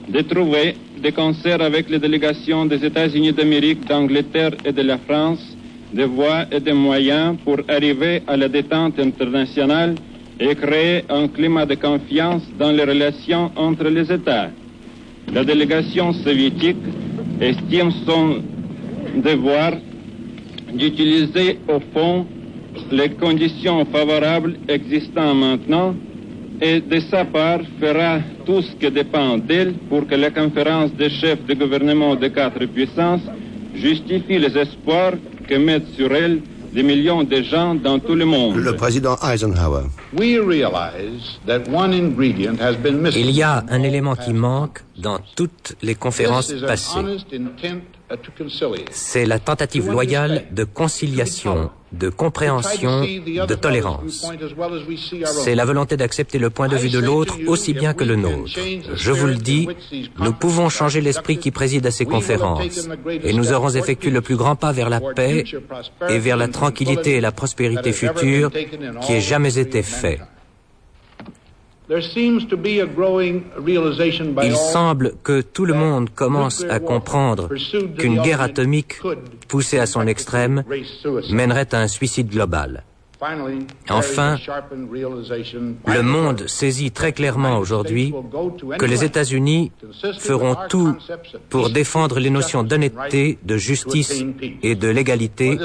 de 0.07 0.22
trouver 0.22 0.76
des 1.07 1.12
concerts 1.12 1.62
avec 1.62 1.88
les 1.88 2.00
délégations 2.00 2.66
des 2.66 2.84
États-Unis 2.84 3.32
d'Amérique, 3.32 3.86
d'Angleterre 3.86 4.54
et 4.64 4.72
de 4.72 4.82
la 4.82 4.98
France 4.98 5.57
des 5.92 6.04
voies 6.04 6.46
et 6.50 6.59
des 6.59 6.72
moyens 6.72 7.36
pour 7.44 7.59
arriver 7.68 8.22
à 8.26 8.36
la 8.36 8.48
détente 8.48 8.98
internationale 8.98 9.94
et 10.40 10.52
créer 10.57 11.04
un 11.09 11.28
climat 11.28 11.64
de 11.64 11.76
confiance 11.76 12.42
dans 12.59 12.72
les 12.72 12.82
relations 12.82 13.52
entre 13.54 13.84
les 13.88 14.11
États. 14.12 14.50
La 15.32 15.44
délégation 15.44 16.12
soviétique 16.12 16.84
estime 17.40 17.92
son 18.04 18.42
devoir 19.28 19.74
d'utiliser 20.74 21.61
au 21.68 21.78
fond 21.94 22.26
les 22.90 23.11
conditions 23.11 23.84
favorables 23.84 24.57
existant 24.66 25.32
maintenant 25.36 25.94
et 26.61 26.80
de 26.80 27.00
sa 27.11 27.24
part 27.24 27.61
fera 27.80 28.20
tout 28.44 28.62
ce 28.62 28.72
qui 28.76 28.90
dépend 28.90 29.36
d'elle 29.38 29.74
pour 29.88 30.07
que 30.07 30.14
la 30.14 30.30
conférence 30.30 30.92
des 30.92 31.11
chefs 31.11 31.44
de 31.46 31.54
gouvernement 31.54 32.14
des 32.16 32.30
quatre 32.30 32.64
puissances 32.66 33.22
justifie 33.74 34.38
les 34.38 34.57
espoirs 34.57 35.12
que 35.48 35.54
mettent 35.54 35.88
sur 35.94 36.12
elle 36.14 36.40
des 36.72 36.82
millions 36.82 37.22
de 37.24 37.42
gens 37.42 37.74
dans 37.74 37.98
tout 37.98 38.14
le 38.14 38.24
monde. 38.26 38.57
Le 38.57 38.76
président 38.76 39.16
Eisenhower. 39.22 39.84
We 40.12 40.38
realize 40.38 41.38
that 41.46 41.62
one 41.72 41.92
ingredient 41.94 42.61
has 42.61 42.76
been 42.76 43.00
missing. 43.00 43.24
Il 43.24 43.30
y 43.30 43.42
a 43.42 43.64
un 43.68 43.82
élément 43.82 44.14
qui 44.14 44.32
manque 44.32 44.82
dans 44.98 45.18
toutes 45.36 45.74
les 45.82 45.94
conférences 45.94 46.52
passées. 46.66 47.00
C'est 48.90 49.26
la 49.26 49.38
tentative 49.38 49.90
loyale 49.90 50.44
de 50.52 50.62
conciliation, 50.62 51.70
de 51.92 52.09
compréhension, 52.09 53.00
de 53.02 53.54
tolérance. 53.54 54.30
C'est 55.22 55.54
la 55.57 55.64
volonté 55.64 55.96
d'accepter 55.96 56.38
le 56.38 56.50
point 56.50 56.68
de 56.68 56.76
vue 56.76 56.90
de 56.90 57.00
l'autre 57.00 57.36
aussi 57.48 57.74
bien 57.74 57.94
que 57.94 58.04
le 58.04 58.16
nôtre. 58.16 58.52
Je 58.94 59.11
vous 59.11 59.26
le 59.26 59.34
dis, 59.34 59.68
nous 60.18 60.32
pouvons 60.32 60.68
changer 60.68 61.00
l'esprit 61.00 61.38
qui 61.38 61.50
préside 61.50 61.86
à 61.86 61.90
ces 61.90 62.04
conférences 62.04 62.88
et 63.24 63.32
nous 63.32 63.52
aurons 63.52 63.70
effectué 63.70 64.11
le 64.11 64.20
plus 64.20 64.36
grand 64.36 64.54
pas 64.54 64.72
vers 64.72 64.88
la 64.88 65.00
paix 65.00 65.44
et 66.09 66.18
vers 66.18 66.36
la 66.36 66.48
tranquillité 66.48 67.16
et 67.16 67.20
la 67.20 67.32
prospérité 67.32 67.92
future 67.92 68.50
qui 69.02 69.12
ait 69.14 69.20
jamais 69.20 69.59
été 69.59 69.82
fait. 69.82 70.20
Il 71.89 72.03
semble 74.57 75.14
que 75.22 75.41
tout 75.41 75.64
le 75.64 75.74
monde 75.74 76.11
commence 76.11 76.64
à 76.68 76.80
comprendre 76.80 77.49
qu'une 77.97 78.20
guerre 78.22 78.41
atomique 78.41 79.01
poussée 79.47 79.78
à 79.78 79.87
son 79.87 80.07
extrême 80.07 80.64
mènerait 81.30 81.72
à 81.74 81.80
un 81.80 81.89
suicide 81.89 82.28
global. 82.28 82.82
Enfin, 83.89 84.37
le 85.87 86.03
monde 86.03 86.47
saisit 86.49 86.91
très 86.91 87.12
clairement 87.12 87.59
aujourd'hui 87.59 88.12
que 88.79 88.85
les 88.85 89.05
États-Unis 89.05 89.73
feront 90.19 90.57
tout 90.69 90.95
pour 91.49 91.71
défendre 91.71 92.19
les 92.19 92.31
notions 92.31 92.62
d'honnêteté, 92.62 93.39
de 93.43 93.57
justice 93.57 94.23
et 94.62 94.75
de 94.75 94.89
légalité 94.89 95.59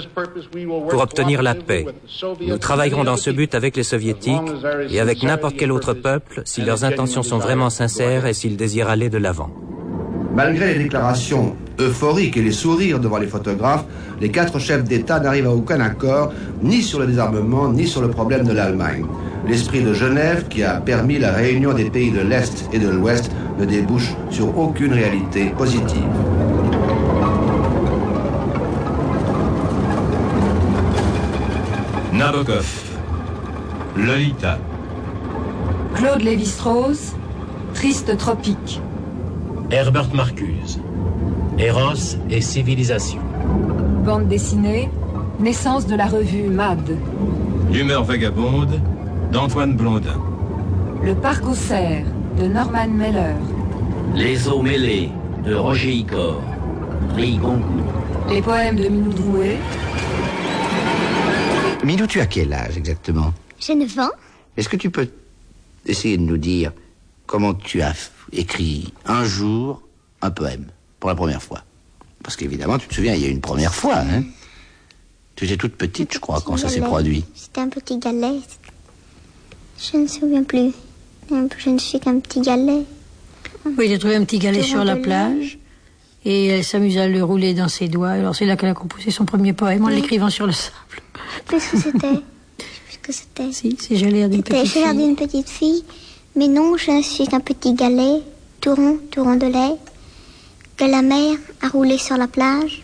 pour 0.89 1.01
obtenir 1.01 1.41
la 1.41 1.55
paix. 1.55 1.85
Nous 2.39 2.57
travaillerons 2.57 3.03
dans 3.03 3.17
ce 3.17 3.29
but 3.29 3.53
avec 3.53 3.75
les 3.75 3.83
soviétiques 3.83 4.51
et 4.89 4.99
avec 4.99 5.23
n'importe 5.23 5.57
quel 5.57 5.71
autre 5.71 5.93
peuple 5.93 6.43
si 6.45 6.61
leurs 6.61 6.85
intentions 6.85 7.23
sont 7.23 7.39
vraiment 7.39 7.69
sincères 7.69 8.25
et 8.25 8.33
s'ils 8.33 8.57
désirent 8.57 8.89
aller 8.89 9.09
de 9.09 9.17
l'avant. 9.17 9.49
Malgré 10.33 10.73
les 10.73 10.83
déclarations 10.83 11.55
euphoriques 11.77 12.37
et 12.37 12.41
les 12.41 12.53
sourires 12.53 12.99
devant 12.99 13.17
les 13.17 13.27
photographes, 13.27 13.83
les 14.21 14.29
quatre 14.29 14.59
chefs 14.59 14.85
d'État 14.85 15.19
n'arrivent 15.19 15.47
à 15.47 15.51
aucun 15.51 15.81
accord, 15.81 16.31
ni 16.63 16.81
sur 16.81 16.99
le 16.99 17.07
désarmement, 17.07 17.67
ni 17.69 17.85
sur 17.85 18.01
le 18.01 18.09
problème 18.09 18.45
de 18.45 18.53
l'Allemagne. 18.53 19.05
L'esprit 19.45 19.83
de 19.83 19.93
Genève, 19.93 20.45
qui 20.49 20.63
a 20.63 20.79
permis 20.79 21.19
la 21.19 21.31
réunion 21.33 21.73
des 21.73 21.89
pays 21.89 22.11
de 22.11 22.21
l'Est 22.21 22.69
et 22.71 22.79
de 22.79 22.87
l'Ouest, 22.87 23.31
ne 23.59 23.65
débouche 23.65 24.13
sur 24.29 24.57
aucune 24.57 24.93
réalité 24.93 25.53
positive. 25.57 25.97
Nabokov, 32.13 32.67
Lolita, 33.97 34.59
Claude 35.95 36.21
Lévi-Strauss, 36.21 37.15
Triste 37.73 38.15
Tropique. 38.17 38.81
Herbert 39.71 40.13
Marcuse, 40.13 40.81
Eros 41.57 42.17
et 42.29 42.41
civilisation. 42.41 43.21
Bande 44.03 44.27
dessinée, 44.27 44.89
naissance 45.39 45.87
de 45.87 45.95
la 45.95 46.07
revue 46.07 46.49
MAD. 46.49 46.97
L'humeur 47.71 48.03
vagabonde 48.03 48.81
d'Antoine 49.31 49.77
Blondin. 49.77 50.21
Le 51.01 51.15
parc 51.15 51.47
aux 51.47 51.55
cerfs 51.55 52.05
de 52.37 52.47
Norman 52.47 52.89
Meller. 52.89 53.35
Les 54.13 54.49
eaux 54.49 54.61
mêlées 54.61 55.09
de 55.45 55.55
Roger 55.55 55.93
Icor. 55.93 56.41
Prix 57.13 57.37
Goncourt. 57.37 57.93
Les 58.29 58.41
poèmes 58.41 58.75
de 58.75 58.89
Minou 58.89 59.13
Drouet. 59.13 59.57
Minou, 61.85 62.07
tu 62.07 62.19
as 62.19 62.25
quel 62.25 62.51
âge 62.51 62.75
exactement? 62.75 63.33
J'ai 63.57 63.75
9 63.75 63.99
ans. 63.99 64.11
Est-ce 64.57 64.67
que 64.67 64.75
tu 64.75 64.89
peux 64.89 65.07
essayer 65.85 66.17
de 66.17 66.23
nous 66.23 66.37
dire 66.37 66.73
comment 67.25 67.53
tu 67.53 67.81
as 67.81 67.93
écrit 68.33 68.93
un 69.05 69.23
jour 69.23 69.81
un 70.21 70.31
poème 70.31 70.67
pour 70.99 71.09
la 71.09 71.15
première 71.15 71.41
fois 71.41 71.63
Parce 72.23 72.35
qu'évidemment, 72.35 72.77
tu 72.77 72.87
te 72.87 72.93
souviens, 72.93 73.15
il 73.15 73.21
y 73.21 73.25
a 73.25 73.29
une 73.29 73.41
première 73.41 73.73
fois. 73.73 73.97
Hein 73.99 74.23
tu 75.35 75.45
étais 75.45 75.57
toute 75.57 75.75
petite, 75.75 76.13
je 76.13 76.19
crois, 76.19 76.41
quand 76.41 76.57
ça 76.57 76.69
s'est 76.69 76.79
galet. 76.79 76.87
produit. 76.87 77.25
C'était 77.33 77.61
un 77.61 77.69
petit 77.69 77.97
galet. 77.97 78.39
Je 79.79 79.97
ne 79.97 80.03
me 80.03 80.07
souviens 80.07 80.43
plus. 80.43 80.71
Je 81.29 81.69
ne 81.69 81.77
suis 81.79 81.99
qu'un 81.99 82.19
petit 82.19 82.41
galet. 82.41 82.83
Oui, 83.77 83.87
j'ai 83.87 83.97
trouvé 83.97 84.15
un 84.15 84.23
petit 84.23 84.39
galet 84.39 84.61
sur 84.61 84.83
la 84.83 84.95
plage. 84.95 85.57
Et 86.23 86.47
elle 86.47 86.63
s'amuse 86.63 86.97
à 86.99 87.07
le 87.07 87.23
rouler 87.23 87.55
dans 87.55 87.67
ses 87.67 87.87
doigts. 87.87 88.09
Alors 88.11 88.35
c'est 88.35 88.45
là 88.45 88.55
qu'elle 88.55 88.69
a 88.69 88.73
composé 88.75 89.09
son 89.09 89.25
premier 89.25 89.53
poème 89.53 89.83
en 89.83 89.87
Oui. 89.87 89.95
l'écrivant 89.95 90.29
sur 90.29 90.45
le 90.45 90.51
sable. 90.51 90.75
Qu'est-ce 91.49 91.71
que 91.71 91.77
c'était 91.77 91.97
Qu'est-ce 92.57 92.99
que 92.99 93.11
c'était 93.11 93.51
Si, 93.51 93.75
c'est 93.79 93.95
j'ai 93.95 94.11
l'air 94.11 94.29
d'une 94.29 94.43
C'était 94.43 94.61
petite 94.61 94.73
j'ai 94.73 94.79
l'air 94.81 95.45
fille. 95.47 95.83
Mais 96.35 96.47
non, 96.47 96.77
je 96.77 96.91
ne 96.91 97.01
suis 97.01 97.27
qu'un 97.27 97.39
petit 97.41 97.73
galet, 97.73 98.21
tout 98.61 98.73
rond, 98.73 98.99
tout 99.11 99.23
rond 99.23 99.35
de 99.35 99.47
lait, 99.47 99.75
que 100.77 100.85
la 100.85 101.01
mer 101.01 101.37
a 101.61 101.67
roulé 101.67 101.97
sur 101.97 102.17
la 102.17 102.27
plage, 102.27 102.83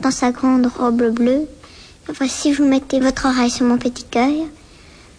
dans 0.00 0.10
sa 0.10 0.32
grande 0.32 0.66
robe 0.66 1.10
bleue. 1.12 1.46
Voici, 2.16 2.52
vous 2.52 2.64
mettez 2.64 3.00
votre 3.00 3.26
oreille 3.26 3.50
sur 3.50 3.66
mon 3.66 3.76
petit 3.76 4.04
cœur. 4.04 4.32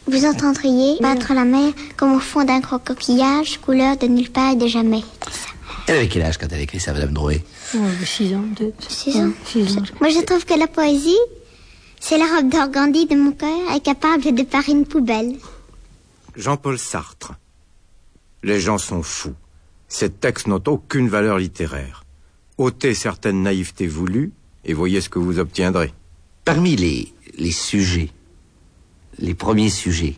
Vous 0.08 0.26
entendriez 0.26 0.98
battre 1.00 1.34
la 1.36 1.46
mer 1.46 1.72
comme 1.96 2.16
au 2.16 2.20
fond 2.20 2.44
d'un 2.44 2.60
gros 2.60 2.80
coquillage, 2.80 3.60
couleur 3.60 3.96
de 3.98 4.08
nulle 4.08 4.32
part 4.32 4.54
et 4.54 4.56
de 4.56 4.66
jamais. 4.66 5.04
Elle 5.88 5.98
avait 5.98 6.08
quel 6.08 6.24
âge 6.24 6.38
quand 6.40 6.48
elle 6.52 6.60
a 6.60 6.64
écrit 6.64 6.80
ça, 6.80 6.94
Madame 6.94 7.14
Drouet? 7.14 7.44
Oh, 7.76 7.80
six 8.04 8.34
ans, 8.34 8.44
peut-être. 8.56 8.92
Six 8.92 9.18
ans? 9.18 9.32
Six 9.46 9.78
ans. 9.78 9.84
Moi, 10.02 10.10
je 10.10 10.22
trouve 10.22 10.46
que 10.46 10.56
la 10.58 10.68
poésie, 10.68 11.18
c'est 12.00 12.18
la 12.18 12.26
robe 12.26 12.50
d'organdi 12.50 13.06
de 13.06 13.16
mon 13.16 13.32
cœur, 13.32 13.72
est 13.76 13.82
capable 13.82 14.34
de 14.34 14.44
parer 14.44 14.72
une 14.72 14.86
poubelle. 14.86 15.36
Jean-Paul 16.36 16.80
Sartre. 16.80 17.34
Les 18.44 18.60
gens 18.60 18.78
sont 18.78 19.04
fous. 19.04 19.36
Ces 19.88 20.10
textes 20.10 20.48
n'ont 20.48 20.64
aucune 20.68 21.10
valeur 21.10 21.38
littéraire. 21.38 22.06
ôtez 22.58 22.94
certaines 22.94 23.42
naïvetés 23.44 23.88
voulues 23.88 24.32
et 24.66 24.74
voyez 24.74 25.02
ce 25.02 25.10
que 25.10 25.20
vous 25.20 25.40
obtiendrez. 25.40 25.94
Parmi 26.46 26.76
les, 26.76 27.12
les 27.38 27.52
sujets, 27.52 28.10
les 29.18 29.34
premiers 29.34 29.70
sujets 29.70 30.16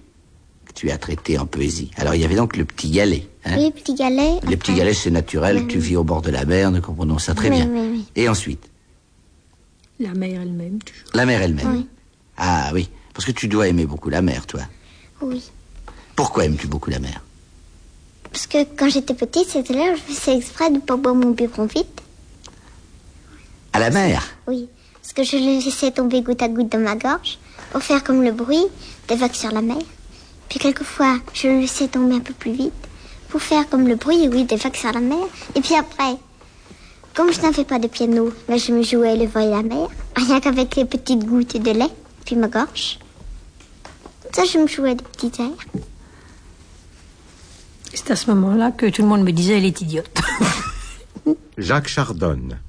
que 0.66 0.74
tu 0.74 0.90
as 0.92 0.98
traités 0.98 1.38
en 1.38 1.46
poésie, 1.46 1.92
alors 1.98 2.16
il 2.16 2.22
y 2.22 2.26
avait 2.26 2.36
donc 2.36 2.58
le 2.58 2.66
petit 2.66 2.90
galet. 2.92 3.28
Hein? 3.46 3.56
Oui, 3.58 3.72
petit 3.72 3.94
galet. 3.96 4.40
Les 4.48 4.58
petits 4.58 4.74
galets, 4.74 4.94
c'est 4.98 5.12
naturel, 5.12 5.68
tu 5.68 5.80
vis 5.80 5.96
au 5.98 6.04
bord 6.04 6.22
de 6.22 6.32
la 6.32 6.46
mer, 6.46 6.72
nous 6.72 6.82
comprenons 6.82 7.18
ça 7.20 7.34
très 7.34 7.50
Oui, 7.50 7.56
bien. 7.58 7.70
oui, 7.70 7.90
oui. 7.92 8.06
Et 8.16 8.28
ensuite, 8.30 8.70
La 10.00 10.14
mère 10.14 10.42
elle-même, 10.42 10.80
toujours. 10.82 11.10
la 11.14 11.26
mer 11.26 11.42
elle-même. 11.42 11.72
Oui. 11.76 11.88
Ah 12.38 12.72
oui, 12.74 12.90
parce 13.14 13.26
que 13.26 13.32
tu 13.32 13.48
dois 13.48 13.68
aimer 13.68 13.86
beaucoup 13.86 14.10
la 14.10 14.22
mer, 14.22 14.46
toi. 14.48 14.62
Oui. 15.22 15.44
Pourquoi 16.16 16.46
aimes-tu 16.46 16.68
beaucoup 16.68 16.90
la 16.90 17.00
mer? 17.00 17.22
Parce 18.42 18.66
que 18.66 18.72
quand 18.76 18.89
j'étais 18.89 19.14
petite, 19.14 19.50
c'était 19.50 19.76
là 19.76 19.94
je 19.94 20.02
faisais 20.02 20.36
exprès 20.36 20.72
de 20.72 20.76
ne 20.78 20.80
pas 20.80 20.96
boire 20.96 21.14
mon 21.14 21.30
biberon 21.30 21.66
vite. 21.66 22.02
À 23.72 23.78
la 23.78 23.92
mer? 23.92 24.24
Oui. 24.48 24.68
Parce 25.00 25.14
que 25.14 25.24
je 25.24 25.38
le 25.38 25.64
laissais 25.64 25.92
tomber 25.92 26.24
goutte 26.24 26.42
à 26.42 26.48
goutte 26.48 26.70
dans 26.70 26.80
ma 26.80 26.96
gorge 26.96 27.38
pour 27.72 27.84
faire 27.84 28.04
comme 28.04 28.24
le 28.24 28.32
bruit 28.32 28.66
des 29.08 29.16
vagues 29.16 29.36
sur 29.36 29.52
la 29.52 29.62
mer. 29.62 29.78
Puis 30.50 30.58
quelquefois, 30.58 31.18
je 31.36 31.50
le 31.50 31.60
laissais 31.60 31.88
tomber 31.88 32.16
un 32.16 32.20
peu 32.20 32.34
plus 32.34 32.54
vite 32.54 32.74
pour 33.30 33.44
faire 33.44 33.70
comme 33.70 33.88
le 33.88 33.94
bruit, 33.94 34.28
oui, 34.28 34.46
des 34.46 34.56
vagues 34.56 34.76
sur 34.76 34.92
la 34.92 35.02
mer. 35.02 35.28
Et 35.54 35.62
puis 35.62 35.76
après, 35.76 36.18
comme 37.14 37.32
je 37.32 37.42
n'avais 37.42 37.64
pas 37.64 37.78
de 37.78 37.88
piano, 37.88 38.34
mais 38.50 38.58
je 38.58 38.72
me 38.72 38.82
jouais 38.82 39.18
le 39.18 39.28
vol 39.28 39.52
la 39.52 39.62
mer, 39.62 39.88
rien 40.16 40.39
qu'avec 40.39 40.76
les 40.78 40.86
petites 40.86 41.26
gouttes 41.26 41.62
de 41.62 41.72
lait, 41.72 41.94
puis 42.26 42.36
ma 42.36 42.48
gorge. 42.48 42.98
Ça, 44.34 44.46
je 44.46 44.58
me 44.58 44.66
jouais 44.66 44.96
des 44.96 45.04
petits 45.04 45.32
airs. 45.39 45.82
C'est 47.94 48.12
à 48.12 48.16
ce 48.16 48.30
moment-là 48.32 48.72
que 48.72 48.89
tout 48.89 49.02
le 49.02 49.08
monde 49.08 49.24
me 49.24 49.32
disait 49.32 49.58
elle 49.58 49.66
est 49.66 49.82
idiote. 49.82 50.10
Jacques 51.58 51.89
Chardonne. 51.89 52.60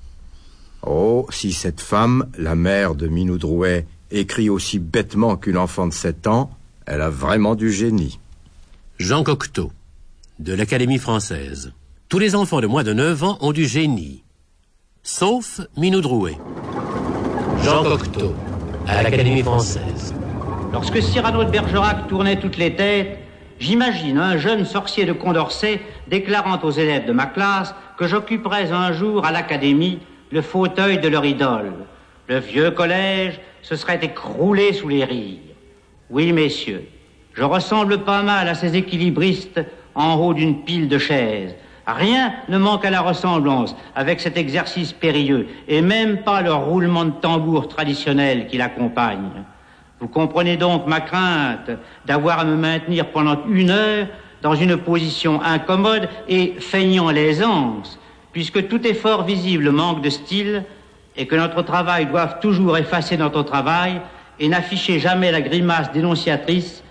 Oh, 0.84 1.26
si 1.30 1.52
cette 1.52 1.80
femme, 1.80 2.26
la 2.36 2.56
mère 2.56 2.94
de 2.96 3.06
Minou 3.06 3.38
Drouet, 3.38 3.86
écrit 4.10 4.50
aussi 4.50 4.78
bêtement 4.80 5.36
qu'une 5.36 5.56
enfant 5.56 5.86
de 5.86 5.92
7 5.92 6.26
ans, 6.26 6.50
elle 6.86 7.00
a 7.00 7.08
vraiment 7.08 7.54
du 7.54 7.72
génie. 7.72 8.18
Jean 8.98 9.22
Cocteau, 9.22 9.70
de 10.40 10.52
l'Académie 10.54 10.98
française. 10.98 11.72
Tous 12.08 12.18
les 12.18 12.34
enfants 12.34 12.60
de 12.60 12.66
moins 12.66 12.82
de 12.82 12.92
9 12.92 13.22
ans 13.22 13.38
ont 13.40 13.52
du 13.52 13.64
génie. 13.64 14.24
Sauf 15.04 15.60
Minou 15.76 16.00
Drouet. 16.00 16.36
Jean 17.62 17.84
Cocteau, 17.84 18.34
à 18.88 19.02
l'Académie 19.02 19.42
française. 19.42 20.12
Lorsque 20.72 21.00
Cyrano 21.00 21.44
de 21.44 21.50
Bergerac 21.50 22.08
tournait 22.08 22.40
toutes 22.40 22.56
les 22.56 22.74
têtes, 22.74 23.21
j'imagine 23.62 24.18
un 24.18 24.38
jeune 24.38 24.64
sorcier 24.64 25.04
de 25.04 25.12
Condorcet 25.12 25.80
déclarant 26.08 26.58
aux 26.64 26.72
élèves 26.72 27.06
de 27.06 27.12
ma 27.12 27.26
classe 27.26 27.74
que 27.96 28.08
j'occuperais 28.08 28.72
un 28.72 28.92
jour 28.92 29.24
à 29.24 29.30
l'Académie 29.30 30.00
le 30.32 30.42
fauteuil 30.42 30.98
de 30.98 31.06
leur 31.06 31.24
idole. 31.24 31.72
Le 32.26 32.40
vieux 32.40 32.72
collège 32.72 33.40
se 33.62 33.76
serait 33.76 34.00
écroulé 34.02 34.72
sous 34.72 34.88
les 34.88 35.04
rires. 35.04 35.38
Oui, 36.10 36.32
messieurs, 36.32 36.84
je 37.34 37.44
ressemble 37.44 37.98
pas 37.98 38.22
mal 38.22 38.48
à 38.48 38.54
ces 38.56 38.76
équilibristes 38.76 39.60
en 39.94 40.16
haut 40.16 40.34
d'une 40.34 40.64
pile 40.64 40.88
de 40.88 40.98
chaises. 40.98 41.54
Rien 41.86 42.32
ne 42.48 42.58
manque 42.58 42.84
à 42.84 42.90
la 42.90 43.00
ressemblance 43.00 43.76
avec 43.94 44.20
cet 44.20 44.36
exercice 44.36 44.92
périlleux, 44.92 45.46
et 45.68 45.82
même 45.82 46.22
pas 46.22 46.42
le 46.42 46.52
roulement 46.52 47.04
de 47.04 47.10
tambour 47.10 47.68
traditionnel 47.68 48.48
qui 48.48 48.56
l'accompagne. 48.56 49.44
Vous 50.02 50.08
comprenez 50.08 50.56
donc 50.56 50.88
ma 50.88 51.00
crainte 51.00 51.70
d'avoir 52.06 52.40
à 52.40 52.44
me 52.44 52.56
maintenir 52.56 53.12
pendant 53.12 53.36
une 53.48 53.70
heure 53.70 54.08
dans 54.42 54.56
une 54.56 54.76
position 54.76 55.40
incommode 55.40 56.08
et 56.28 56.54
feignant 56.58 57.08
l'aisance, 57.12 58.00
puisque 58.32 58.66
tout 58.66 58.84
effort 58.84 59.22
visible 59.22 59.70
manque 59.70 60.02
de 60.02 60.10
style 60.10 60.64
et 61.16 61.28
que 61.28 61.36
notre 61.36 61.62
travail 61.62 62.06
doit 62.06 62.26
toujours 62.26 62.76
effacer 62.78 63.16
notre 63.16 63.44
travail 63.44 64.00
et 64.40 64.48
n'afficher 64.48 64.98
jamais 64.98 65.30
la 65.30 65.40
grimace 65.40 65.92
dénonciatrice 65.92 66.82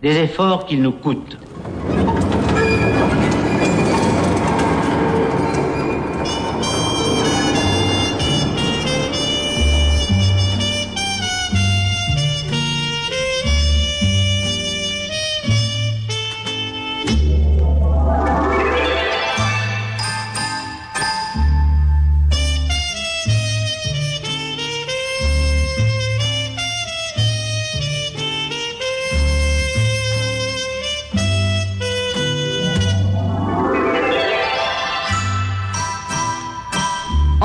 des 0.00 0.16
efforts 0.18 0.64
qu'il 0.64 0.80
nous 0.80 0.92
coûte. 0.92 1.38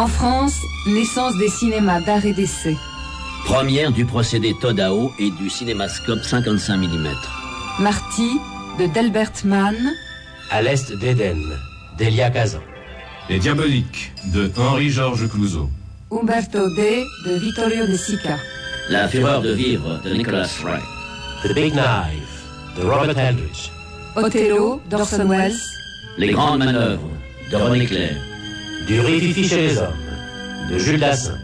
France, 0.08 0.56
naissance 0.88 1.38
des 1.38 1.50
cinémas 1.50 2.02
d'art 2.02 2.26
et 2.26 2.34
d'essai. 2.34 2.76
Première 3.46 3.92
du 3.92 4.06
procédé 4.06 4.56
Todao 4.60 5.12
et 5.20 5.32
du 5.32 5.50
cinémascope 5.50 6.24
55 6.24 6.78
mm. 6.78 7.08
Marty, 7.80 8.40
de 8.80 8.88
Delbert 8.88 9.32
Mann. 9.46 9.76
À 10.52 10.62
l'est 10.62 10.92
d'Éden, 10.94 11.42
d'Elia 11.98 12.30
Kazan. 12.30 12.62
Les 13.30 13.40
Diaboliques, 13.40 14.14
de 14.34 14.52
Henri-Georges 14.58 15.28
Clouzot. 15.30 15.70
Umberto 16.12 16.70
D, 16.76 17.04
de 17.26 17.40
Vittorio 17.40 17.88
De 17.88 17.98
Sica. 17.98 18.38
La 18.90 19.08
fureur 19.08 19.42
de 19.42 19.52
vivre, 19.52 20.00
de 20.04 20.14
Nicholas 20.14 20.60
Wright. 20.64 20.84
The 21.44 21.54
Big 21.54 21.74
Knife, 21.74 22.46
de 22.78 22.84
Robert 22.84 23.18
Eldridge. 23.18 23.72
Othello, 24.16 24.82
d'Orson 24.90 25.28
Welles. 25.28 25.56
Les 26.18 26.32
grandes 26.32 26.60
manœuvres, 26.60 27.10
de 27.52 27.56
René 27.58 27.86
Clair. 27.86 28.16
Du 28.88 29.00
rififi 29.00 29.48
chez 29.48 29.68
les 29.68 29.78
hommes, 29.80 29.96
de 30.70 30.78
Jules 30.78 31.00
Dassin. 31.00 31.38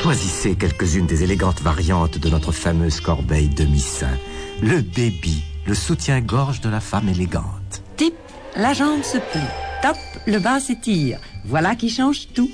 Choisissez 0.00 0.54
quelques-unes 0.54 1.06
des 1.06 1.24
élégantes 1.24 1.60
variantes 1.60 2.18
de 2.18 2.28
notre 2.28 2.52
fameuse 2.52 3.00
corbeille 3.00 3.48
demi-sein. 3.48 4.16
Le 4.62 4.80
baby, 4.80 5.42
le 5.66 5.74
soutien-gorge 5.74 6.60
de 6.60 6.68
la 6.68 6.80
femme 6.80 7.08
élégante. 7.08 7.82
Tip, 7.96 8.14
la 8.56 8.74
jambe 8.74 9.02
se 9.02 9.18
plie. 9.18 9.40
Top, 9.82 9.96
le 10.26 10.38
bas 10.38 10.60
s'étire. 10.60 11.18
Voilà 11.46 11.74
qui 11.74 11.90
change 11.90 12.28
tout. 12.32 12.50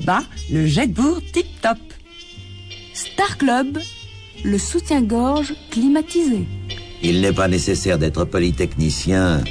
Bas, 0.00 0.24
le 0.50 0.66
jet 0.66 0.88
de 0.88 0.94
bourre 0.94 1.22
tip-top. 1.32 1.78
Star 2.94 3.38
Club, 3.38 3.78
le 4.44 4.58
soutien-gorge 4.58 5.54
climatisé. 5.70 6.46
Il 7.00 7.20
n'est 7.20 7.32
pas 7.32 7.46
nécessaire 7.46 7.96
d'être 7.96 8.24
polytechnicien 8.24 9.44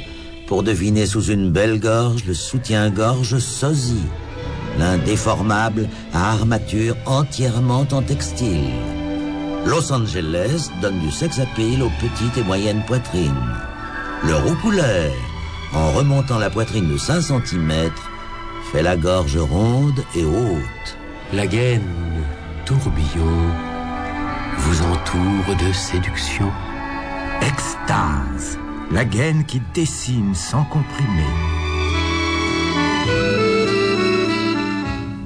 pour 0.48 0.62
deviner 0.62 1.04
sous 1.04 1.24
une 1.24 1.50
belle 1.50 1.78
gorge 1.78 2.24
le 2.24 2.32
soutien-gorge 2.32 3.38
sosie, 3.38 4.06
l'indéformable 4.78 5.88
à 6.14 6.32
armature 6.32 6.96
entièrement 7.04 7.86
en 7.92 8.02
textile. 8.02 8.72
Los 9.66 9.92
Angeles 9.92 10.70
donne 10.80 10.98
du 11.00 11.10
sex 11.10 11.38
appeal 11.38 11.82
aux 11.82 11.92
petites 12.00 12.38
et 12.38 12.44
moyennes 12.44 12.82
poitrines. 12.86 13.54
Le 14.24 14.34
roux 14.36 14.56
couleur, 14.56 15.12
en 15.74 15.92
remontant 15.92 16.38
la 16.38 16.48
poitrine 16.48 16.88
de 16.88 16.96
5 16.96 17.20
cm, 17.20 17.90
fait 18.72 18.82
la 18.82 18.96
gorge 18.96 19.36
ronde 19.36 20.02
et 20.16 20.24
haute. 20.24 20.96
La 21.34 21.46
gaine, 21.46 21.82
tourbillon, 22.64 23.52
vous 24.56 24.82
entoure 24.82 25.56
de 25.56 25.72
séduction. 25.74 26.50
Extase, 27.42 28.58
la 28.90 29.04
gaine 29.04 29.44
qui 29.44 29.60
dessine 29.74 30.34
sans 30.34 30.64
comprimer. 30.64 31.32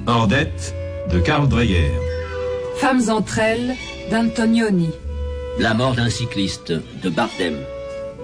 Ordette, 0.05 0.75
de 1.11 1.19
Karl 1.19 1.47
Dreyer. 1.47 1.91
Femmes 2.77 3.09
entre 3.09 3.39
elles, 3.39 3.75
d'Antonioni. 4.11 4.89
La 5.59 5.73
mort 5.73 5.93
d'un 5.93 6.09
cycliste, 6.09 6.71
de 6.71 7.09
Bardem. 7.09 7.55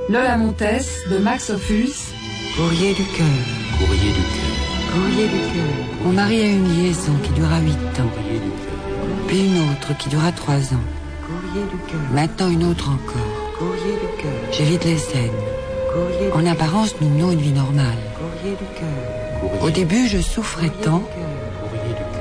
Lola 0.09 0.37
Montes, 0.37 0.85
de 1.09 1.17
Max 1.19 1.49
Ophuls. 1.51 1.93
Courrier 2.55 2.93
du 2.93 3.03
cœur. 3.03 3.25
Courrier 3.77 4.11
du 4.11 4.21
cœur. 4.21 4.93
Courrier 4.93 5.27
du 5.27 5.39
cœur. 5.53 6.03
Mon 6.03 6.11
mari 6.11 6.41
a 6.41 6.45
eu 6.47 6.53
une 6.53 6.83
liaison 6.83 7.13
qui 7.23 7.31
dura 7.31 7.59
huit 7.59 7.99
ans. 7.99 8.11
Puis 9.27 9.45
une 9.45 9.71
autre 9.71 9.95
qui 9.97 10.09
dura 10.09 10.31
trois 10.31 10.55
ans. 10.73 10.85
Courrier 11.25 11.65
du 11.65 11.77
cœur. 11.91 12.01
Maintenant 12.11 12.49
une 12.49 12.65
autre 12.65 12.89
encore. 12.89 13.38
Courrier 13.59 13.93
du 13.93 14.21
cœur. 14.23 14.31
J'évite 14.53 14.85
les 14.85 14.97
scènes. 14.97 15.31
En 16.33 16.45
apparence, 16.45 16.95
nous 17.01 17.09
menons 17.09 17.31
une 17.31 17.41
vie 17.41 17.51
normale. 17.51 17.97
Courrier 18.17 18.55
du 18.55 18.65
cœur. 18.79 19.61
Au 19.61 19.69
début, 19.69 20.07
je 20.07 20.19
souffrais 20.19 20.69
tant 20.81 21.03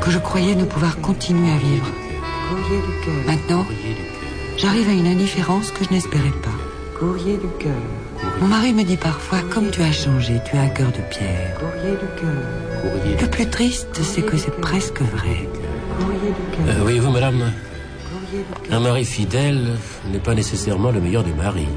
que 0.01 0.11
je 0.11 0.19
croyais 0.19 0.55
ne 0.57 0.65
pouvoir 0.65 1.01
continuer 1.01 1.51
à 1.53 1.59
vivre. 1.59 1.87
Courrier 2.49 2.81
du 2.81 3.05
cœur. 3.05 3.25
Maintenant, 3.27 3.67
j'arrive 4.57 4.89
à 4.89 4.93
une 4.93 5.07
indifférence 5.07 5.71
que 5.71 5.85
je 5.85 5.91
n'espérais 5.91 6.35
pas. 6.43 6.99
Courrier 6.99 7.37
du 7.37 7.49
cœur. 7.61 7.83
Mon 8.41 8.49
mari 8.49 8.73
me 8.73 8.83
dit 8.83 8.97
parfois, 8.97 9.39
comme 9.49 9.71
tu 9.71 9.81
as 9.83 9.93
changé, 9.93 10.41
tu 10.45 10.57
as 10.57 10.63
un 10.63 10.69
cœur 10.69 10.89
de 10.89 11.03
pierre. 11.09 11.55
Courrier 11.61 11.93
du 11.93 12.21
cœur. 12.21 13.21
Le 13.23 13.27
plus 13.29 13.47
triste, 13.49 14.01
c'est 14.03 14.23
que 14.23 14.37
c'est 14.37 14.61
presque 14.61 15.01
vrai. 15.03 15.49
Courrier 16.01 16.31
du 16.31 16.57
cœur. 16.57 16.77
Euh, 16.77 16.83
Voyez-vous, 16.83 17.11
madame, 17.11 17.53
un 18.71 18.81
mari 18.81 19.05
fidèle 19.05 19.77
n'est 20.11 20.19
pas 20.19 20.35
nécessairement 20.35 20.91
le 20.91 21.01
meilleur 21.01 21.25
des 21.25 21.33
maris. 21.33 21.69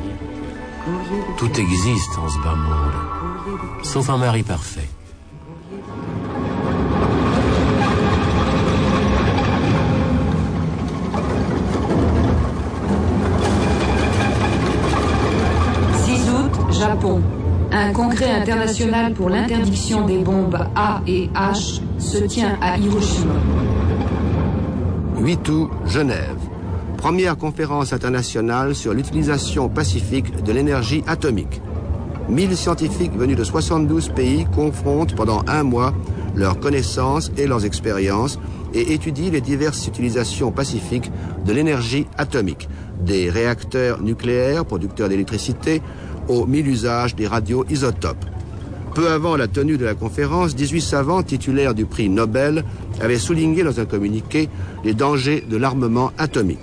Tout 1.37 1.51
existe 1.59 2.17
en 2.17 2.27
ce 2.27 2.37
bas 2.39 2.55
monde, 2.55 3.83
sauf 3.83 4.09
un 4.09 4.17
mari 4.17 4.43
parfait. 4.43 4.89
août, 16.31 16.73
Japon. 16.73 17.21
Un 17.71 17.93
congrès 17.93 18.29
international 18.29 19.13
pour 19.13 19.29
l'interdiction 19.29 20.05
des 20.05 20.17
bombes 20.17 20.57
A 20.75 21.01
et 21.07 21.29
H 21.29 21.81
se 21.99 22.17
tient 22.25 22.57
à 22.61 22.77
Hiroshima. 22.77 23.33
8 25.21 25.49
août, 25.49 25.69
Genève. 25.85 26.40
Première 27.01 27.35
conférence 27.35 27.93
internationale 27.93 28.75
sur 28.75 28.93
l'utilisation 28.93 29.69
pacifique 29.69 30.43
de 30.43 30.51
l'énergie 30.51 31.03
atomique. 31.07 31.59
1000 32.29 32.55
scientifiques 32.55 33.17
venus 33.17 33.35
de 33.35 33.43
72 33.43 34.09
pays 34.09 34.45
confrontent 34.55 35.15
pendant 35.15 35.41
un 35.47 35.63
mois 35.63 35.95
leurs 36.35 36.59
connaissances 36.59 37.31
et 37.37 37.47
leurs 37.47 37.65
expériences 37.65 38.37
et 38.75 38.93
étudient 38.93 39.31
les 39.31 39.41
diverses 39.41 39.87
utilisations 39.87 40.51
pacifiques 40.51 41.11
de 41.43 41.51
l'énergie 41.51 42.05
atomique, 42.19 42.69
des 43.03 43.31
réacteurs 43.31 44.03
nucléaires 44.03 44.63
producteurs 44.63 45.09
d'électricité 45.09 45.81
aux 46.27 46.45
mille 46.45 46.67
usages 46.67 47.15
des 47.15 47.25
radioisotopes. 47.25 48.25
Peu 48.93 49.09
avant 49.09 49.37
la 49.37 49.47
tenue 49.47 49.79
de 49.79 49.85
la 49.85 49.95
conférence, 49.95 50.55
18 50.55 50.81
savants 50.81 51.23
titulaires 51.23 51.73
du 51.73 51.85
prix 51.85 52.09
Nobel 52.09 52.63
avaient 53.01 53.17
souligné 53.17 53.63
dans 53.63 53.79
un 53.79 53.85
communiqué 53.85 54.49
les 54.83 54.93
dangers 54.93 55.43
de 55.49 55.57
l'armement 55.57 56.11
atomique. 56.19 56.59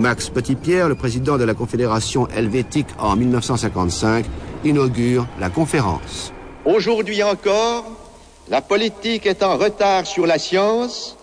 Max 0.00 0.30
Petitpierre, 0.30 0.88
le 0.88 0.94
président 0.94 1.36
de 1.36 1.44
la 1.44 1.52
Confédération 1.52 2.26
helvétique 2.28 2.86
en 2.98 3.16
1955, 3.16 4.24
inaugure 4.64 5.26
la 5.38 5.50
conférence. 5.50 6.32
Aujourd'hui 6.64 7.22
encore, 7.22 7.84
la 8.48 8.62
politique 8.62 9.26
est 9.26 9.42
en 9.42 9.58
retard 9.58 10.06
sur 10.06 10.26
la 10.26 10.38
science 10.38 11.18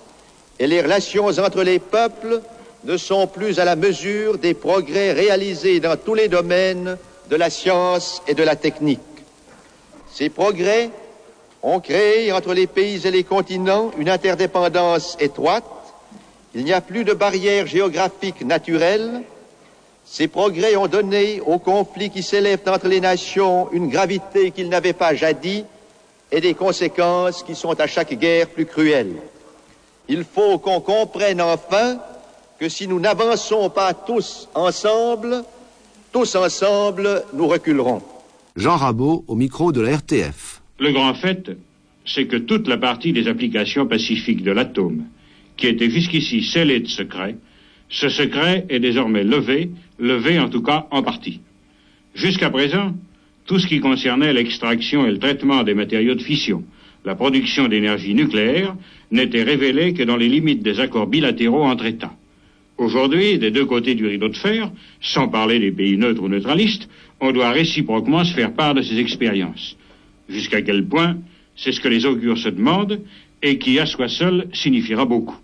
et 0.59 0.67
les 0.67 0.82
relations 0.82 1.25
entre 1.25 1.63
les 1.63 1.80
peuples 1.80 2.41
ne 2.84 2.97
sont 2.97 3.25
plus 3.25 3.59
à 3.59 3.65
la 3.65 3.75
mesure 3.75 4.38
des 4.38 4.53
progrès 4.53 5.11
réalisés 5.11 5.80
dans 5.80 5.97
tous 5.97 6.13
les 6.13 6.28
domaines 6.28 6.97
de 7.32 7.36
la 7.36 7.49
science 7.49 8.21
et 8.28 8.36
de 8.36 8.43
la 8.43 8.55
technique. 8.55 8.99
Ces 10.13 10.30
progrès 10.30 10.91
ont 11.63 11.80
créé 11.80 12.32
entre 12.32 12.53
les 12.53 12.67
pays 12.67 13.05
et 13.07 13.11
les 13.11 13.23
continents 13.23 13.91
une 13.97 14.09
interdépendance 14.09 15.17
étroite. 15.19 15.65
Il 16.58 16.64
n'y 16.64 16.74
a 16.74 16.82
plus 16.82 17.03
de 17.03 17.14
barrières 17.14 17.68
géographiques 17.68 18.43
naturelles. 18.43 19.22
Ces 20.05 20.28
progrès 20.28 20.76
ont 20.76 20.88
donné 20.88 21.39
aux 21.41 21.60
conflits 21.60 22.10
qui 22.10 22.24
s'élèvent 22.24 22.64
entre 22.66 22.88
les 22.88 22.99
nations 22.99 23.72
une 23.72 23.89
gravité 23.89 24.49
qu'ils 24.49 24.68
n'avaient 24.68 24.93
pas 24.93 25.14
jadis 25.14 25.66
et 26.32 26.41
des 26.41 26.55
conséquences 26.55 27.43
qui 27.43 27.53
sont 27.53 27.80
à 27.80 27.86
chaque 27.86 28.16
guerre 28.16 28.47
plus 28.47 28.66
cruelles. 28.66 29.18
Il 30.10 30.24
faut 30.24 30.58
qu'on 30.58 30.82
comprenne 30.82 31.41
enfin 31.41 31.99
que 32.60 32.70
si 32.70 32.88
nous 32.88 32.99
n'avançons 32.99 33.70
pas 33.70 33.93
tous 33.93 34.49
ensemble, 34.55 35.43
tous 36.12 36.36
ensemble, 36.36 37.24
nous 37.34 37.45
reculerons. 37.45 38.01
Jean 38.55 38.78
Rabot 38.78 39.24
au 39.28 39.36
micro 39.36 39.72
de 39.72 39.82
la 39.82 39.97
RTF. 39.97 40.64
Le 40.80 40.91
grand 40.91 41.14
fait, 41.14 41.51
c'est 42.03 42.26
que 42.26 42.38
toute 42.38 42.68
la 42.68 42.78
partie 42.78 43.14
des 43.14 43.28
applications 43.28 43.86
pacifiques 43.86 44.41
de 44.41 44.51
l'atome, 44.51 45.03
qui 45.58 45.68
était 45.68 45.89
jusqu'ici 45.89 46.43
scellée 46.43 46.80
de 46.80 46.88
secret, 46.88 47.36
ce 47.89 48.10
secret 48.10 48.66
est 48.70 48.80
désormais 48.80 49.24
levé, 49.24 49.70
levé 49.99 50.39
en 50.39 50.49
tout 50.49 50.62
cas 50.62 50.88
en 50.91 51.03
partie. 51.03 51.41
Jusqu'à 52.16 52.49
présent, 52.49 52.93
tout 53.45 53.60
ce 53.60 53.68
qui 53.68 53.80
concernait 53.80 54.34
l'extraction 54.34 55.05
et 55.05 55.12
le 55.12 55.20
traitement 55.20 55.64
des 55.64 55.74
matériaux 55.74 56.16
de 56.16 56.22
fission, 56.22 56.64
la 57.05 57.16
production 57.16 57.68
d'énergie 57.68 58.14
nucléaire, 58.14 58.76
n'était 59.12 59.43
révélé 59.43 59.93
que 59.93 60.03
dans 60.03 60.18
les 60.18 60.28
limites 60.28 60.64
des 60.64 60.80
accords 60.80 61.08
bilatéraux 61.08 61.64
entre 61.64 61.86
États. 61.86 62.14
Aujourd'hui, 62.78 63.39
des 63.39 63.51
deux 63.51 63.66
côtés 63.66 63.95
du 63.95 64.05
rideau 64.05 64.28
de 64.28 64.38
fer, 64.38 64.70
sans 65.01 65.30
parler 65.30 65.60
des 65.60 65.72
pays 65.72 65.97
neutres 65.97 66.22
ou 66.22 66.28
neutralistes, 66.28 66.89
on 67.20 67.32
doit 67.32 67.51
réciproquement 67.51 68.24
se 68.24 68.34
faire 68.34 68.53
part 68.53 68.76
de 68.76 68.82
ces 68.82 68.99
expériences. 68.99 69.78
Jusqu'à 70.30 70.62
quel 70.62 70.86
point, 70.86 71.18
c'est 71.55 71.72
ce 71.72 71.80
que 71.80 71.88
les 71.88 72.05
augures 72.05 72.38
se 72.38 72.49
demandent, 72.49 73.01
et 73.41 73.58
qui, 73.58 73.80
à 73.80 73.86
soi 73.86 74.10
seul, 74.10 74.47
signifiera 74.53 75.05
beaucoup. 75.05 75.38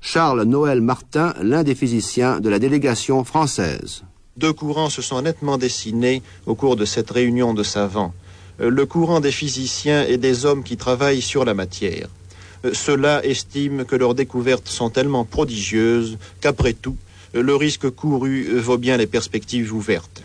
Charles 0.00 0.42
Noël 0.42 0.80
Martin, 0.80 1.34
l'un 1.42 1.62
des 1.62 1.74
physiciens 1.74 2.40
de 2.40 2.48
la 2.48 2.58
délégation 2.58 3.24
française. 3.24 4.04
Deux 4.36 4.52
courants 4.52 4.90
se 4.90 5.02
sont 5.02 5.22
nettement 5.22 5.58
dessinés 5.58 6.22
au 6.46 6.54
cours 6.54 6.76
de 6.76 6.84
cette 6.84 7.10
réunion 7.10 7.54
de 7.54 7.62
savants. 7.62 8.12
le 8.58 8.86
courant 8.86 9.20
des 9.20 9.32
physiciens 9.32 10.06
et 10.06 10.16
des 10.16 10.46
hommes 10.46 10.64
qui 10.64 10.76
travaillent 10.76 11.22
sur 11.22 11.44
la 11.44 11.54
matière. 11.54 12.08
Ceux-là 12.72 13.24
estiment 13.24 13.84
que 13.84 13.96
leurs 13.96 14.14
découvertes 14.14 14.68
sont 14.68 14.90
tellement 14.90 15.24
prodigieuses 15.24 16.18
qu'après 16.40 16.72
tout, 16.72 16.96
le 17.34 17.54
risque 17.54 17.90
couru 17.90 18.58
vaut 18.58 18.78
bien 18.78 18.96
les 18.96 19.06
perspectives 19.06 19.74
ouvertes. 19.74 20.22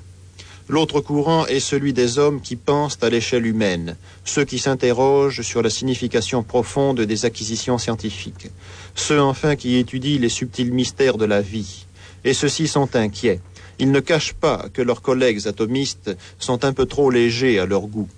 L'autre 0.70 1.02
courant 1.02 1.45
est 1.47 1.60
celui 1.60 1.91
des 1.91 2.18
hommes 2.18 2.39
qui 2.39 2.56
pensent 2.56 2.97
à 3.02 3.10
l'échelle 3.10 3.45
humaine, 3.45 3.97
ceux 4.24 4.45
qui 4.45 4.58
s'interrogent 4.58 5.41
sur 5.41 5.62
la 5.62 5.70
signification 5.70 6.43
profonde 6.43 7.02
des 7.02 7.26
acquisitions 7.26 7.78
scientifiques, 7.78 8.49
ceux 8.95 9.21
enfin 9.21 9.55
qui 9.55 9.77
étudient 9.77 10.19
les 10.19 10.29
subtils 10.29 10.71
mystères 10.71 11.17
de 11.17 11.25
la 11.25 11.41
vie. 11.41 11.85
Et 12.23 12.33
ceux-ci 12.33 12.67
sont 12.67 12.95
inquiets. 12.95 13.39
Ils 13.79 13.91
ne 13.91 13.99
cachent 13.99 14.33
pas 14.33 14.67
que 14.73 14.81
leurs 14.81 15.01
collègues 15.01 15.47
atomistes 15.47 16.15
sont 16.37 16.63
un 16.65 16.73
peu 16.73 16.85
trop 16.85 17.09
légers 17.09 17.59
à 17.59 17.65
leur 17.65 17.87
goût. 17.87 18.09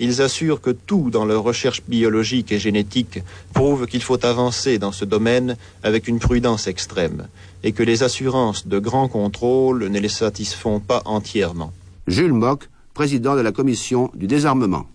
Ils 0.00 0.22
assurent 0.22 0.60
que 0.60 0.70
tout 0.70 1.10
dans 1.10 1.24
leur 1.24 1.42
recherche 1.42 1.82
biologique 1.86 2.50
et 2.50 2.58
génétique 2.58 3.20
prouve 3.52 3.86
qu'il 3.86 4.02
faut 4.02 4.24
avancer 4.24 4.78
dans 4.78 4.90
ce 4.90 5.04
domaine 5.04 5.56
avec 5.82 6.08
une 6.08 6.18
prudence 6.18 6.66
extrême, 6.66 7.28
et 7.62 7.72
que 7.72 7.82
les 7.82 8.02
assurances 8.02 8.66
de 8.66 8.78
grand 8.78 9.08
contrôle 9.08 9.88
ne 9.88 10.00
les 10.00 10.08
satisfont 10.08 10.80
pas 10.80 11.02
entièrement. 11.04 11.72
Jules 12.06 12.32
Mock, 12.32 12.68
président 12.94 13.36
de 13.36 13.42
la 13.42 13.52
commission 13.52 14.10
du 14.14 14.26
désarmement. 14.26 14.86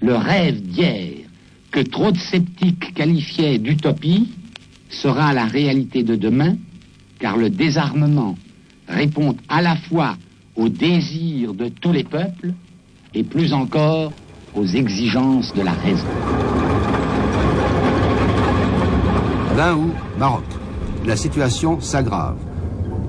Le 0.00 0.14
rêve 0.14 0.60
d'hier, 0.60 1.24
que 1.70 1.80
trop 1.80 2.12
de 2.12 2.18
sceptiques 2.18 2.94
qualifiaient 2.94 3.58
d'utopie, 3.58 4.28
sera 4.94 5.32
la 5.32 5.46
réalité 5.46 6.02
de 6.02 6.16
demain, 6.16 6.56
car 7.18 7.36
le 7.36 7.50
désarmement 7.50 8.36
répond 8.88 9.36
à 9.48 9.62
la 9.62 9.76
fois 9.76 10.16
aux 10.56 10.68
désirs 10.68 11.54
de 11.54 11.68
tous 11.68 11.92
les 11.92 12.04
peuples 12.04 12.52
et 13.14 13.24
plus 13.24 13.52
encore 13.52 14.12
aux 14.54 14.66
exigences 14.66 15.52
de 15.54 15.62
la 15.62 15.72
raison. 15.72 16.06
20 19.54 19.74
août, 19.74 19.94
Maroc. 20.18 20.44
La 21.06 21.16
situation 21.16 21.80
s'aggrave. 21.80 22.38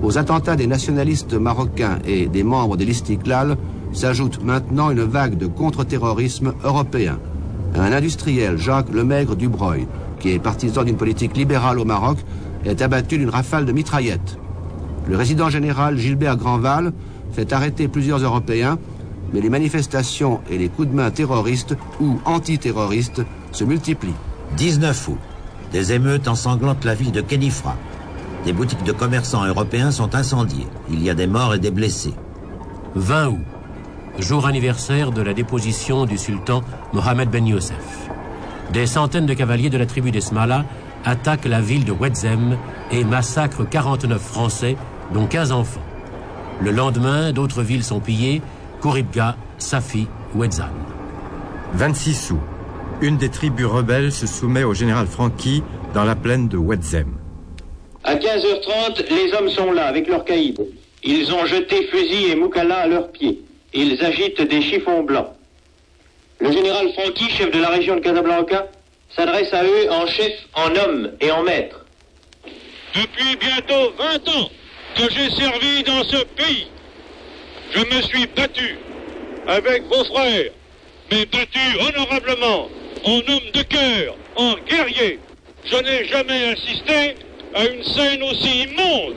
Aux 0.02 0.18
attentats 0.18 0.56
des 0.56 0.66
nationalistes 0.66 1.34
marocains 1.34 1.98
et 2.06 2.26
des 2.26 2.42
membres 2.42 2.76
de 2.76 2.84
l'Istiklal 2.84 3.56
s'ajoute 3.92 4.42
maintenant 4.44 4.90
une 4.90 5.02
vague 5.02 5.38
de 5.38 5.46
contre-terrorisme 5.46 6.52
européen. 6.62 7.18
Un 7.74 7.92
industriel, 7.92 8.58
Jacques 8.58 8.92
Lemaigre 8.92 9.34
Dubreuil, 9.34 9.86
qui 10.20 10.30
est 10.30 10.38
partisan 10.38 10.84
d'une 10.84 10.96
politique 10.96 11.36
libérale 11.36 11.78
au 11.78 11.84
Maroc, 11.84 12.18
est 12.64 12.82
abattu 12.82 13.18
d'une 13.18 13.30
rafale 13.30 13.64
de 13.64 13.72
mitraillettes. 13.72 14.38
Le 15.08 15.16
résident 15.16 15.50
général 15.50 15.96
Gilbert 15.98 16.36
Grandval 16.36 16.92
fait 17.32 17.52
arrêter 17.52 17.88
plusieurs 17.88 18.18
Européens, 18.18 18.78
mais 19.32 19.40
les 19.40 19.50
manifestations 19.50 20.40
et 20.50 20.58
les 20.58 20.68
coups 20.68 20.88
de 20.88 20.94
main 20.94 21.10
terroristes 21.10 21.76
ou 22.00 22.18
antiterroristes 22.24 23.22
se 23.52 23.64
multiplient. 23.64 24.14
19 24.56 25.08
août. 25.08 25.18
Des 25.72 25.92
émeutes 25.92 26.28
ensanglantent 26.28 26.84
la 26.84 26.94
ville 26.94 27.12
de 27.12 27.20
Kenifra. 27.20 27.76
Des 28.44 28.52
boutiques 28.52 28.84
de 28.84 28.92
commerçants 28.92 29.44
européens 29.44 29.90
sont 29.90 30.14
incendiées. 30.14 30.66
Il 30.90 31.02
y 31.02 31.10
a 31.10 31.14
des 31.14 31.26
morts 31.26 31.54
et 31.54 31.58
des 31.58 31.72
blessés. 31.72 32.14
20 32.94 33.28
août, 33.28 33.38
jour 34.18 34.46
anniversaire 34.46 35.10
de 35.10 35.20
la 35.20 35.34
déposition 35.34 36.06
du 36.06 36.16
sultan 36.16 36.62
Mohamed 36.92 37.28
Ben 37.28 37.46
Youssef. 37.46 38.05
Des 38.72 38.86
centaines 38.86 39.26
de 39.26 39.34
cavaliers 39.34 39.70
de 39.70 39.78
la 39.78 39.86
tribu 39.86 40.10
des 40.10 40.20
Smala 40.20 40.64
attaquent 41.04 41.46
la 41.46 41.60
ville 41.60 41.84
de 41.84 41.92
Wedzem 41.92 42.58
et 42.90 43.04
massacrent 43.04 43.68
49 43.68 44.20
Français, 44.20 44.76
dont 45.14 45.26
15 45.26 45.52
enfants. 45.52 45.82
Le 46.60 46.70
lendemain, 46.70 47.32
d'autres 47.32 47.62
villes 47.62 47.84
sont 47.84 48.00
pillées, 48.00 48.42
Kouribga, 48.80 49.36
Safi, 49.58 50.08
Wedzan. 50.34 50.70
26 51.74 52.32
août, 52.32 52.40
une 53.02 53.16
des 53.18 53.28
tribus 53.28 53.66
rebelles 53.66 54.12
se 54.12 54.26
soumet 54.26 54.64
au 54.64 54.74
général 54.74 55.06
Franqui 55.06 55.62
dans 55.94 56.04
la 56.04 56.16
plaine 56.16 56.48
de 56.48 56.56
Wedzem. 56.58 57.12
À 58.04 58.14
15h30, 58.14 59.04
les 59.10 59.32
hommes 59.34 59.48
sont 59.50 59.72
là 59.72 59.86
avec 59.86 60.08
leurs 60.08 60.24
caïds. 60.24 60.54
Ils 61.04 61.32
ont 61.32 61.46
jeté 61.46 61.86
fusils 61.88 62.30
et 62.30 62.36
moukala 62.36 62.78
à 62.78 62.86
leurs 62.86 63.10
pieds. 63.12 63.42
Ils 63.74 64.02
agitent 64.04 64.42
des 64.42 64.62
chiffons 64.62 65.02
blancs. 65.02 65.35
Le 66.38 66.52
général 66.52 66.92
Franqui, 66.92 67.30
chef 67.30 67.50
de 67.50 67.60
la 67.60 67.68
région 67.68 67.96
de 67.96 68.00
Casablanca, 68.00 68.66
s'adresse 69.16 69.52
à 69.52 69.64
eux 69.64 69.90
en 69.90 70.06
chef, 70.06 70.32
en 70.54 70.74
homme 70.76 71.12
et 71.20 71.30
en 71.30 71.42
maître. 71.42 71.84
Depuis 72.94 73.36
bientôt 73.36 73.92
20 73.98 74.28
ans 74.28 74.50
que 74.96 75.10
j'ai 75.10 75.30
servi 75.30 75.82
dans 75.84 76.04
ce 76.04 76.24
pays, 76.24 76.66
je 77.74 77.80
me 77.80 78.02
suis 78.02 78.26
battu 78.36 78.78
avec 79.48 79.84
vos 79.84 80.04
frères, 80.04 80.50
mais 81.10 81.24
battu 81.26 81.58
honorablement, 81.80 82.68
en 83.04 83.16
homme 83.16 83.50
de 83.54 83.62
cœur, 83.62 84.14
en 84.36 84.54
guerrier. 84.68 85.18
Je 85.64 85.76
n'ai 85.76 86.04
jamais 86.06 86.52
assisté 86.52 87.16
à 87.54 87.64
une 87.64 87.82
scène 87.82 88.22
aussi 88.22 88.64
immonde. 88.64 89.16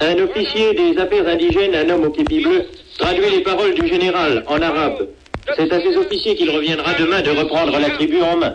Un 0.00 0.18
officier 0.18 0.74
des 0.74 0.98
affaires 0.98 1.28
indigènes, 1.28 1.74
un 1.74 1.88
homme 1.90 2.04
au 2.04 2.10
képi 2.10 2.40
bleu, 2.40 2.66
traduit 3.00 3.30
les 3.30 3.42
paroles 3.42 3.74
du 3.74 3.88
général 3.88 4.44
en 4.46 4.60
arabe. 4.60 5.08
C'est 5.56 5.72
à 5.72 5.80
ces 5.80 5.96
officiers 5.96 6.36
qu'il 6.36 6.50
reviendra 6.50 6.94
demain 6.94 7.22
de 7.22 7.30
reprendre 7.30 7.78
la 7.78 7.90
tribu 7.90 8.22
en 8.22 8.36
main. 8.36 8.54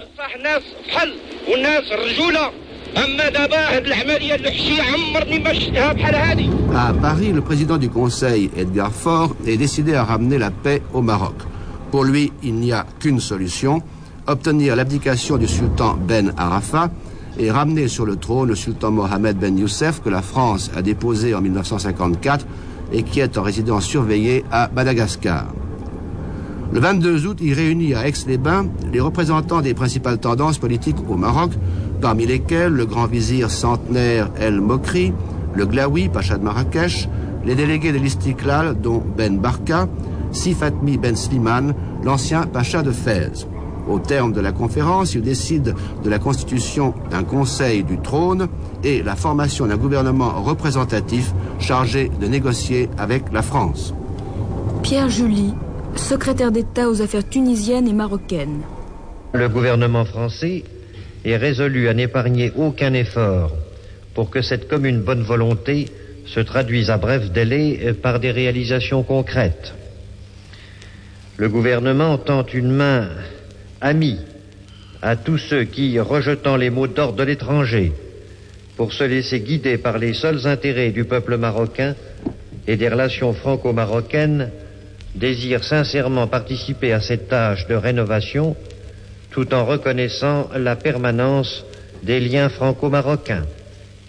À 6.74 6.94
Paris, 6.94 7.32
le 7.34 7.42
président 7.42 7.78
du 7.78 7.90
Conseil, 7.90 8.50
Edgar 8.56 8.92
Faure, 8.92 9.36
est 9.46 9.58
décidé 9.58 9.96
à 9.96 10.04
ramener 10.04 10.38
la 10.38 10.52
paix 10.52 10.82
au 10.94 11.02
Maroc. 11.02 11.36
Pour 11.92 12.04
lui, 12.04 12.32
il 12.44 12.56
n'y 12.56 12.72
a 12.72 12.86
qu'une 13.00 13.20
solution, 13.20 13.82
obtenir 14.28 14.76
l'abdication 14.76 15.38
du 15.38 15.48
sultan 15.48 15.98
Ben 16.00 16.34
Arafat 16.38 16.90
et 17.38 17.52
ramener 17.52 17.88
sur 17.88 18.06
le 18.06 18.16
trône 18.16 18.50
le 18.50 18.56
sultan 18.56 18.92
Mohamed 18.92 19.38
Ben 19.38 19.58
Youssef 19.58 20.02
que 20.02 20.10
la 20.10 20.22
France 20.22 20.72
a 20.76 20.82
déposé 20.82 21.36
en 21.36 21.42
1954 21.42 22.46
et 22.92 23.04
qui 23.04 23.20
est 23.20 23.38
en 23.38 23.44
résidence 23.44 23.86
surveillée 23.86 24.44
à 24.52 24.70
Madagascar. 24.76 25.46
Le 26.72 26.80
22 26.80 27.28
août, 27.28 27.38
il 27.42 27.54
réunit 27.54 27.94
à 27.94 28.08
Aix-les-Bains 28.08 28.68
les 28.92 29.00
représentants 29.00 29.62
des 29.62 29.74
principales 29.74 30.18
tendances 30.18 30.58
politiques 30.58 30.98
au 31.08 31.16
Maroc, 31.16 31.52
parmi 32.02 32.26
lesquels 32.26 32.74
le 32.74 32.86
grand 32.86 33.06
vizir 33.06 33.50
centenaire 33.50 34.30
El 34.40 34.62
Mokri, 34.62 35.14
le 35.54 35.66
Glaoui, 35.66 36.10
pacha 36.10 36.38
de 36.38 36.44
Marrakech, 36.44 37.08
les 37.46 37.56
délégués 37.56 37.92
de 37.92 37.98
l'Istiklal, 37.98 38.76
dont 38.82 39.02
Ben 39.16 39.38
Barka, 39.38 39.88
Sifatmi 40.32 40.98
Ben 40.98 41.16
Slimane, 41.16 41.74
l'ancien 42.04 42.44
pacha 42.44 42.82
de 42.82 42.92
Fès. 42.92 43.48
Au 43.88 44.00
terme 44.00 44.34
de 44.34 44.42
la 44.42 44.52
conférence, 44.52 45.14
il 45.14 45.22
décide 45.22 45.76
de 46.04 46.10
la 46.10 46.18
constitution 46.18 46.94
d'un 47.12 47.24
conseil 47.24 47.84
du 47.84 48.00
trône 48.00 48.48
et 48.84 49.04
la 49.04 49.16
formation 49.16 49.68
d'un 49.68 49.78
gouvernement 49.78 50.42
représentatif 50.42 51.32
chargé 51.60 52.10
de 52.20 52.28
négocier 52.28 52.90
avec 52.98 53.32
la 53.32 53.44
France. 53.44 53.94
Pierre 54.82 55.10
Julie, 55.10 55.54
secrétaire 55.96 56.52
d'État 56.52 56.90
aux 56.90 57.02
affaires 57.02 57.28
tunisiennes 57.28 57.88
et 57.88 57.94
marocaines. 57.94 58.62
Le 59.34 59.50
gouvernement 59.50 60.06
français 60.06 60.64
est 61.24 61.38
résolu 61.38 61.88
à 61.88 61.94
n'épargner 61.94 62.52
aucun 62.56 62.94
effort 62.94 63.52
pour 64.14 64.30
que 64.30 64.42
cette 64.42 64.68
commune 64.68 65.02
bonne 65.02 65.24
volonté 65.24 65.90
se 66.26 66.40
traduise 66.40 66.90
à 66.90 66.98
bref 66.98 67.32
délai 67.32 67.94
par 68.02 68.20
des 68.20 68.32
réalisations 68.32 69.04
concrètes. 69.04 69.76
Le 71.38 71.50
gouvernement 71.50 72.18
tend 72.18 72.46
une 72.46 72.72
main 72.72 73.10
amie 73.86 74.18
à 75.02 75.16
tous 75.16 75.38
ceux 75.38 75.64
qui, 75.64 76.00
rejetant 76.00 76.58
les 76.58 76.72
mots 76.72 76.88
d'ordre 76.88 77.18
de 77.18 77.24
l'étranger, 77.24 77.94
pour 78.76 78.92
se 78.92 79.04
laisser 79.04 79.40
guider 79.40 79.78
par 79.78 80.00
les 80.00 80.14
seuls 80.14 80.48
intérêts 80.48 80.92
du 80.92 81.06
peuple 81.06 81.38
marocain 81.38 81.96
et 82.68 82.76
des 82.76 82.90
relations 82.90 83.34
franco-marocaines, 83.34 84.50
désirent 85.14 85.64
sincèrement 85.64 86.28
participer 86.28 86.92
à 86.92 87.00
cette 87.00 87.30
tâche 87.30 87.68
de 87.68 87.76
rénovation 87.76 88.56
tout 89.30 89.54
en 89.54 89.66
reconnaissant 89.66 90.50
la 90.56 90.76
permanence 90.76 91.64
des 92.04 92.20
liens 92.20 92.50
franco-marocains 92.50 93.46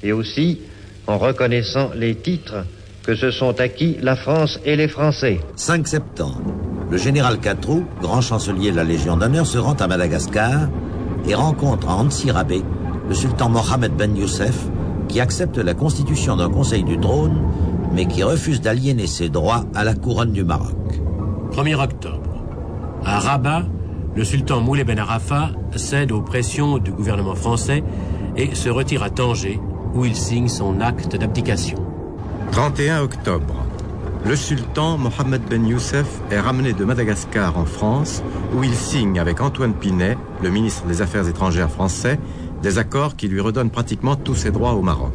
et 0.03 0.13
aussi 0.13 0.61
en 1.07 1.19
reconnaissant 1.19 1.91
les 1.95 2.15
titres 2.15 2.65
que 3.05 3.15
se 3.15 3.31
sont 3.31 3.61
acquis 3.61 3.99
la 4.01 4.17
France 4.17 4.59
et 4.65 4.75
les 4.75 4.89
Français. 4.89 5.39
5 5.57 5.87
septembre. 5.87 6.76
Le 6.91 6.97
général 6.97 7.39
Catrou, 7.41 7.85
grand 8.01 8.21
chancelier 8.21 8.71
de 8.71 8.77
la 8.77 8.85
Légion 8.85 9.17
d'honneur, 9.17 9.47
se 9.47 9.59
rend 9.59 9.75
à 9.75 9.89
Madagascar 9.89 10.69
et 11.29 11.35
rencontre 11.35 11.89
à 11.89 11.97
Ansirabé 11.97 12.63
le 13.09 13.15
sultan 13.15 13.49
Mohamed 13.49 13.93
Ben 13.97 14.17
Youssef, 14.17 14.69
qui 15.09 15.21
accepte 15.21 15.59
la 15.59 15.75
constitution 15.75 16.37
d'un 16.37 16.49
conseil 16.49 16.85
du 16.85 16.99
trône, 16.99 17.43
mais 17.93 18.07
qui 18.07 18.23
refuse 18.23 18.61
d'aliéner 18.61 19.07
ses 19.07 19.29
droits 19.29 19.65
à 19.75 19.85
la 19.85 19.95
couronne 19.95 20.33
du 20.33 20.45
Maroc. 20.45 21.01
1er 21.53 21.75
octobre. 21.75 22.45
À 23.05 23.19
Rabat, 23.19 23.65
le 24.15 24.25
sultan 24.25 24.61
Moulay 24.61 24.85
Ben 24.85 24.99
Arafat 24.99 25.51
cède 25.77 26.13
aux 26.13 26.23
pressions 26.23 26.79
du 26.79 26.93
gouvernement 26.93 27.35
français 27.35 27.85
et 28.37 28.55
se 28.55 28.69
retire 28.69 29.03
à 29.03 29.11
Tanger, 29.11 29.61
où 29.95 30.05
il 30.05 30.17
signe 30.17 30.49
son 30.49 30.81
acte 30.81 31.17
d'abdication. 31.17 31.79
31 32.53 33.03
octobre. 33.03 33.66
Le 34.25 34.37
sultan 34.37 34.99
Mohamed 34.99 35.43
Ben 35.49 35.67
Youssef 35.67 36.07
est 36.31 36.41
ramené 36.41 36.73
de 36.73 36.85
Madagascar 36.85 37.57
en 37.59 37.65
France, 37.65 38.23
où 38.57 38.65
il 38.65 38.75
signe 38.75 39.19
avec 39.19 39.41
Antoine 39.41 39.75
Pinet, 39.75 40.17
le 40.43 40.51
ministre 40.51 40.87
des 40.87 41.03
Affaires 41.03 41.29
étrangères 41.29 41.71
français, 41.71 42.19
des 42.63 42.79
accords 42.79 43.17
qui 43.17 43.29
lui 43.29 43.41
redonnent 43.41 43.71
pratiquement 43.71 44.17
tous 44.17 44.35
ses 44.35 44.51
droits 44.51 44.73
au 44.73 44.83
Maroc. 44.83 45.15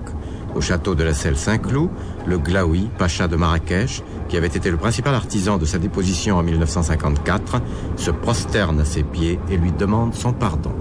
Au 0.56 0.62
château 0.62 0.95
de 0.95 1.04
la 1.04 1.14
Selle 1.14 1.38
Saint-Cloud, 1.38 1.89
le 2.26 2.38
Glaoui, 2.38 2.89
pacha 2.97 3.28
de 3.28 3.36
Marrakech, 3.36 4.04
qui 4.30 4.38
avait 4.38 4.47
été 4.47 4.70
le 4.70 4.78
principal 4.78 5.16
artisan 5.16 5.58
de 5.58 5.66
sa 5.66 5.78
déposition 5.78 6.38
en 6.38 6.43
1954, 6.43 7.62
se 7.95 8.12
prosterne 8.12 8.80
à 8.80 8.86
ses 8.86 9.04
pieds 9.04 9.39
et 9.49 9.58
lui 9.58 9.72
demande 9.72 10.14
son 10.14 10.34
pardon. 10.34 10.72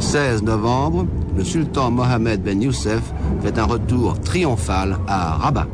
16 0.00 0.42
novembre, 0.42 1.06
le 1.36 1.44
sultan 1.44 1.90
Mohamed 1.90 2.42
Ben 2.42 2.60
Youssef 2.60 3.02
fait 3.42 3.58
un 3.58 3.64
retour 3.64 4.20
triomphal 4.20 4.98
à 5.06 5.36
Rabat. 5.36 5.68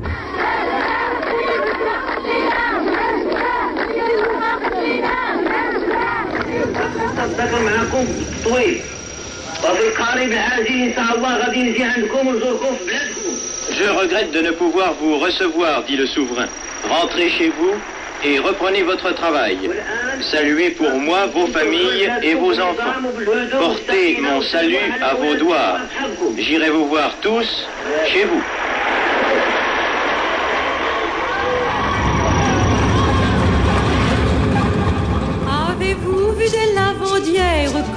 Je 13.71 13.89
regrette 13.89 14.33
de 14.33 14.41
ne 14.41 14.51
pouvoir 14.53 14.95
vous 14.95 15.19
recevoir, 15.19 15.85
dit 15.85 15.97
le 15.97 16.07
souverain. 16.07 16.47
Rentrez 16.89 17.29
chez 17.31 17.51
vous 17.51 17.75
et 18.25 18.39
reprenez 18.39 18.83
votre 18.83 19.13
travail. 19.15 19.59
Saluez 20.21 20.71
pour 20.71 20.91
moi 20.93 21.27
vos 21.27 21.47
familles 21.49 22.11
et 22.23 22.35
vos 22.35 22.59
enfants. 22.59 22.95
Portez 23.59 24.19
mon 24.21 24.43
salut 24.43 24.77
à 25.03 25.15
vos 25.15 25.35
doigts. 25.35 25.79
J'irai 26.37 26.71
vous 26.71 26.89
voir 26.89 27.17
tous 27.21 27.69
chez 28.07 28.25
vous. 28.25 28.43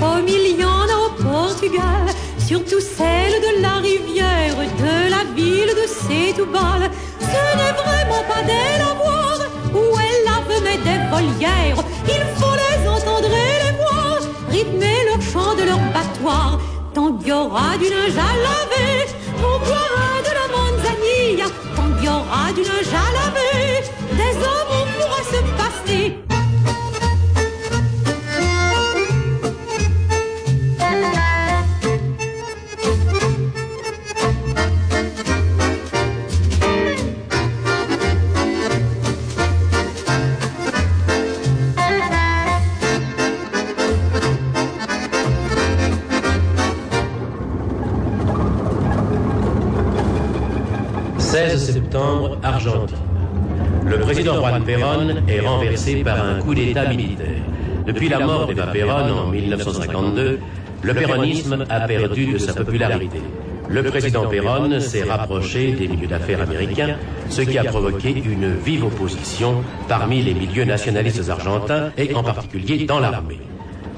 Comme 0.04 0.28
il 0.28 0.60
y 0.60 0.66
en 0.66 0.86
a 0.96 0.98
au 1.06 1.12
Portugal 1.30 2.06
Surtout 2.50 2.82
celles 2.98 3.40
de 3.48 3.52
la 3.66 3.76
rivière, 3.90 4.58
de 4.84 4.96
la 5.16 5.24
ville 5.38 5.74
de 5.80 5.86
Setúbal. 6.00 6.82
Ce 7.32 7.42
n'est 7.60 7.76
vraiment 7.84 8.24
pas 8.32 8.44
des 8.52 8.70
lavoirs 8.84 9.44
où 9.80 9.84
elles 10.04 10.24
lavent 10.30 10.62
mais 10.66 10.80
des 10.88 11.00
volières. 11.14 11.82
Il 12.16 12.24
faut 12.38 12.58
les 12.64 12.80
entendre 12.96 13.32
et 13.48 13.56
les 13.64 13.76
voir, 13.82 14.18
rythmer 14.56 15.00
le 15.10 15.16
chant 15.32 15.54
de 15.60 15.64
leur 15.70 15.84
battoir. 15.96 16.60
Tant 16.94 17.14
qu'il 17.14 17.30
y 17.30 17.32
aura 17.32 17.70
du 17.82 17.88
linge 17.96 18.20
à 18.30 18.34
laver, 18.48 18.96
on 19.50 19.56
boira 19.66 20.12
de 20.28 20.32
la 20.40 20.46
manzanilla. 20.56 21.48
Tant 21.78 21.90
qu'il 21.96 22.06
y 22.06 22.14
aura 22.20 22.46
du 22.58 22.64
linge 22.70 22.94
à 23.04 23.08
laver, 23.18 23.63
16 52.04 52.12
septembre, 52.12 52.38
Argentine. 52.44 52.98
Le 53.86 54.00
président 54.00 54.36
Juan 54.36 54.64
Perón 54.64 55.24
est 55.28 55.40
renversé 55.40 56.04
par 56.04 56.24
un 56.24 56.40
coup 56.40 56.56
d'État 56.56 56.88
militaire. 56.88 57.42
Depuis 57.86 58.10
la 58.10 58.20
mort 58.20 58.48
d'Eva 58.48 58.68
Perón 58.68 59.12
en 59.12 59.28
1952, 59.28 60.40
le 60.82 60.94
péronisme 60.94 61.66
a 61.70 61.82
perdu 61.82 62.34
de 62.34 62.38
sa 62.38 62.54
popularité. 62.54 63.22
Le 63.70 63.84
président 63.84 64.28
Perón 64.28 64.80
s'est 64.80 65.04
rapproché 65.04 65.72
des 65.72 65.88
milieux 65.88 66.08
d'affaires 66.08 66.42
américains, 66.42 66.98
ce 67.30 67.42
qui 67.42 67.58
a 67.58 67.64
provoqué 67.64 68.10
une 68.10 68.54
vive 68.56 68.86
opposition 68.86 69.64
parmi 69.88 70.22
les 70.22 70.34
milieux 70.34 70.66
nationalistes 70.66 71.30
argentins 71.30 71.92
et 71.98 72.14
en 72.14 72.24
particulier 72.24 72.86
dans 72.86 73.00
l'armée. 73.00 73.40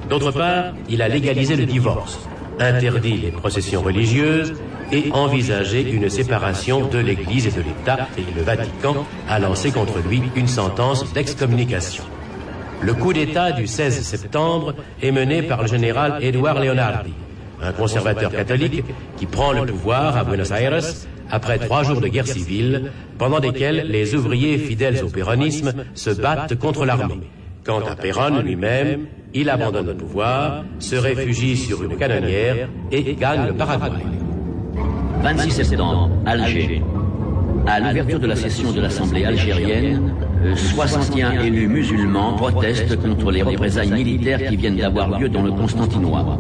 D'autre 0.10 0.32
part, 0.32 0.66
il 0.88 1.02
a 1.02 1.08
légalisé 1.08 1.56
le 1.56 1.66
divorce, 1.66 2.20
interdit 2.60 3.18
les 3.18 3.32
processions 3.32 3.82
religieuses 3.82 4.54
et 4.92 5.12
envisagé 5.12 5.82
une 5.82 6.10
séparation 6.10 6.88
de 6.88 7.00
l'Église 7.00 7.48
et 7.48 7.52
de 7.52 7.62
l'État 7.62 8.08
et 8.18 8.24
le 8.36 8.44
Vatican 8.44 9.06
a 9.28 9.40
lancé 9.40 9.72
contre 9.72 10.00
lui 10.08 10.22
une 10.36 10.48
sentence 10.48 11.12
d'excommunication. 11.14 12.04
Le 12.82 12.94
coup 12.94 13.14
d'État 13.14 13.52
du 13.52 13.68
16 13.68 14.02
septembre 14.02 14.76
est 15.02 15.12
mené 15.12 15.42
par 15.42 15.62
le 15.62 15.68
général 15.68 16.24
Edouard 16.24 16.60
Leonardi, 16.60 17.14
un 17.62 17.72
conservateur 17.72 18.32
catholique 18.32 18.84
qui 19.18 19.26
prend 19.26 19.54
le 19.54 19.66
pouvoir 19.66 20.18
à 20.18 20.24
Buenos 20.24 20.52
Aires 20.52 20.84
après 21.32 21.58
trois 21.58 21.84
jours 21.84 22.02
de 22.02 22.08
guerre 22.08 22.28
civile, 22.28 22.92
pendant 23.18 23.40
lesquels 23.40 23.88
les 23.90 24.14
ouvriers 24.14 24.58
fidèles 24.58 25.04
au 25.04 25.10
péronisme 25.10 25.74
se 25.94 26.12
battent 26.12 26.56
contre 26.60 26.86
l'armée. 26.86 27.22
Quant 27.64 27.80
à 27.80 27.96
Perón 27.96 28.42
lui-même, 28.44 29.08
il 29.34 29.50
abandonne 29.50 29.88
le 29.88 29.96
pouvoir, 29.96 30.64
se 30.78 30.96
réfugie 30.96 31.58
sur 31.58 31.84
une 31.84 31.98
canonnière 31.98 32.70
et 32.92 33.16
gagne 33.16 33.48
le 33.48 33.54
Paraguay. 33.54 34.04
26 35.26 35.52
septembre, 35.52 36.12
Alger. 36.28 36.84
À 37.66 37.80
l'ouverture 37.80 38.20
de 38.20 38.28
la 38.28 38.36
session 38.36 38.72
de 38.72 38.80
l'Assemblée 38.80 39.26
algérienne, 39.26 40.14
euh, 40.44 40.56
61 40.56 41.42
élus 41.42 41.68
musulmans 41.68 42.34
protestent 42.34 42.96
contre 43.02 43.32
les 43.32 43.42
représailles 43.42 43.90
militaires 43.90 44.48
qui 44.48 44.56
viennent 44.56 44.76
d'avoir 44.76 45.20
lieu 45.20 45.28
dans 45.28 45.42
le 45.42 45.52
Constantinois. 45.52 46.38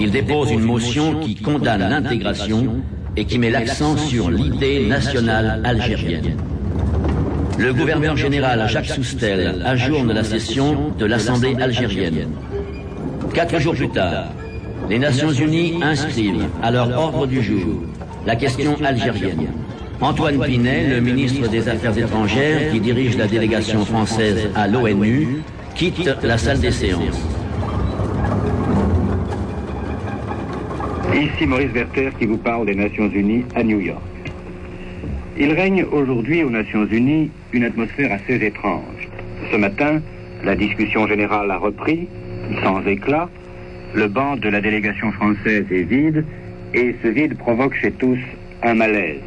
Ils 0.00 0.10
déposent 0.10 0.50
une 0.50 0.64
motion 0.64 1.20
qui 1.20 1.36
condamne 1.36 1.88
l'intégration 1.88 2.82
et 3.16 3.26
qui 3.26 3.38
met 3.38 3.50
l'accent 3.50 3.96
sur 3.96 4.28
l'idée 4.28 4.88
nationale 4.88 5.62
algérienne. 5.62 6.36
Le 7.60 7.72
gouverneur 7.72 8.16
général 8.16 8.68
Jacques 8.68 8.86
Soustel 8.86 9.62
ajourne 9.64 10.12
la 10.12 10.24
session 10.24 10.90
de 10.98 11.06
l'Assemblée 11.06 11.54
algérienne. 11.60 12.30
Quatre 13.32 13.60
jours 13.60 13.76
plus 13.76 13.90
tard, 13.90 14.32
les 14.90 14.98
Nations 14.98 15.30
Unies 15.30 15.78
inscrivent 15.80 16.48
à 16.60 16.72
leur 16.72 16.90
ordre 16.90 17.28
du 17.28 17.40
jour 17.40 17.82
la 18.26 18.36
question 18.36 18.76
algérienne. 18.84 19.46
Antoine 20.00 20.38
Pinet, 20.44 20.88
le 20.88 21.00
ministre 21.00 21.48
des 21.48 21.68
Affaires 21.68 21.96
étrangères 21.96 22.70
qui 22.70 22.80
dirige 22.80 23.16
la 23.16 23.26
délégation 23.26 23.84
française 23.84 24.50
à 24.54 24.66
l'ONU, 24.66 25.42
quitte 25.74 26.10
la 26.22 26.36
salle 26.36 26.60
des 26.60 26.72
séances. 26.72 27.22
Ici 31.14 31.46
Maurice 31.46 31.72
Werther 31.72 32.10
qui 32.18 32.26
vous 32.26 32.36
parle 32.36 32.66
des 32.66 32.74
Nations 32.74 33.08
Unies 33.08 33.44
à 33.54 33.62
New 33.62 33.80
York. 33.80 34.02
Il 35.38 35.52
règne 35.52 35.84
aujourd'hui 35.84 36.42
aux 36.42 36.50
Nations 36.50 36.86
Unies 36.86 37.30
une 37.52 37.64
atmosphère 37.64 38.12
assez 38.12 38.34
étrange. 38.44 39.08
Ce 39.50 39.56
matin, 39.56 40.00
la 40.44 40.56
discussion 40.56 41.06
générale 41.06 41.50
a 41.50 41.58
repris, 41.58 42.08
sans 42.62 42.84
éclat. 42.86 43.30
Le 43.94 44.08
banc 44.08 44.36
de 44.36 44.48
la 44.48 44.60
délégation 44.60 45.12
française 45.12 45.64
est 45.70 45.84
vide 45.84 46.24
et 46.74 46.94
ce 47.02 47.08
vide 47.08 47.36
provoque 47.36 47.74
chez 47.74 47.92
tous 47.92 48.18
un 48.62 48.74
malaise. 48.74 49.20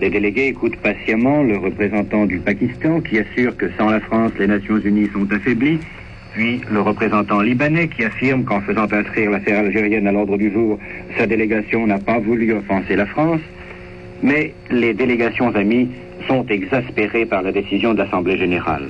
Les 0.00 0.10
délégués 0.10 0.48
écoutent 0.48 0.76
patiemment 0.76 1.42
le 1.42 1.56
représentant 1.56 2.26
du 2.26 2.38
Pakistan 2.38 3.00
qui 3.00 3.18
assure 3.18 3.56
que 3.56 3.66
sans 3.76 3.90
la 3.90 4.00
France, 4.00 4.32
les 4.38 4.46
Nations 4.46 4.78
Unies 4.78 5.08
sont 5.12 5.30
affaiblies, 5.32 5.80
puis 6.34 6.60
le 6.70 6.80
représentant 6.80 7.40
libanais 7.40 7.88
qui 7.88 8.04
affirme 8.04 8.44
qu'en 8.44 8.60
faisant 8.60 8.86
inscrire 8.92 9.30
l'affaire 9.30 9.58
algérienne 9.58 10.06
à 10.06 10.12
l'ordre 10.12 10.36
du 10.36 10.52
jour, 10.52 10.78
sa 11.16 11.26
délégation 11.26 11.86
n'a 11.86 11.98
pas 11.98 12.20
voulu 12.20 12.52
offenser 12.52 12.94
la 12.94 13.06
France. 13.06 13.40
Mais 14.22 14.52
les 14.70 14.94
délégations 14.94 15.54
amies 15.54 15.88
sont 16.28 16.46
exaspérées 16.46 17.26
par 17.26 17.42
la 17.42 17.50
décision 17.50 17.92
de 17.94 17.98
l'Assemblée 17.98 18.38
générale. 18.38 18.88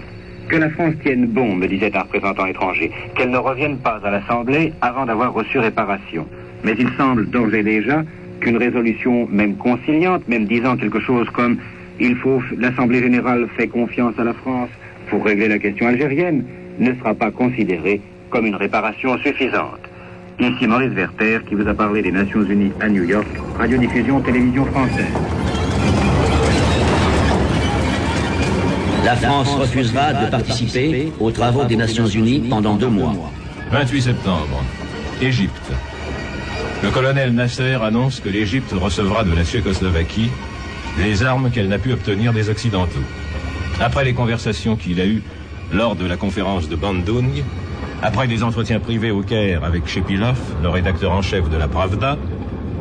Que 0.49 0.57
la 0.57 0.71
France 0.71 0.95
tienne 1.03 1.27
bon, 1.27 1.55
me 1.55 1.67
disait 1.67 1.95
un 1.97 2.01
représentant 2.01 2.47
étranger, 2.47 2.91
qu'elle 3.15 3.31
ne 3.31 3.39
revienne 3.39 3.79
pas 3.79 4.01
à 4.03 4.11
l'Assemblée 4.11 4.73
avant 4.81 5.07
d'avoir 5.07 5.33
reçu 5.33 5.59
réparation. 5.59 6.27
Mais 6.65 6.75
il 6.79 6.89
semble 6.97 7.29
d'ores 7.31 7.55
et 7.55 7.63
déjà 7.63 8.05
qu'une 8.41 8.57
résolution, 8.57 9.27
même 9.31 9.57
conciliante, 9.57 10.27
même 10.29 10.47
disant 10.47 10.77
quelque 10.77 11.01
chose 11.01 11.29
comme 11.31 11.59
il 12.01 12.15
faut 12.17 12.41
l'Assemblée 12.57 13.01
générale 13.01 13.49
fait 13.57 13.69
confiance 13.69 14.15
à 14.19 14.25
la 14.25 14.35
France 14.35 14.71
pour 15.09 15.25
régler 15.25 15.49
la 15.49 15.59
question 15.59 15.89
algérienne, 15.89 16.45
ne 16.79 16.95
sera 16.95 17.15
pas 17.15 17.31
considérée 17.31 18.01
comme 18.31 18.47
une 18.47 18.55
réparation 18.55 19.19
suffisante. 19.19 19.81
Ici 20.39 20.67
Maurice 20.69 20.93
Werther 20.93 21.41
qui 21.49 21.57
vous 21.57 21.67
a 21.67 21.75
parlé 21.75 22.03
des 22.03 22.13
Nations 22.13 22.43
Unies 22.43 22.71
à 22.81 22.89
New 22.89 23.03
York, 23.03 23.27
radiodiffusion 23.59 24.21
télévision 24.21 24.65
française. 24.67 25.07
La 29.05 29.17
France 29.17 29.55
refusera 29.55 30.13
de 30.13 30.31
participer 30.31 31.13
aux 31.19 31.31
travaux 31.31 31.65
des 31.65 31.77
Nations 31.77 32.07
Unies 32.07 32.47
pendant 32.49 32.77
deux 32.77 32.89
mois. 32.89 33.15
28 33.73 34.03
septembre, 34.03 34.63
Égypte. 35.21 35.73
Le 36.83 36.91
colonel 36.91 37.35
Nasser 37.35 37.77
annonce 37.83 38.21
que 38.21 38.29
l'Égypte 38.29 38.73
recevra 38.73 39.25
de 39.25 39.35
la 39.35 39.45
Tchécoslovaquie 39.45 40.31
les 40.99 41.25
armes 41.25 41.51
qu'elle 41.51 41.69
n'a 41.69 41.79
pu 41.79 41.93
obtenir 41.93 42.33
des 42.33 42.51
Occidentaux. 42.51 43.03
Après 43.81 44.05
les 44.05 44.15
conversations 44.15 44.77
qu'il 44.77 45.01
a 45.01 45.07
eues 45.07 45.23
lors 45.73 45.97
de 45.97 46.07
la 46.07 46.17
conférence 46.17 46.69
de 46.69 46.77
Bandung, 46.77 47.43
après 48.01 48.29
des 48.29 48.45
entretiens 48.45 48.79
privés 48.79 49.11
au 49.11 49.23
Caire 49.23 49.65
avec 49.65 49.89
Shepilov, 49.89 50.39
le 50.63 50.69
rédacteur 50.69 51.11
en 51.13 51.23
chef 51.23 51.51
de 51.51 51.57
la 51.57 51.67
Pravda, 51.67 52.17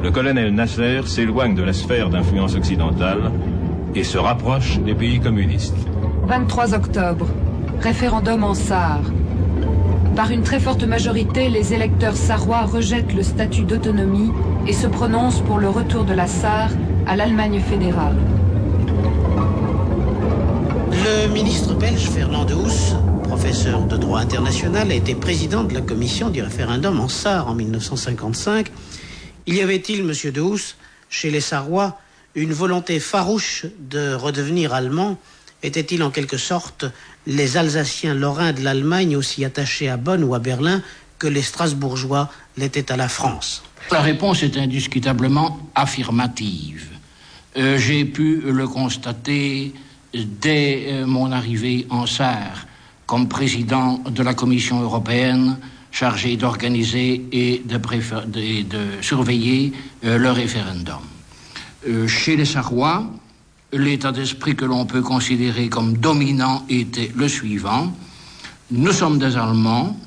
le 0.03 0.11
colonel 0.11 0.53
Nasser 0.53 1.01
s'éloigne 1.05 1.55
de 1.55 1.63
la 1.63 1.73
sphère 1.73 2.09
d'influence 2.09 2.55
occidentale 2.55 3.31
et 3.95 4.03
se 4.03 4.19
rapproche 4.19 4.77
des 4.79 4.93
pays 4.93 5.19
communistes. 5.19 5.87
23 6.27 6.75
octobre. 6.75 7.27
Référendum 7.81 8.43
en 8.43 8.53
Sarre. 8.53 9.01
Par 10.17 10.31
une 10.31 10.41
très 10.41 10.59
forte 10.59 10.83
majorité, 10.83 11.47
les 11.47 11.75
électeurs 11.75 12.17
sarrois 12.17 12.65
rejettent 12.65 13.13
le 13.13 13.21
statut 13.21 13.65
d'autonomie 13.65 14.31
et 14.65 14.73
se 14.73 14.87
prononcent 14.87 15.41
pour 15.41 15.59
le 15.59 15.69
retour 15.69 16.05
de 16.05 16.13
la 16.15 16.25
Sarre 16.25 16.71
à 17.05 17.15
l'Allemagne 17.15 17.61
fédérale. 17.61 18.15
Le 20.91 21.31
ministre 21.31 21.75
belge 21.75 22.09
Fernand 22.09 22.45
de 22.45 22.55
Housse, 22.55 22.95
professeur 23.25 23.85
de 23.85 23.95
droit 23.95 24.19
international, 24.19 24.89
a 24.89 24.95
été 24.95 25.13
président 25.13 25.63
de 25.63 25.75
la 25.75 25.81
commission 25.81 26.31
du 26.31 26.41
référendum 26.41 26.99
en 26.99 27.09
Sarre 27.09 27.47
en 27.47 27.53
1955. 27.53 28.71
Il 29.45 29.53
y 29.53 29.61
avait-il, 29.61 30.03
monsieur 30.03 30.31
de 30.31 30.41
Housse, 30.41 30.77
chez 31.11 31.29
les 31.29 31.41
Sarrois, 31.41 31.99
une 32.33 32.53
volonté 32.53 32.99
farouche 32.99 33.67
de 33.79 34.15
redevenir 34.15 34.73
allemand 34.73 35.19
Était-il 35.63 36.03
en 36.03 36.11
quelque 36.11 36.37
sorte 36.37 36.85
les 37.25 37.57
Alsaciens 37.57 38.13
lorrains 38.13 38.53
de 38.53 38.61
l'Allemagne 38.61 39.15
aussi 39.15 39.43
attachés 39.43 39.89
à 39.89 39.97
Bonn 39.97 40.23
ou 40.23 40.35
à 40.35 40.39
Berlin 40.39 40.81
que 41.17 41.27
les 41.27 41.41
Strasbourgeois 41.41 42.29
l'étaient 42.57 42.91
à 42.91 42.97
la 42.97 43.09
France? 43.09 43.63
La 43.91 44.01
réponse 44.01 44.43
est 44.43 44.57
indiscutablement 44.57 45.59
affirmative. 45.73 46.89
Euh, 47.57 47.77
J'ai 47.77 48.05
pu 48.05 48.41
le 48.45 48.67
constater 48.67 49.73
dès 50.13 50.85
euh, 50.87 51.05
mon 51.05 51.31
arrivée 51.31 51.87
en 51.89 52.05
Sarre 52.05 52.67
comme 53.07 53.27
président 53.27 53.99
de 53.99 54.21
la 54.21 54.33
Commission 54.33 54.81
européenne 54.81 55.57
chargée 55.91 56.35
d'organiser 56.37 57.25
et 57.31 57.63
de, 57.65 59.01
surveiller 59.01 59.73
euh, 60.03 60.17
le 60.17 60.29
référendum. 60.29 60.99
Chez 62.07 62.35
les 62.35 62.45
Sarrois, 62.45 63.09
l'état 63.73 64.11
d'esprit 64.11 64.55
que 64.55 64.65
l'on 64.65 64.85
peut 64.85 65.01
considérer 65.01 65.69
comme 65.69 65.97
dominant 65.97 66.65
était 66.69 67.11
le 67.15 67.27
suivant. 67.27 67.93
Nous 68.71 68.91
sommes 68.91 69.19
des 69.19 69.37
Allemands, 69.37 69.97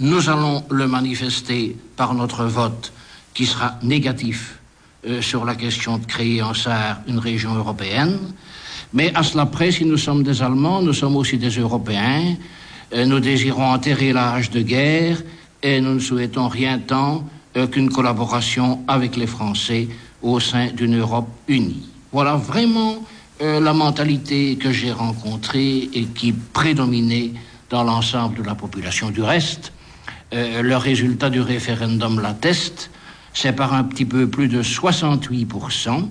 nous 0.00 0.28
allons 0.28 0.64
le 0.70 0.86
manifester 0.86 1.76
par 1.96 2.14
notre 2.14 2.44
vote 2.44 2.92
qui 3.32 3.46
sera 3.46 3.78
négatif 3.82 4.58
euh, 5.06 5.20
sur 5.20 5.44
la 5.44 5.54
question 5.54 5.98
de 5.98 6.06
créer 6.06 6.42
en 6.42 6.54
Sarre 6.54 7.00
une 7.06 7.18
région 7.18 7.54
européenne. 7.54 8.18
Mais 8.92 9.12
à 9.14 9.22
cela 9.22 9.46
près, 9.46 9.72
si 9.72 9.84
nous 9.84 9.98
sommes 9.98 10.22
des 10.22 10.42
Allemands, 10.42 10.82
nous 10.82 10.92
sommes 10.92 11.16
aussi 11.16 11.36
des 11.36 11.50
Européens. 11.50 12.36
Euh, 12.92 13.04
nous 13.06 13.20
désirons 13.20 13.70
enterrer 13.70 14.12
l'âge 14.12 14.50
de 14.50 14.62
guerre 14.62 15.22
et 15.62 15.80
nous 15.80 15.94
ne 15.94 16.00
souhaitons 16.00 16.48
rien 16.48 16.78
tant 16.78 17.24
euh, 17.56 17.66
qu'une 17.66 17.90
collaboration 17.90 18.84
avec 18.88 19.16
les 19.16 19.26
Français 19.26 19.88
au 20.22 20.40
sein 20.40 20.68
d'une 20.68 20.98
Europe 20.98 21.28
unie. 21.48 21.93
Voilà 22.14 22.36
vraiment 22.36 23.04
euh, 23.42 23.58
la 23.58 23.72
mentalité 23.72 24.54
que 24.54 24.70
j'ai 24.70 24.92
rencontrée 24.92 25.90
et 25.92 26.04
qui 26.04 26.30
prédominait 26.30 27.32
dans 27.70 27.82
l'ensemble 27.82 28.36
de 28.36 28.44
la 28.44 28.54
population. 28.54 29.10
Du 29.10 29.20
reste, 29.20 29.72
euh, 30.32 30.62
le 30.62 30.76
résultat 30.76 31.28
du 31.28 31.40
référendum 31.40 32.20
l'atteste, 32.20 32.92
c'est 33.32 33.52
par 33.52 33.74
un 33.74 33.82
petit 33.82 34.04
peu 34.04 34.28
plus 34.28 34.46
de 34.46 34.62
68% 34.62 36.08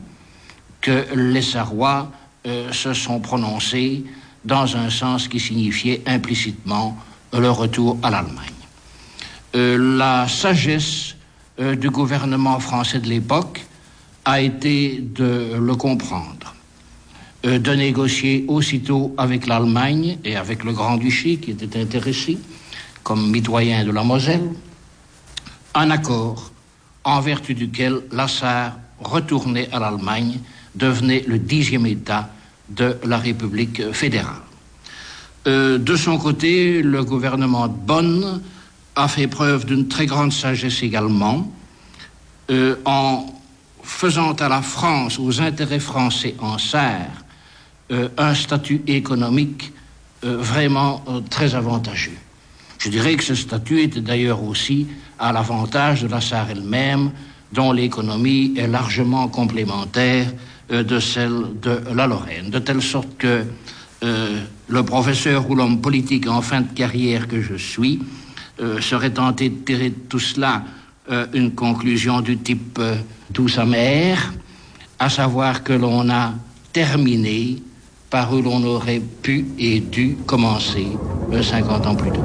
que 0.82 1.06
les 1.16 1.42
Sarrois 1.42 2.12
euh, 2.48 2.70
se 2.74 2.92
sont 2.92 3.22
prononcés 3.22 4.04
dans 4.44 4.76
un 4.76 4.90
sens 4.90 5.30
qui 5.30 5.40
signifiait 5.40 6.02
implicitement 6.06 6.98
le 7.32 7.50
retour 7.50 7.98
à 8.04 8.10
l'Allemagne. 8.10 8.52
La 9.54 10.28
sagesse 10.28 11.16
du 11.58 11.90
gouvernement 11.90 12.60
français 12.60 13.00
de 13.00 13.08
l'époque 13.08 13.66
a 14.26 14.42
été 14.42 15.00
de 15.02 15.58
le 15.60 15.76
comprendre, 15.76 16.56
euh, 17.46 17.60
de 17.60 17.72
négocier 17.72 18.46
aussitôt 18.48 19.14
avec 19.18 19.48
l'Allemagne 19.48 20.18
et 20.24 20.36
avec 20.36 20.64
le 20.64 20.72
Grand-Duché 20.72 21.38
qui 21.38 21.52
était 21.52 21.80
intéressé 21.80 22.38
comme 23.04 23.32
mitoyen 23.32 23.84
de 23.84 23.92
la 23.92 24.04
Moselle, 24.04 24.50
un 25.76 25.92
accord 25.92 26.52
en 27.04 27.20
vertu 27.20 27.54
duquel 27.54 28.02
la 28.12 28.28
Sarre 28.28 28.78
retournait 29.00 29.70
à 29.74 29.80
l'Allemagne 29.80 30.40
devenait 30.76 31.24
le 31.28 31.38
dixième 31.38 31.86
État 31.86 32.30
de 32.70 32.98
la 33.04 33.18
République 33.18 33.92
fédérale. 33.92 34.42
Euh, 35.46 35.78
de 35.78 35.96
son 35.96 36.18
côté, 36.18 36.82
le 36.82 37.04
gouvernement 37.04 37.68
de 37.68 37.74
Bonn 37.74 38.42
a 38.96 39.08
fait 39.08 39.28
preuve 39.28 39.66
d'une 39.66 39.88
très 39.88 40.06
grande 40.06 40.32
sagesse 40.32 40.82
également, 40.84 41.52
euh, 42.50 42.76
en 42.86 43.26
faisant 43.84 44.34
à 44.34 44.50
la 44.50 44.62
France, 44.62 45.20
aux 45.20 45.42
intérêts 45.42 45.80
français 45.80 46.36
en 46.40 46.58
serre, 46.58 47.24
euh, 47.92 48.08
un 48.18 48.34
statut 48.34 48.82
économique 48.88 49.74
euh, 50.24 50.38
vraiment 50.38 51.04
euh, 51.08 51.20
très 51.30 51.54
avantageux. 51.54 52.18
Je 52.80 52.90
dirais 52.90 53.16
que 53.16 53.24
ce 53.24 53.36
statut 53.36 53.82
était 53.82 54.00
d'ailleurs 54.00 54.42
aussi 54.42 54.88
à 55.20 55.34
l'avantage 55.34 56.02
de 56.02 56.08
la 56.08 56.22
Sarre 56.22 56.50
elle-même, 56.50 57.12
dont 57.52 57.72
l'économie 57.72 58.54
est 58.58 58.68
largement 58.68 59.28
complémentaire 59.28 60.34
de 60.70 61.00
celle 61.00 61.60
de 61.62 61.82
la 61.94 62.08
Lorraine, 62.08 62.50
de 62.50 62.60
telle 62.60 62.82
sorte 62.82 63.16
que 63.18 63.46
le 64.02 64.84
professeur 64.84 65.50
ou 65.50 65.56
l'homme 65.56 65.80
politique 65.80 66.28
en 66.28 66.42
fin 66.42 66.62
de 66.62 66.74
carrière 66.74 67.28
que 67.28 67.42
je 67.42 67.54
suis 67.54 68.02
serait 68.82 69.12
tenté 69.12 69.50
de 69.50 69.64
tirer 69.64 69.92
tout 70.10 70.20
cela 70.20 70.64
euh, 71.12 71.26
une 71.34 71.52
conclusion 71.52 72.22
du 72.22 72.38
type 72.38 72.80
euh, 72.80 72.96
douce 73.30 73.58
amère, 73.58 74.34
à 75.00 75.10
savoir 75.10 75.62
que 75.62 75.74
l'on 75.74 76.10
a 76.10 76.32
terminé 76.72 77.58
par 78.10 78.34
où 78.34 78.42
l'on 78.42 78.64
aurait 78.64 79.02
pu 79.22 79.46
et 79.60 79.82
dû 79.82 80.16
commencer 80.26 80.88
euh, 81.34 81.42
50 81.42 81.88
ans 81.88 81.96
plus 81.96 82.12
tôt. 82.12 82.24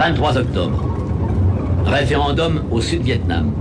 23 0.00 0.38
octobre. 0.38 0.84
Référendum 1.86 2.64
au 2.72 2.80
Sud-Vietnam. 2.80 3.52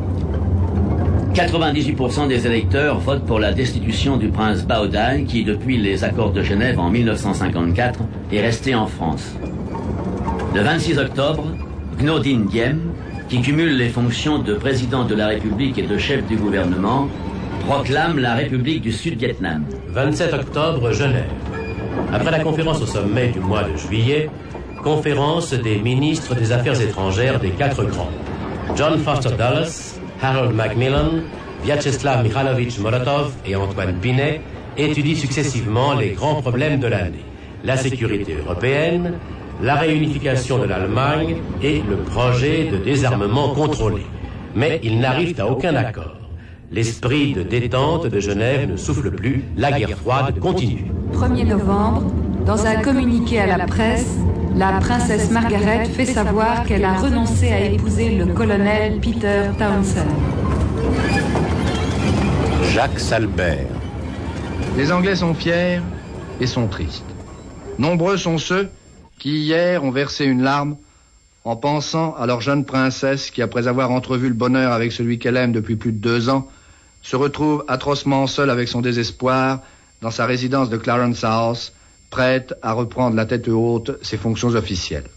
98% 1.36 2.28
des 2.28 2.48
électeurs 2.48 2.98
votent 2.98 3.28
pour 3.28 3.40
la 3.40 3.54
destitution 3.54 4.18
du 4.18 4.30
prince 4.30 4.64
Bao 4.64 4.88
Dai 4.88 5.26
qui, 5.28 5.44
depuis 5.44 5.78
les 5.78 6.04
accords 6.04 6.32
de 6.32 6.42
Genève 6.42 6.80
en 6.80 6.90
1954, 6.90 8.00
est 8.32 8.42
resté 8.42 8.74
en 8.74 8.88
France. 8.88 9.36
Le 10.56 10.62
26 10.64 10.98
octobre, 10.98 11.44
Ngo 12.00 12.20
Dinh 12.20 12.46
Diem, 12.46 12.80
qui 13.28 13.42
cumule 13.42 13.76
les 13.76 13.90
fonctions 13.90 14.38
de 14.38 14.54
président 14.54 15.04
de 15.04 15.16
la 15.16 15.28
République 15.28 15.80
et 15.80 15.88
de 15.88 15.98
chef 15.98 16.28
du 16.28 16.36
gouvernement, 16.36 17.10
proclame 17.66 18.20
la 18.20 18.36
République 18.36 18.82
du 18.82 18.92
Sud-Vietnam. 18.92 19.66
27 19.90 20.32
octobre, 20.32 20.92
Genève. 20.92 21.26
Après 22.14 22.30
la 22.30 22.42
conférence 22.42 22.84
au 22.84 22.86
sommet 22.86 23.30
du 23.30 23.40
mois 23.40 23.64
de 23.64 23.76
juillet, 23.76 24.30
conférence 24.84 25.54
des 25.54 25.80
ministres 25.80 26.36
des 26.36 26.52
Affaires 26.52 26.80
étrangères 26.80 27.40
des 27.40 27.50
quatre 27.50 27.84
grands. 27.84 28.12
John 28.76 29.00
Foster 29.00 29.30
Dulles, 29.30 29.68
Harold 30.22 30.54
Macmillan, 30.54 31.24
Vyacheslav 31.64 32.24
Mikhailovich 32.24 32.78
Molotov 32.78 33.34
et 33.44 33.56
Antoine 33.56 33.94
Binet 33.94 34.42
étudient 34.78 35.16
successivement 35.16 35.96
les 35.96 36.12
grands 36.12 36.42
problèmes 36.44 36.80
de 36.80 36.88
l'année. 36.88 37.26
La 37.64 37.76
sécurité 37.76 38.38
européenne, 38.40 39.14
la 39.62 39.76
réunification 39.76 40.60
de 40.60 40.66
l'Allemagne 40.66 41.38
et 41.62 41.82
le 41.88 41.98
projet 41.98 42.70
de 42.72 42.78
désarmement 42.78 43.54
contrôlé. 43.54 44.06
Mais 44.56 44.80
ils 44.84 45.00
n'arrivent 45.00 45.40
à 45.40 45.48
aucun 45.48 45.76
accord. 45.76 46.18
L'esprit 46.72 47.34
de 47.34 47.44
détente 47.44 48.08
de 48.08 48.20
Genève 48.20 48.70
ne 48.70 48.76
souffle 48.76 49.10
plus, 49.12 49.44
la 49.56 49.72
guerre 49.72 49.98
froide 49.98 50.40
continue. 50.40 50.92
1er 51.14 51.48
novembre, 51.48 52.04
dans 52.46 52.66
un 52.66 52.82
communiqué 52.82 53.40
à 53.40 53.58
la 53.58 53.66
presse, 53.66 54.18
la 54.56 54.74
princesse 54.80 55.32
Margaret 55.32 55.86
fait 55.86 56.06
savoir 56.06 56.64
qu'elle 56.66 56.84
a 56.84 56.96
renoncé 56.96 57.52
à 57.52 57.62
épouser 57.62 58.16
le 58.16 58.26
colonel 58.28 59.00
Peter 59.00 59.44
Townsend. 59.58 60.08
Jacques 62.74 63.00
Salbert. 63.00 63.68
Les 64.78 64.92
Anglais 64.92 65.16
sont 65.16 65.34
fiers 65.34 65.82
et 66.42 66.48
sont 66.48 66.68
tristes. 66.68 67.06
Nombreux 67.80 68.18
sont 68.18 68.38
ceux 68.38 68.70
qui 69.20 69.38
hier 69.38 69.84
ont 69.84 69.92
versé 69.92 70.26
une 70.26 70.44
larme 70.44 70.78
en 71.44 71.56
pensant 71.56 72.14
à 72.16 72.26
leur 72.26 72.42
jeune 72.42 72.66
princesse 72.66 73.32
qui, 73.32 73.42
après 73.42 73.68
avoir 73.68 73.92
entrevu 73.92 74.28
le 74.28 74.34
bonheur 74.34 74.74
avec 74.74 74.92
celui 74.92 75.18
qu'elle 75.18 75.38
aime 75.38 75.54
depuis 75.54 75.76
plus 75.76 75.94
de 75.94 76.00
deux 76.00 76.30
ans, 76.30 76.50
se 77.02 77.16
retrouve 77.16 77.64
atrocement 77.68 78.28
seule 78.28 78.50
avec 78.50 78.68
son 78.68 78.82
désespoir 78.82 79.62
dans 80.02 80.12
sa 80.12 80.26
résidence 80.26 80.70
de 80.70 80.78
Clarence 80.78 81.24
House, 81.24 81.74
prête 82.10 82.54
à 82.62 82.74
reprendre 82.74 83.16
la 83.16 83.26
tête 83.26 83.48
haute 83.48 83.98
ses 84.04 84.18
fonctions 84.18 84.50
officielles. 84.50 85.10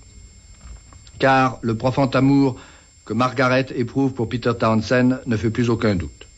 Car 1.18 1.58
le 1.62 1.76
profond 1.76 2.06
amour 2.06 2.56
que 3.04 3.12
Margaret 3.12 3.66
éprouve 3.74 4.14
pour 4.14 4.28
Peter 4.28 4.52
Townsend 4.58 5.20
ne 5.26 5.36
fait 5.36 5.50
plus 5.50 5.68
aucun 5.68 5.96
doute. 5.96 6.28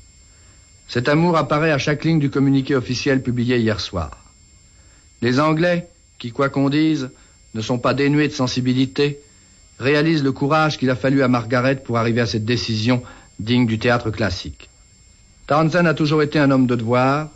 Cet 0.89 1.09
amour 1.09 1.36
apparaît 1.36 1.70
à 1.70 1.78
chaque 1.78 2.05
ligne 2.05 2.18
du 2.18 2.30
communiqué 2.30 2.74
officiel 2.74 3.22
publié 3.22 3.59
hier 3.59 3.78
soir. 3.78 4.10
Les 5.20 5.39
Anglais, 5.39 5.89
qui, 6.18 6.32
quoi 6.32 6.48
qu'on 6.48 6.68
dise, 6.68 7.10
ne 7.54 7.60
sont 7.60 7.78
pas 7.78 7.94
dénués 7.94 8.28
de 8.28 8.32
sensibilité, 8.32 9.20
réalisent 9.78 10.22
le 10.22 10.32
courage 10.32 10.78
qu'il 10.78 10.90
a 10.90 10.96
fallu 10.96 11.22
à 11.22 11.28
Margaret 11.28 11.76
pour 11.76 11.98
arriver 11.98 12.20
à 12.20 12.26
cette 12.26 12.44
décision 12.44 13.02
digne 13.38 13.66
du 13.66 13.78
théâtre 13.78 14.10
classique. 14.10 14.68
Townsend 15.46 15.86
a 15.86 15.94
toujours 15.94 16.22
été 16.22 16.38
un 16.38 16.50
homme 16.50 16.66
de 16.66 16.76
devoir. 16.76 17.28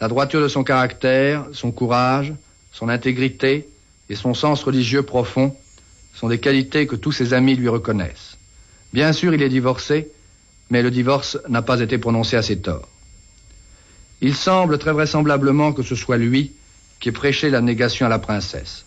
La 0.00 0.08
droiture 0.08 0.42
de 0.42 0.48
son 0.48 0.64
caractère, 0.64 1.46
son 1.52 1.72
courage, 1.72 2.32
son 2.72 2.88
intégrité 2.88 3.68
et 4.08 4.14
son 4.14 4.34
sens 4.34 4.62
religieux 4.62 5.02
profond 5.02 5.56
sont 6.14 6.28
des 6.28 6.38
qualités 6.38 6.86
que 6.86 6.96
tous 6.96 7.12
ses 7.12 7.34
amis 7.34 7.56
lui 7.56 7.68
reconnaissent. 7.68 8.36
Bien 8.92 9.12
sûr, 9.12 9.34
il 9.34 9.42
est 9.42 9.48
divorcé, 9.48 10.10
mais 10.70 10.82
le 10.82 10.90
divorce 10.90 11.38
n'a 11.48 11.62
pas 11.62 11.80
été 11.80 11.98
prononcé 11.98 12.36
à 12.36 12.42
ses 12.42 12.58
torts. 12.58 12.88
Il 14.20 14.34
semble 14.34 14.78
très 14.78 14.92
vraisemblablement 14.92 15.72
que 15.72 15.82
ce 15.82 15.94
soit 15.94 16.16
lui 16.16 16.52
qui 17.00 17.08
ait 17.08 17.12
prêché 17.12 17.50
la 17.50 17.60
négation 17.60 18.06
à 18.06 18.08
la 18.08 18.18
princesse, 18.18 18.84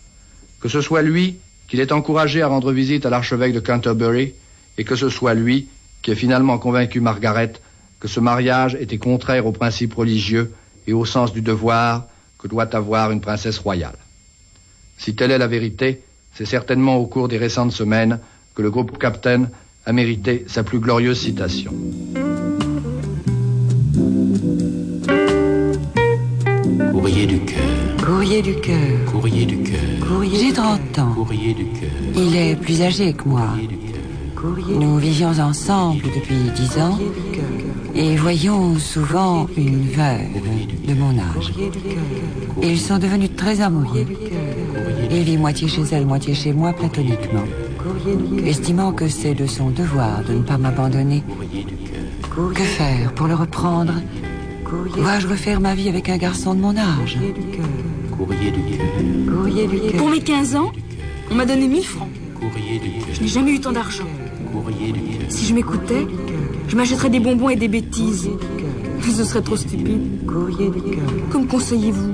que 0.62 0.68
ce 0.68 0.80
soit 0.80 1.02
lui 1.02 1.36
qui 1.68 1.76
l'ait 1.76 1.92
encouragé 1.92 2.40
à 2.40 2.46
rendre 2.46 2.72
visite 2.72 3.04
à 3.04 3.10
l'archevêque 3.10 3.52
de 3.52 3.60
Canterbury, 3.60 4.34
et 4.78 4.84
que 4.84 4.96
ce 4.96 5.08
soit 5.08 5.34
lui 5.34 5.68
qui 6.00 6.10
ait 6.10 6.16
finalement 6.16 6.58
convaincu 6.58 7.00
Margaret 7.00 7.52
que 8.00 8.08
ce 8.08 8.20
mariage 8.20 8.76
était 8.80 8.98
contraire 8.98 9.46
aux 9.46 9.52
principes 9.52 9.94
religieux 9.94 10.52
et 10.86 10.92
au 10.92 11.04
sens 11.04 11.32
du 11.32 11.40
devoir 11.40 12.06
que 12.38 12.48
doit 12.48 12.74
avoir 12.74 13.10
une 13.10 13.20
princesse 13.20 13.58
royale. 13.58 13.96
Si 14.98 15.14
telle 15.14 15.30
est 15.30 15.38
la 15.38 15.46
vérité, 15.46 16.02
c'est 16.34 16.46
certainement 16.46 16.96
au 16.96 17.06
cours 17.06 17.28
des 17.28 17.38
récentes 17.38 17.72
semaines 17.72 18.18
que 18.54 18.62
le 18.62 18.70
groupe 18.70 18.98
Captain 18.98 19.48
a 19.84 19.92
mérité 19.92 20.44
sa 20.48 20.62
plus 20.62 20.78
glorieuse 20.78 21.20
citation. 21.20 21.72
Courrier 26.92 27.26
du 27.26 27.40
cœur. 27.40 28.04
Courrier 28.04 28.42
du 28.42 28.54
cœur. 28.56 28.76
Courrier 29.10 29.46
du 29.46 29.56
cœur. 29.62 29.80
J'ai 30.34 30.52
30 30.52 30.98
ans. 30.98 31.14
Courrier 31.14 31.54
du 31.54 31.64
cœur. 31.64 31.90
Il 32.14 32.36
est 32.36 32.54
plus 32.54 32.82
âgé 32.82 33.14
que 33.14 33.26
moi. 33.26 33.48
Nous 34.68 34.98
vivions 34.98 35.32
ensemble 35.40 36.02
depuis 36.02 36.50
10 36.54 36.78
ans 36.80 36.98
et 37.94 38.16
voyons 38.16 38.78
souvent 38.78 39.46
une 39.56 39.84
veuve 39.88 40.86
de 40.86 40.92
mon 40.94 41.18
âge. 41.18 41.54
Ils 42.62 42.78
sont 42.78 42.98
devenus 42.98 43.30
très 43.36 43.62
amoureux. 43.62 44.06
Il 45.10 45.22
vit 45.22 45.38
moitié 45.38 45.68
chez 45.68 45.84
elle, 45.92 46.04
moitié 46.04 46.34
chez 46.34 46.52
moi, 46.52 46.74
platoniquement. 46.74 47.44
Estimant 48.44 48.92
que 48.92 49.08
c'est 49.08 49.34
de 49.34 49.46
son 49.46 49.70
devoir 49.70 50.22
de 50.28 50.34
ne 50.34 50.42
pas 50.42 50.58
m'abandonner. 50.58 51.22
Que 52.54 52.62
faire 52.62 53.12
pour 53.14 53.28
le 53.28 53.34
reprendre 53.34 53.94
Dois-je 54.96 55.26
refaire 55.26 55.60
ma 55.60 55.74
vie 55.74 55.88
avec 55.88 56.08
un 56.08 56.16
garçon 56.16 56.54
de 56.54 56.60
mon 56.60 56.76
âge 56.76 57.18
Courrier 58.16 58.50
du 58.50 58.60
cœur. 59.80 59.98
Pour 59.98 60.08
mes 60.08 60.20
15 60.20 60.56
ans, 60.56 60.72
on 61.30 61.34
m'a 61.34 61.44
donné 61.44 61.66
1000 61.68 61.84
francs. 61.84 62.08
Courrier 62.34 62.78
du 62.78 62.90
cœur. 62.90 63.14
Je 63.14 63.20
n'ai 63.20 63.28
jamais 63.28 63.52
eu 63.52 63.60
tant 63.60 63.72
d'argent. 63.72 64.06
Courrier 64.52 64.92
du 64.92 65.00
cœur. 65.00 65.26
Si 65.28 65.44
je 65.44 65.54
m'écoutais, 65.54 66.06
je 66.68 66.76
m'achèterais 66.76 67.10
des 67.10 67.20
bonbons 67.20 67.50
et 67.50 67.56
des 67.56 67.68
bêtises. 67.68 68.30
Ce 69.02 69.24
serait 69.24 69.42
trop 69.42 69.56
stupide. 69.56 70.24
Que 70.26 71.38
me 71.38 71.46
conseillez-vous 71.46 72.12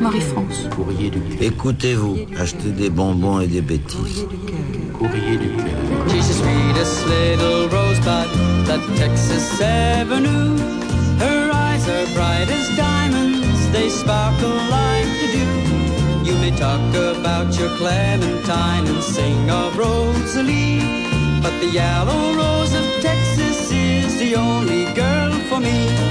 Marie-France. 0.00 0.68
Courrier 0.74 1.10
du 1.10 1.20
cœur. 1.20 1.42
Écoutez-vous, 1.42 2.16
achetez 2.38 2.70
des 2.70 2.88
bonbons 2.88 3.40
et 3.40 3.46
des 3.46 3.60
bêtises. 3.60 4.26
Courrier 4.98 5.36
du 5.36 5.48
cœur. 5.48 5.66
She's 6.08 6.28
the 6.28 6.34
sweetest 6.34 7.06
little 7.08 7.68
rosebud 7.68 8.28
that 8.66 8.80
Texas 8.96 9.60
eyes 9.60 10.87
are 11.88 12.06
bright 12.14 12.48
as 12.48 12.76
diamonds, 12.76 13.70
they 13.70 13.88
sparkle 13.88 14.58
like 14.78 15.10
the 15.20 15.28
dew. 15.32 16.28
You 16.28 16.34
may 16.38 16.50
talk 16.50 16.94
about 16.94 17.58
your 17.58 17.70
Clementine 17.76 18.86
and 18.86 19.02
sing 19.02 19.50
of 19.50 19.76
Rosalie, 19.76 20.80
but 21.42 21.58
the 21.60 21.70
yellow 21.72 22.34
rose 22.34 22.74
of 22.74 22.84
Texas 23.00 23.70
is 23.72 24.18
the 24.18 24.34
only 24.36 24.92
girl 24.94 25.32
for 25.48 25.60
me. 25.60 26.07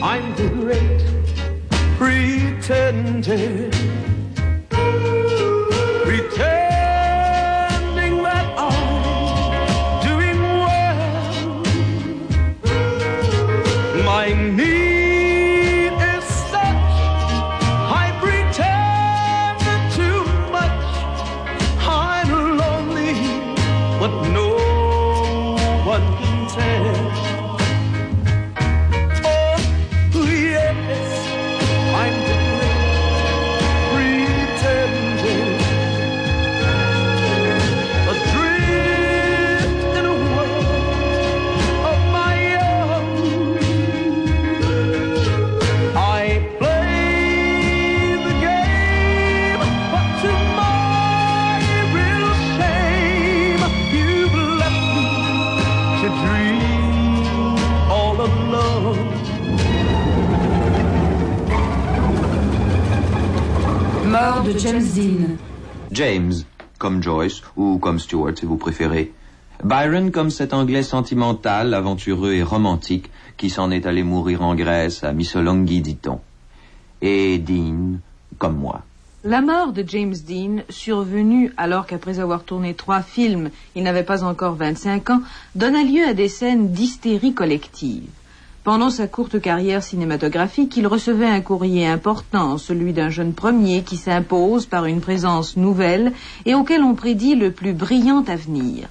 I'm 0.00 0.32
the 0.36 0.48
great 0.48 1.02
pretender. 1.96 3.68
James 64.68 64.92
Dean. 64.94 65.36
James, 65.92 66.34
comme 66.78 67.02
Joyce, 67.02 67.40
ou 67.56 67.78
comme 67.78 67.98
Stuart 67.98 68.34
si 68.36 68.44
vous 68.44 68.58
préférez. 68.58 69.14
Byron 69.64 70.10
comme 70.10 70.28
cet 70.28 70.52
Anglais 70.52 70.82
sentimental, 70.82 71.72
aventureux 71.72 72.34
et 72.34 72.42
romantique 72.42 73.10
qui 73.38 73.48
s'en 73.48 73.70
est 73.70 73.86
allé 73.86 74.02
mourir 74.02 74.42
en 74.42 74.54
Grèce 74.54 75.04
à 75.04 75.14
Missolonghi, 75.14 75.80
dit-on. 75.80 76.20
Et 77.00 77.38
Dean 77.38 78.00
comme 78.36 78.58
moi. 78.58 78.82
La 79.24 79.40
mort 79.40 79.72
de 79.72 79.82
James 79.86 80.14
Dean, 80.28 80.62
survenue 80.68 81.50
alors 81.56 81.86
qu'après 81.86 82.20
avoir 82.20 82.44
tourné 82.44 82.74
trois 82.74 83.00
films, 83.00 83.48
il 83.74 83.84
n'avait 83.84 84.04
pas 84.04 84.22
encore 84.22 84.54
25 84.54 85.08
ans, 85.08 85.22
donna 85.54 85.82
lieu 85.82 86.04
à 86.06 86.12
des 86.12 86.28
scènes 86.28 86.72
d'hystérie 86.72 87.32
collective. 87.32 88.10
Pendant 88.68 88.90
sa 88.90 89.06
courte 89.06 89.40
carrière 89.40 89.82
cinématographique, 89.82 90.76
il 90.76 90.86
recevait 90.86 91.24
un 91.24 91.40
courrier 91.40 91.86
important, 91.86 92.58
celui 92.58 92.92
d'un 92.92 93.08
jeune 93.08 93.32
premier 93.32 93.80
qui 93.82 93.96
s'impose 93.96 94.66
par 94.66 94.84
une 94.84 95.00
présence 95.00 95.56
nouvelle 95.56 96.12
et 96.44 96.54
auquel 96.54 96.82
on 96.82 96.94
prédit 96.94 97.34
le 97.34 97.50
plus 97.50 97.72
brillant 97.72 98.22
avenir. 98.28 98.88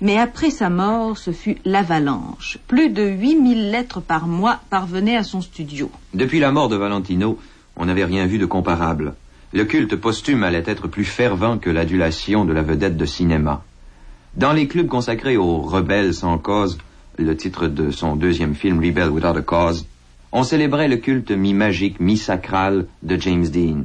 Mais 0.00 0.16
après 0.16 0.50
sa 0.50 0.70
mort, 0.70 1.18
ce 1.18 1.32
fut 1.32 1.56
l'avalanche. 1.64 2.58
Plus 2.68 2.88
de 2.88 3.02
8000 3.02 3.72
lettres 3.72 4.00
par 4.00 4.28
mois 4.28 4.60
parvenaient 4.70 5.16
à 5.16 5.24
son 5.24 5.40
studio. 5.40 5.90
Depuis 6.14 6.38
la 6.38 6.52
mort 6.52 6.68
de 6.68 6.76
Valentino, 6.76 7.36
on 7.74 7.86
n'avait 7.86 8.04
rien 8.04 8.26
vu 8.26 8.38
de 8.38 8.46
comparable. 8.46 9.14
Le 9.52 9.64
culte 9.64 9.96
posthume 9.96 10.44
allait 10.44 10.62
être 10.66 10.86
plus 10.86 11.04
fervent 11.04 11.58
que 11.58 11.68
l'adulation 11.68 12.44
de 12.44 12.52
la 12.52 12.62
vedette 12.62 12.96
de 12.96 13.06
cinéma. 13.06 13.64
Dans 14.36 14.52
les 14.52 14.68
clubs 14.68 14.86
consacrés 14.86 15.36
aux 15.36 15.62
rebelles 15.62 16.14
sans 16.14 16.38
cause, 16.38 16.78
le 17.18 17.36
titre 17.36 17.66
de 17.66 17.90
son 17.90 18.16
deuxième 18.16 18.54
film 18.54 18.78
Rebel 18.78 19.10
Without 19.10 19.36
a 19.38 19.42
Cause, 19.42 19.86
on 20.32 20.42
célébrait 20.42 20.88
le 20.88 20.96
culte 20.96 21.30
mi-magique, 21.30 22.00
mi-sacral 22.00 22.86
de 23.02 23.16
James 23.20 23.46
Dean. 23.46 23.84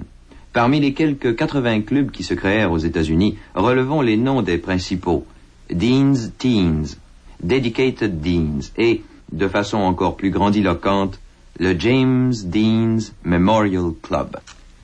Parmi 0.54 0.82
les 0.82 0.94
quelques 0.94 1.36
80 1.36 1.82
clubs 1.82 2.12
qui 2.12 2.24
se 2.24 2.34
créèrent 2.34 2.72
aux 2.72 2.78
États-Unis, 2.78 3.38
relevons 3.56 4.02
les 4.02 4.18
noms 4.18 4.42
des 4.42 4.58
principaux. 4.58 5.26
Dean's 5.70 6.32
Teens, 6.38 6.98
Dedicated 7.42 8.20
Deans 8.20 8.72
et, 8.78 9.02
de 9.32 9.48
façon 9.48 9.78
encore 9.78 10.18
plus 10.18 10.30
grandiloquente, 10.30 11.20
le 11.58 11.80
James 11.80 12.34
Dean's 12.44 13.14
Memorial 13.24 13.92
Club. 14.02 14.38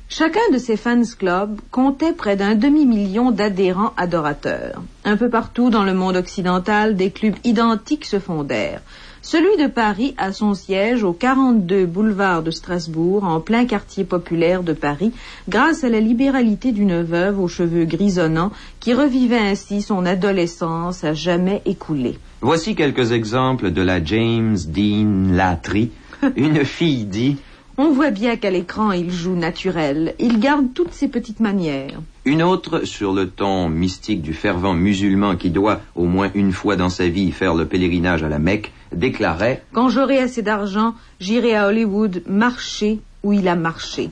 Chacun 0.10 0.40
de 0.54 0.58
ces 0.58 0.78
fans 0.78 1.02
clubs 1.20 1.60
comptait 1.70 2.14
près 2.14 2.38
d'un 2.38 2.56
demi-million 2.56 3.32
d'adhérents 3.32 3.92
adorateurs. 3.98 4.82
Un 5.04 5.18
peu 5.18 5.30
partout 5.30 5.70
dans 5.70 5.84
le 5.84 5.94
monde 5.94 6.16
occidental, 6.16 6.96
des 6.96 7.12
clubs 7.12 7.36
identiques 7.44 8.06
se 8.06 8.18
fondèrent. 8.18 8.82
Celui 9.22 9.62
de 9.62 9.68
Paris 9.68 10.16
a 10.18 10.32
son 10.32 10.54
siège 10.54 11.04
au 11.04 11.12
42 11.12 11.86
boulevard 11.86 12.42
de 12.42 12.52
Strasbourg, 12.52 13.26
en 13.26 13.42
plein 13.42 13.66
quartier 13.66 14.06
populaire 14.06 14.64
de 14.64 14.72
Paris, 14.72 15.12
grâce 15.50 15.84
à 15.84 15.90
la 15.90 16.00
libéralité 16.00 16.72
d'une 16.72 17.02
veuve 17.02 17.42
aux 17.42 17.50
cheveux 17.50 17.84
grisonnants 17.84 18.54
qui 18.80 18.94
revivait 18.94 19.38
ainsi 19.38 19.82
son 19.82 20.06
adolescence 20.06 21.04
à 21.04 21.14
jamais 21.14 21.62
écoulée. 21.66 22.18
Voici 22.40 22.76
quelques 22.76 23.12
exemples 23.12 23.72
de 23.72 23.82
la 23.82 24.02
James 24.02 24.58
Dean 24.68 25.34
Latry. 25.34 25.92
Une 26.38 26.64
fille 26.64 27.04
dit 27.04 27.36
On 27.80 27.92
voit 27.92 28.10
bien 28.10 28.38
qu'à 28.38 28.50
l'écran 28.50 28.92
il 28.92 29.12
joue 29.12 29.36
naturel, 29.36 30.16
il 30.18 30.40
garde 30.40 30.74
toutes 30.74 30.94
ses 30.94 31.08
petites 31.08 31.40
manières. 31.40 32.02
Une 32.26 32.42
autre, 32.42 32.86
sur 32.86 33.14
le 33.14 33.30
ton 33.30 33.70
mystique 33.70 34.24
du 34.24 34.34
fervent 34.34 34.74
musulman 34.74 35.36
qui 35.36 35.52
doit, 35.52 35.82
au 35.96 36.06
moins 36.06 36.32
une 36.34 36.54
fois 36.54 36.76
dans 36.76 36.90
sa 36.90 37.08
vie, 37.08 37.32
faire 37.32 37.54
le 37.54 37.68
pèlerinage 37.68 38.24
à 38.24 38.30
la 38.30 38.40
Mecque, 38.40 38.72
déclarait 38.92 39.64
Quand 39.74 39.90
j'aurai 39.90 40.18
assez 40.18 40.42
d'argent, 40.42 40.96
j'irai 41.20 41.56
à 41.56 41.68
Hollywood 41.68 42.24
marcher 42.28 43.00
où 43.22 43.32
il 43.32 43.48
a 43.48 43.56
marché. 43.56 44.10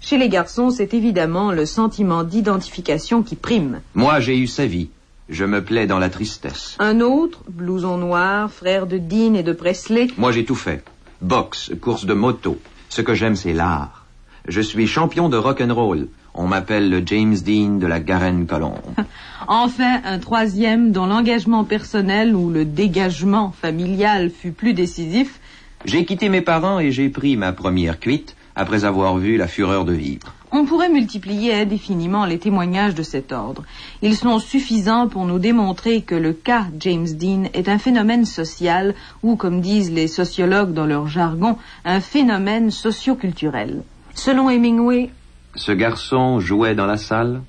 Chez 0.00 0.16
les 0.16 0.28
garçons, 0.28 0.70
c'est 0.70 0.94
évidemment 0.94 1.50
le 1.50 1.66
sentiment 1.66 2.22
d'identification 2.22 3.24
qui 3.24 3.34
prime. 3.34 3.80
Moi, 3.96 4.20
j'ai 4.20 4.38
eu 4.38 4.46
sa 4.46 4.66
vie. 4.66 4.88
Je 5.28 5.44
me 5.44 5.64
plais 5.64 5.88
dans 5.88 5.98
la 5.98 6.10
tristesse. 6.10 6.76
Un 6.78 7.00
autre, 7.00 7.40
blouson 7.48 7.98
noir, 7.98 8.52
frère 8.52 8.86
de 8.86 8.98
Dean 8.98 9.34
et 9.34 9.42
de 9.42 9.52
Presley. 9.52 10.06
Moi, 10.16 10.30
j'ai 10.30 10.44
tout 10.44 10.54
fait. 10.54 10.84
Boxe, 11.20 11.72
course 11.80 12.06
de 12.06 12.14
moto. 12.14 12.58
Ce 12.90 13.00
que 13.02 13.14
j'aime, 13.14 13.36
c'est 13.36 13.52
l'art. 13.52 14.04
Je 14.48 14.60
suis 14.60 14.88
champion 14.88 15.28
de 15.28 15.36
rock 15.36 15.60
and 15.60 15.72
roll. 15.72 16.08
On 16.34 16.46
m'appelle 16.46 16.90
le 16.90 17.02
James 17.06 17.36
Dean 17.36 17.78
de 17.78 17.86
la 17.86 18.00
Garenne-Colombe. 18.00 18.80
Enfin, 19.48 20.00
un 20.04 20.18
troisième 20.18 20.92
dont 20.92 21.06
l'engagement 21.06 21.64
personnel 21.64 22.36
ou 22.36 22.50
le 22.50 22.64
dégagement 22.64 23.52
familial 23.52 24.30
fut 24.30 24.52
plus 24.52 24.74
décisif. 24.74 25.40
J'ai 25.84 26.04
quitté 26.04 26.28
mes 26.28 26.42
parents 26.42 26.78
et 26.78 26.92
j'ai 26.92 27.08
pris 27.08 27.36
ma 27.36 27.52
première 27.52 27.98
cuite 27.98 28.36
après 28.54 28.84
avoir 28.84 29.16
vu 29.16 29.36
la 29.36 29.48
fureur 29.48 29.84
de 29.84 29.92
vivre. 29.92 30.34
On 30.52 30.64
pourrait 30.64 30.88
multiplier 30.88 31.54
indéfiniment 31.54 32.24
les 32.24 32.38
témoignages 32.38 32.94
de 32.94 33.04
cet 33.04 33.30
ordre. 33.30 33.62
Ils 34.02 34.16
sont 34.16 34.40
suffisants 34.40 35.06
pour 35.06 35.24
nous 35.24 35.38
démontrer 35.38 36.02
que 36.02 36.16
le 36.16 36.32
cas 36.32 36.66
James 36.80 37.06
Dean 37.06 37.44
est 37.54 37.68
un 37.68 37.78
phénomène 37.78 38.24
social 38.24 38.94
ou, 39.22 39.36
comme 39.36 39.60
disent 39.60 39.92
les 39.92 40.08
sociologues 40.08 40.72
dans 40.72 40.86
leur 40.86 41.06
jargon, 41.06 41.56
un 41.84 42.00
phénomène 42.00 42.72
socioculturel. 42.72 43.82
Selon 44.14 44.50
Hemingway, 44.50 45.10
ce 45.54 45.72
garçon 45.72 46.40
jouait 46.40 46.74
dans 46.74 46.86
la 46.86 46.96
salle 46.96 47.42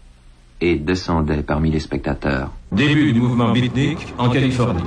et 0.59 0.75
descendait 0.75 1.41
parmi 1.41 1.71
les 1.71 1.79
spectateurs. 1.79 2.51
Début 2.71 3.13
du 3.13 3.19
mouvement 3.19 3.51
beatnik 3.51 4.13
en 4.19 4.29
Californie. 4.29 4.83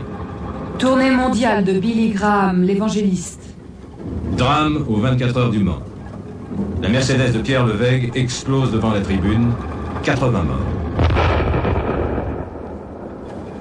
Tournée 0.78 1.10
mondiale 1.10 1.64
de 1.64 1.78
Billy 1.78 2.10
Graham, 2.10 2.62
l'évangéliste. 2.62 3.56
Drame 4.36 4.84
aux 4.88 4.96
24 4.96 5.36
heures 5.36 5.50
du 5.50 5.60
Mans. 5.60 5.82
La 6.82 6.88
Mercedes 6.88 7.32
de 7.32 7.38
Pierre 7.38 7.66
Levègue 7.66 8.12
explose 8.14 8.70
devant 8.72 8.92
la 8.92 9.00
tribune. 9.00 9.52
80 10.04 10.42
morts. 10.42 10.84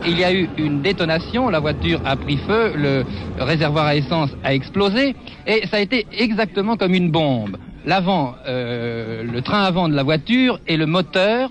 Il 0.06 0.20
y 0.20 0.26
a 0.26 0.34
eu 0.34 0.50
une 0.58 0.82
détonation, 0.82 1.48
la 1.50 1.62
voiture 1.62 2.02
a 2.04 2.18
pris 2.18 2.38
feu, 2.38 2.74
le 2.76 3.06
réservoir 3.40 3.86
à 3.86 3.96
essence 3.96 4.32
a 4.44 4.54
explosé, 4.54 5.16
et 5.48 5.66
ça 5.68 5.78
a 5.78 5.80
été 5.80 6.06
exactement 6.12 6.76
comme 6.76 6.94
une 6.94 7.10
bombe. 7.10 7.56
L'avant, 7.86 8.36
euh, 8.46 9.24
le 9.24 9.42
train 9.42 9.64
avant 9.64 9.88
de 9.88 9.96
la 9.96 10.04
voiture 10.04 10.60
et 10.68 10.76
le 10.76 10.86
moteur 10.86 11.50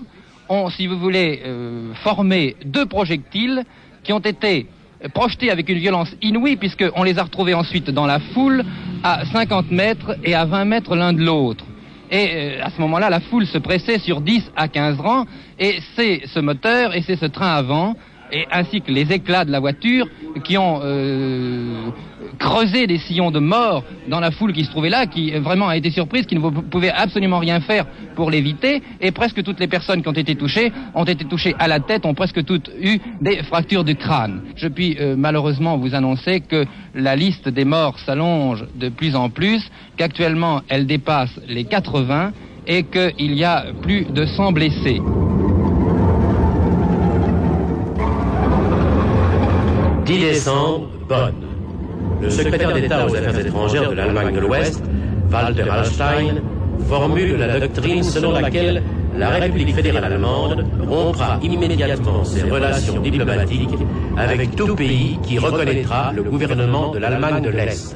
ont, 0.49 0.69
si 0.69 0.85
vous 0.85 0.99
voulez, 0.99 1.41
euh, 1.45 1.93
formé 2.03 2.55
deux 2.65 2.85
projectiles 2.85 3.63
qui 4.03 4.13
ont 4.13 4.19
été 4.19 4.67
projetés 5.09 5.51
avec 5.51 5.69
une 5.69 5.77
violence 5.77 6.15
inouïe 6.21 6.55
puisqu'on 6.55 7.03
les 7.03 7.17
a 7.19 7.23
retrouvés 7.23 7.53
ensuite 7.53 7.89
dans 7.89 8.05
la 8.05 8.19
foule 8.19 8.63
à 9.03 9.25
50 9.25 9.71
mètres 9.71 10.15
et 10.23 10.33
à 10.33 10.45
20 10.45 10.65
mètres 10.65 10.95
l'un 10.95 11.13
de 11.13 11.21
l'autre. 11.21 11.65
Et 12.11 12.29
euh, 12.33 12.63
à 12.63 12.69
ce 12.69 12.79
moment-là, 12.81 13.09
la 13.09 13.19
foule 13.19 13.45
se 13.45 13.57
pressait 13.57 13.99
sur 13.99 14.21
10 14.21 14.51
à 14.55 14.67
15 14.67 14.99
rangs 14.99 15.25
et 15.59 15.79
c'est 15.95 16.21
ce 16.27 16.39
moteur 16.39 16.95
et 16.95 17.01
c'est 17.01 17.15
ce 17.15 17.25
train 17.25 17.55
avant 17.55 17.95
et 18.31 18.45
ainsi 18.51 18.81
que 18.81 18.91
les 18.91 19.11
éclats 19.11 19.45
de 19.45 19.51
la 19.51 19.59
voiture 19.59 20.07
qui 20.43 20.57
ont 20.57 20.79
euh, 20.83 21.89
creusé 22.43 22.87
des 22.87 22.97
sillons 22.97 23.31
de 23.31 23.39
mort 23.39 23.85
dans 24.09 24.19
la 24.19 24.29
foule 24.29 24.51
qui 24.51 24.65
se 24.65 24.69
trouvait 24.69 24.89
là, 24.89 25.07
qui 25.07 25.31
vraiment 25.31 25.69
a 25.69 25.77
été 25.77 25.89
surprise, 25.91 26.25
qui 26.25 26.35
ne 26.35 26.49
pouvait 26.49 26.91
absolument 26.91 27.39
rien 27.39 27.61
faire 27.61 27.85
pour 28.15 28.29
l'éviter, 28.29 28.83
et 28.99 29.11
presque 29.11 29.41
toutes 29.43 29.61
les 29.61 29.67
personnes 29.67 30.01
qui 30.01 30.09
ont 30.09 30.19
été 30.25 30.35
touchées 30.35 30.71
ont 30.93 31.05
été 31.05 31.23
touchées 31.23 31.55
à 31.57 31.69
la 31.69 31.79
tête, 31.79 32.05
ont 32.05 32.13
presque 32.13 32.43
toutes 32.43 32.69
eu 32.81 32.99
des 33.21 33.37
fractures 33.43 33.85
du 33.85 33.95
crâne. 33.95 34.41
Je 34.57 34.67
puis 34.67 34.97
euh, 34.99 35.15
malheureusement 35.17 35.77
vous 35.77 35.95
annoncer 35.95 36.41
que 36.41 36.65
la 36.93 37.15
liste 37.15 37.47
des 37.47 37.63
morts 37.63 37.97
s'allonge 37.99 38.65
de 38.75 38.89
plus 38.89 39.15
en 39.15 39.29
plus, 39.29 39.63
qu'actuellement 39.95 40.61
elle 40.67 40.85
dépasse 40.85 41.39
les 41.47 41.63
80 41.63 42.33
et 42.67 42.83
qu'il 42.83 43.33
y 43.33 43.45
a 43.45 43.67
plus 43.81 44.03
de 44.03 44.25
100 44.25 44.51
blessés. 44.51 45.01
10 50.05 50.19
décembre, 50.19 50.89
Bonn. 51.07 51.52
Le 52.23 52.29
secrétaire 52.29 52.73
d'État 52.73 53.05
aux 53.05 53.15
Affaires 53.15 53.37
étrangères 53.37 53.89
de 53.89 53.95
l'Allemagne 53.95 54.33
de 54.33 54.39
l'Ouest, 54.39 54.81
Walter 55.31 55.69
Hallstein, 55.69 56.41
formule 56.87 57.35
la 57.35 57.59
doctrine 57.59 58.01
selon 58.03 58.31
laquelle 58.31 58.81
la 59.17 59.29
République 59.29 59.75
fédérale 59.75 60.05
allemande 60.05 60.65
rompra 60.87 61.37
immédiatement 61.43 62.23
ses 62.23 62.43
relations 62.49 62.99
diplomatiques 63.01 63.75
avec 64.17 64.55
tout 64.55 64.73
pays 64.73 65.19
qui 65.21 65.37
reconnaîtra 65.37 66.13
le 66.13 66.23
gouvernement 66.23 66.91
de 66.91 66.99
l'Allemagne 66.99 67.41
de 67.41 67.49
l'Est. 67.49 67.95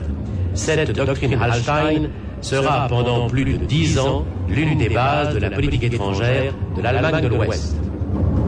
Cette 0.54 0.92
doctrine 0.92 1.38
Hallstein 1.42 2.10
sera 2.42 2.88
pendant 2.90 3.28
plus 3.28 3.46
de 3.46 3.66
dix 3.66 3.98
ans 3.98 4.26
l'une 4.50 4.78
des 4.78 4.90
bases 4.90 5.36
de 5.36 5.40
la 5.40 5.50
politique 5.52 5.84
étrangère 5.86 6.54
de 6.76 6.82
l'Allemagne 6.82 7.22
de 7.22 7.28
l'Ouest. 7.30 7.78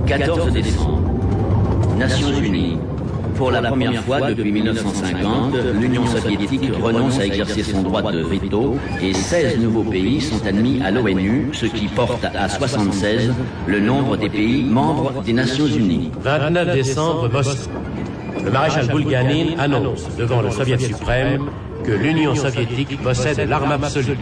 14 0.07 0.51
décembre. 0.51 1.01
Nations 1.97 2.37
Unies. 2.41 2.77
Pour 3.39 3.51
la 3.51 3.61
première 3.61 4.03
fois 4.03 4.19
depuis 4.19 4.51
1950, 4.51 5.55
l'Union 5.79 6.05
soviétique 6.05 6.73
renonce 6.83 7.19
à 7.19 7.25
exercer 7.25 7.63
son 7.63 7.83
droit 7.83 8.01
de 8.11 8.21
veto 8.21 8.75
et 9.01 9.13
16 9.13 9.59
nouveaux 9.59 9.89
pays 9.89 10.19
sont 10.19 10.45
admis 10.45 10.81
à 10.83 10.91
l'ONU, 10.91 11.47
ce 11.53 11.65
qui 11.65 11.87
porte 11.87 12.25
à 12.25 12.49
76 12.49 13.31
le 13.65 13.79
nombre 13.79 14.17
des 14.17 14.27
pays 14.27 14.61
membres 14.65 15.23
des 15.23 15.31
Nations 15.31 15.67
Unies. 15.67 16.11
29 16.19 16.73
décembre, 16.73 17.29
Moscou. 17.31 17.69
Le 18.43 18.51
maréchal 18.51 18.87
Boulganin 18.89 19.57
annonce 19.57 20.13
devant 20.17 20.41
le 20.41 20.51
Soviet 20.51 20.77
suprême 20.77 21.49
que 21.85 21.93
l'Union 21.93 22.35
soviétique 22.35 23.01
possède 23.01 23.39
l'arme 23.47 23.71
absolue, 23.71 24.17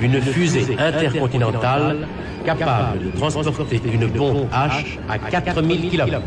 une 0.00 0.22
fusée 0.22 0.76
intercontinentale 0.78 2.06
capable 2.44 3.04
de 3.04 3.18
transporter 3.18 3.80
une 3.92 4.06
bombe 4.06 4.46
H 4.52 4.96
à 5.08 5.18
4000 5.18 5.90
km. 5.90 6.22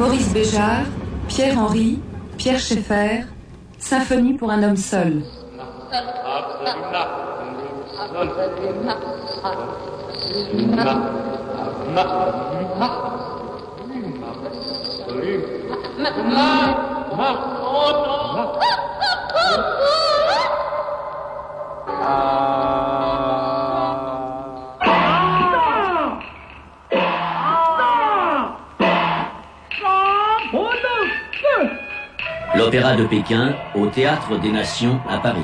Maurice 0.00 0.32
Béjart, 0.32 0.86
Pierre 1.28 1.58
Henry, 1.58 1.98
Pierre 2.38 2.58
Schaeffer, 2.58 3.26
Symphonie 3.78 4.32
pour 4.32 4.50
un 4.50 4.62
homme 4.62 4.76
seul. 4.78 5.22
L'Opéra 32.70 32.94
de 32.94 33.04
Pékin 33.04 33.56
au 33.74 33.88
Théâtre 33.88 34.38
des 34.38 34.52
Nations 34.52 35.00
à 35.08 35.18
Paris. 35.18 35.42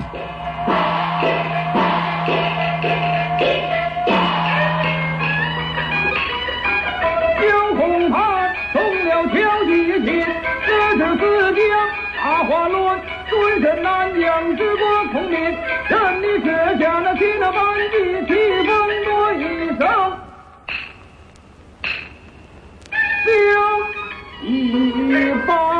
花 25.46 25.75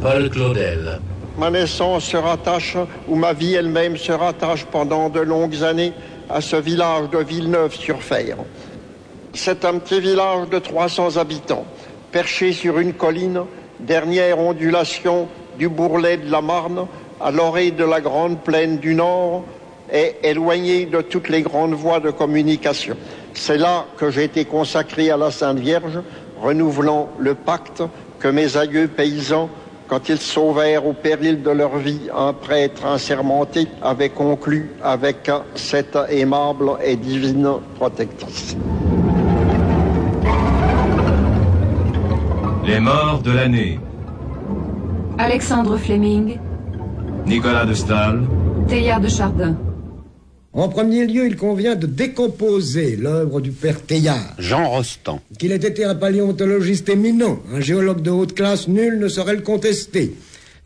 Paul 0.00 0.30
Claudel. 0.30 1.00
Ma 1.36 1.50
naissance 1.50 2.04
se 2.04 2.16
rattache, 2.16 2.78
ou 3.06 3.14
ma 3.14 3.34
vie 3.34 3.52
elle-même 3.52 3.98
se 3.98 4.10
rattache 4.10 4.64
pendant 4.64 5.10
de 5.10 5.20
longues 5.20 5.62
années 5.62 5.92
à 6.30 6.40
ce 6.40 6.56
village 6.56 7.10
de 7.10 7.18
Villeneuve-sur-Fer. 7.18 8.36
C'est 9.34 9.66
un 9.66 9.78
petit 9.78 10.00
village 10.00 10.48
de 10.48 10.58
300 10.58 11.18
habitants, 11.18 11.66
perché 12.10 12.54
sur 12.54 12.78
une 12.78 12.94
colline, 12.94 13.42
dernière 13.80 14.38
ondulation 14.38 15.28
du 15.58 15.68
bourrelet 15.68 16.16
de 16.16 16.30
la 16.30 16.40
Marne, 16.40 16.86
à 17.20 17.30
l'orée 17.30 17.72
de 17.72 17.84
la 17.84 18.00
grande 18.00 18.40
plaine 18.40 18.78
du 18.78 18.94
Nord, 18.94 19.44
et 19.92 20.14
éloigné 20.22 20.86
de 20.86 21.02
toutes 21.02 21.28
les 21.28 21.42
grandes 21.42 21.74
voies 21.74 22.00
de 22.00 22.10
communication. 22.10 22.96
C'est 23.34 23.58
là 23.58 23.84
que 23.98 24.10
j'ai 24.10 24.24
été 24.24 24.46
consacré 24.46 25.10
à 25.10 25.18
la 25.18 25.30
Sainte 25.30 25.58
Vierge, 25.58 26.00
renouvelant 26.40 27.10
le 27.18 27.34
pacte 27.34 27.82
que 28.20 28.28
mes 28.28 28.56
aïeux 28.56 28.88
paysans, 28.88 29.48
quand 29.88 30.08
ils 30.08 30.18
sauvèrent 30.18 30.86
au 30.86 30.92
péril 30.92 31.42
de 31.42 31.50
leur 31.50 31.76
vie 31.78 32.08
un 32.14 32.32
prêtre 32.32 32.86
insermenté, 32.86 33.68
avaient 33.82 34.08
conclu 34.08 34.70
avec 34.82 35.30
cette 35.54 35.96
aimable 36.08 36.72
et 36.84 36.96
divine 36.96 37.48
protectrice. 37.76 38.56
Les 42.64 42.80
morts 42.80 43.20
de 43.22 43.30
l'année. 43.30 43.78
Alexandre 45.18 45.76
Fleming, 45.76 46.38
Nicolas 47.26 47.64
de 47.64 47.74
Stahl. 47.74 48.22
Théard 48.68 49.00
de 49.00 49.08
Chardin. 49.08 49.56
En 50.56 50.70
premier 50.70 51.06
lieu, 51.06 51.26
il 51.26 51.36
convient 51.36 51.74
de 51.74 51.86
décomposer 51.86 52.96
l'œuvre 52.96 53.42
du 53.42 53.50
père 53.50 53.84
Teilhard. 53.84 54.34
Jean 54.38 54.70
Rostand. 54.70 55.20
Qu'il 55.38 55.52
ait 55.52 55.56
été 55.56 55.84
un 55.84 55.94
paléontologiste 55.94 56.88
éminent, 56.88 57.42
un 57.52 57.60
géologue 57.60 58.00
de 58.00 58.08
haute 58.08 58.34
classe, 58.34 58.66
nul 58.66 58.98
ne 58.98 59.06
saurait 59.06 59.36
le 59.36 59.42
contester. 59.42 60.14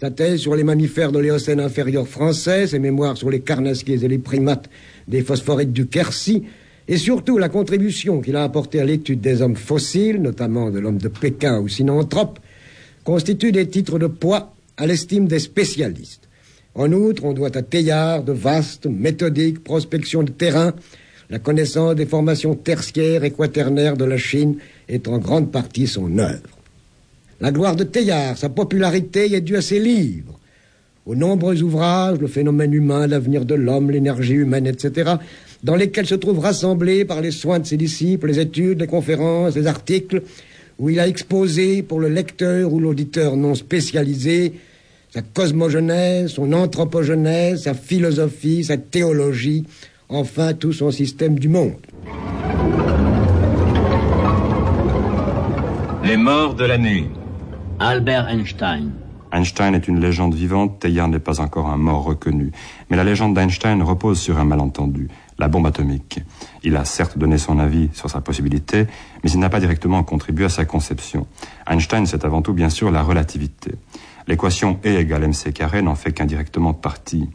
Sa 0.00 0.12
thèse 0.12 0.38
sur 0.38 0.54
les 0.54 0.62
mammifères 0.62 1.10
de 1.10 1.18
l'Éocène 1.18 1.58
inférieur 1.58 2.06
français, 2.06 2.68
ses 2.68 2.78
mémoires 2.78 3.16
sur 3.16 3.30
les 3.30 3.40
carnassiers 3.40 4.04
et 4.04 4.06
les 4.06 4.18
primates 4.18 4.70
des 5.08 5.22
phosphorites 5.22 5.72
du 5.72 5.86
Quercy, 5.86 6.44
et 6.86 6.96
surtout 6.96 7.36
la 7.36 7.48
contribution 7.48 8.20
qu'il 8.20 8.36
a 8.36 8.44
apportée 8.44 8.80
à 8.80 8.84
l'étude 8.84 9.20
des 9.20 9.42
hommes 9.42 9.56
fossiles, 9.56 10.22
notamment 10.22 10.70
de 10.70 10.78
l'homme 10.78 10.98
de 10.98 11.08
Pékin 11.08 11.58
ou 11.58 11.66
Sinanthrope, 11.66 12.38
constituent 13.02 13.50
des 13.50 13.66
titres 13.66 13.98
de 13.98 14.06
poids 14.06 14.54
à 14.76 14.86
l'estime 14.86 15.26
des 15.26 15.40
spécialistes. 15.40 16.28
En 16.74 16.92
outre, 16.92 17.24
on 17.24 17.32
doit 17.32 17.56
à 17.56 17.62
Teilhard 17.62 18.22
de 18.22 18.32
vastes, 18.32 18.86
méthodiques 18.86 19.64
prospections 19.64 20.22
de 20.22 20.30
terrain. 20.30 20.72
La 21.28 21.38
connaissance 21.38 21.94
des 21.94 22.06
formations 22.06 22.54
tertiaires 22.54 23.24
et 23.24 23.30
quaternaires 23.30 23.96
de 23.96 24.04
la 24.04 24.18
Chine 24.18 24.56
est 24.88 25.08
en 25.08 25.18
grande 25.18 25.50
partie 25.50 25.86
son 25.86 26.18
œuvre. 26.18 26.58
La 27.40 27.50
gloire 27.52 27.76
de 27.76 27.84
Teilhard, 27.84 28.36
sa 28.36 28.48
popularité 28.48 29.34
est 29.34 29.40
due 29.40 29.56
à 29.56 29.62
ses 29.62 29.80
livres. 29.80 30.38
Aux 31.06 31.14
nombreux 31.14 31.62
ouvrages, 31.62 32.18
le 32.18 32.26
phénomène 32.26 32.74
humain, 32.74 33.06
l'avenir 33.06 33.44
de 33.44 33.54
l'homme, 33.54 33.90
l'énergie 33.90 34.34
humaine, 34.34 34.66
etc., 34.66 35.14
dans 35.62 35.74
lesquels 35.74 36.06
se 36.06 36.14
trouvent 36.14 36.38
rassemblés 36.38 37.04
par 37.04 37.20
les 37.20 37.30
soins 37.30 37.58
de 37.58 37.66
ses 37.66 37.76
disciples, 37.76 38.28
les 38.28 38.38
études, 38.38 38.80
les 38.80 38.86
conférences, 38.86 39.56
les 39.56 39.66
articles, 39.66 40.22
où 40.78 40.88
il 40.88 41.00
a 41.00 41.08
exposé 41.08 41.82
pour 41.82 42.00
le 42.00 42.08
lecteur 42.08 42.72
ou 42.72 42.80
l'auditeur 42.80 43.36
non 43.36 43.54
spécialisé 43.54 44.52
sa 45.10 45.22
cosmogenèse, 45.22 46.30
son 46.30 46.52
anthropogenèse, 46.52 47.64
sa 47.64 47.74
philosophie, 47.74 48.64
sa 48.64 48.76
théologie, 48.76 49.66
enfin 50.08 50.54
tout 50.54 50.72
son 50.72 50.90
système 50.90 51.38
du 51.38 51.48
monde. 51.48 51.74
Les 56.04 56.16
morts 56.16 56.54
de 56.54 56.64
l'année. 56.64 57.10
Albert 57.78 58.28
Einstein. 58.28 58.92
Einstein 59.32 59.74
est 59.74 59.86
une 59.86 60.00
légende 60.00 60.34
vivante, 60.34 60.80
Teilhard 60.80 61.08
n'est 61.08 61.20
pas 61.20 61.40
encore 61.40 61.68
un 61.68 61.76
mort 61.76 62.02
reconnu. 62.04 62.50
Mais 62.88 62.96
la 62.96 63.04
légende 63.04 63.34
d'Einstein 63.34 63.80
repose 63.82 64.18
sur 64.18 64.38
un 64.38 64.44
malentendu, 64.44 65.08
la 65.38 65.46
bombe 65.46 65.66
atomique. 65.66 66.20
Il 66.64 66.76
a 66.76 66.84
certes 66.84 67.16
donné 67.16 67.38
son 67.38 67.60
avis 67.60 67.90
sur 67.92 68.10
sa 68.10 68.20
possibilité, 68.20 68.86
mais 69.22 69.30
il 69.30 69.38
n'a 69.38 69.48
pas 69.48 69.60
directement 69.60 70.02
contribué 70.02 70.46
à 70.46 70.48
sa 70.48 70.64
conception. 70.64 71.28
Einstein, 71.68 72.06
c'est 72.06 72.24
avant 72.24 72.42
tout 72.42 72.54
bien 72.54 72.70
sûr 72.70 72.90
la 72.90 73.02
relativité. 73.02 73.72
L'équation 74.30 74.78
E 74.86 74.90
égale 74.90 75.24
mc 75.24 75.52
carré 75.52 75.82
n'en 75.82 75.96
fait 75.96 76.12
qu'indirectement 76.12 76.72
partie. 76.72 77.28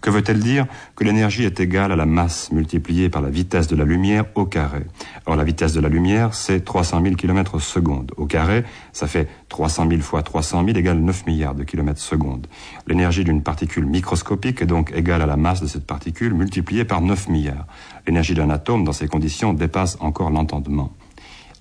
Que 0.00 0.08
veut-elle 0.08 0.38
dire 0.38 0.66
Que 0.96 1.04
l'énergie 1.04 1.44
est 1.44 1.60
égale 1.60 1.92
à 1.92 1.96
la 1.96 2.06
masse 2.06 2.50
multipliée 2.52 3.10
par 3.10 3.20
la 3.20 3.28
vitesse 3.28 3.66
de 3.66 3.76
la 3.76 3.84
lumière 3.84 4.24
au 4.34 4.46
carré. 4.46 4.86
Or, 5.26 5.36
la 5.36 5.44
vitesse 5.44 5.74
de 5.74 5.80
la 5.80 5.90
lumière, 5.90 6.32
c'est 6.32 6.64
300 6.64 7.02
000 7.02 7.16
km 7.16 7.60
secondes. 7.60 8.12
Au 8.16 8.24
carré, 8.24 8.64
ça 8.94 9.06
fait 9.06 9.28
300 9.50 9.90
000 9.90 10.00
fois 10.00 10.22
300 10.22 10.64
000 10.64 10.78
égale 10.78 11.00
9 11.00 11.26
milliards 11.26 11.54
de 11.54 11.64
kilomètres 11.64 12.00
secondes. 12.00 12.46
L'énergie 12.86 13.24
d'une 13.24 13.42
particule 13.42 13.84
microscopique 13.84 14.62
est 14.62 14.66
donc 14.66 14.90
égale 14.94 15.20
à 15.20 15.26
la 15.26 15.36
masse 15.36 15.60
de 15.60 15.66
cette 15.66 15.86
particule 15.86 16.32
multipliée 16.32 16.86
par 16.86 17.02
9 17.02 17.28
milliards. 17.28 17.66
L'énergie 18.06 18.32
d'un 18.32 18.48
atome, 18.48 18.84
dans 18.84 18.92
ces 18.94 19.06
conditions, 19.06 19.52
dépasse 19.52 19.98
encore 20.00 20.30
l'entendement. 20.30 20.94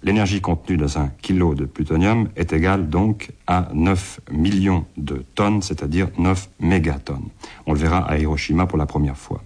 L'énergie 0.03 0.41
contenue 0.41 0.77
dans 0.77 0.99
un 0.99 1.09
kilo 1.21 1.55
de 1.55 1.65
plutonium 1.65 2.29
est 2.35 2.53
égale 2.53 2.89
donc 2.89 3.31
à 3.47 3.69
9 3.73 4.19
millions 4.31 4.85
de 4.95 5.23
tonnes, 5.33 5.61
c'est-à-dire 5.61 6.09
9 6.17 6.49
mégatonnes. 6.59 7.29
On 7.65 7.73
le 7.73 7.79
verra 7.79 7.99
à 8.07 8.17
Hiroshima 8.17 8.67
pour 8.67 8.77
la 8.77 8.85
première 8.85 9.17
fois. 9.17 9.43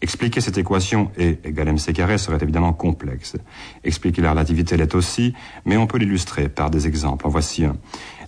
Expliquer 0.00 0.40
cette 0.40 0.58
équation 0.58 1.12
E 1.18 1.36
égale 1.44 1.68
mc 1.68 1.92
carré 1.92 2.18
serait 2.18 2.38
évidemment 2.42 2.72
complexe. 2.72 3.36
Expliquer 3.84 4.20
la 4.20 4.32
relativité 4.32 4.76
l'est 4.76 4.94
aussi, 4.96 5.32
mais 5.64 5.76
on 5.76 5.86
peut 5.86 5.98
l'illustrer 5.98 6.48
par 6.48 6.70
des 6.70 6.88
exemples. 6.88 7.26
En 7.26 7.30
voici 7.30 7.64
un. 7.64 7.76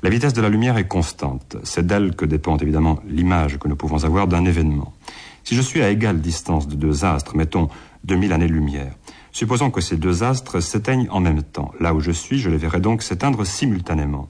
La 0.03 0.11
vitesse 0.11 0.35
de 0.35 0.43
la 0.43 0.51
lumière 0.51 0.77
est 0.77 0.87
constante. 0.87 1.57
C'est 1.65 1.85
d'elle 1.85 2.15
que 2.15 2.27
dépend 2.27 2.59
évidemment 2.59 3.01
l'image 3.09 3.59
que 3.59 3.67
nous 3.67 3.75
pouvons 3.75 4.05
avoir 4.05 4.29
d'un 4.29 4.45
événement. 4.45 4.93
Si 5.43 5.57
je 5.57 5.63
suis 5.63 5.83
à 5.83 5.91
égale 5.91 6.21
distance 6.21 6.69
de 6.69 6.77
deux 6.77 7.05
astres, 7.05 7.37
mettons 7.37 7.69
2000 8.05 8.33
années-lumière, 8.33 8.95
Supposons 9.35 9.73
que 9.73 9.81
ces 9.81 9.97
deux 9.97 10.23
astres 10.23 10.61
s'éteignent 10.61 11.09
en 11.11 11.19
même 11.19 11.43
temps. 11.43 11.73
Là 11.81 11.93
où 11.93 11.99
je 11.99 12.13
suis, 12.13 12.39
je 12.39 12.49
les 12.49 12.57
verrai 12.57 12.79
donc 12.79 13.03
s'éteindre 13.03 13.45
simultanément. 13.45 14.29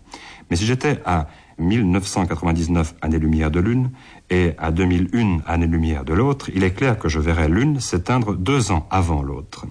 Mais 0.48 0.56
si 0.56 0.64
j'étais 0.64 0.98
à 1.04 1.28
1999 1.58 2.94
années-lumière 3.02 3.50
de 3.50 3.60
l'une 3.60 3.90
et 4.30 4.52
à 4.56 4.70
2001 4.70 5.40
années-lumière 5.46 6.06
de 6.06 6.14
l'autre, 6.14 6.48
il 6.54 6.64
est 6.64 6.72
clair 6.72 6.98
que 6.98 7.10
je 7.10 7.20
verrai 7.20 7.48
l'une 7.48 7.80
s'éteindre 7.80 8.34
deux 8.34 8.72
ans 8.72 8.86
avant 8.90 9.22
l'autre. 9.22 9.66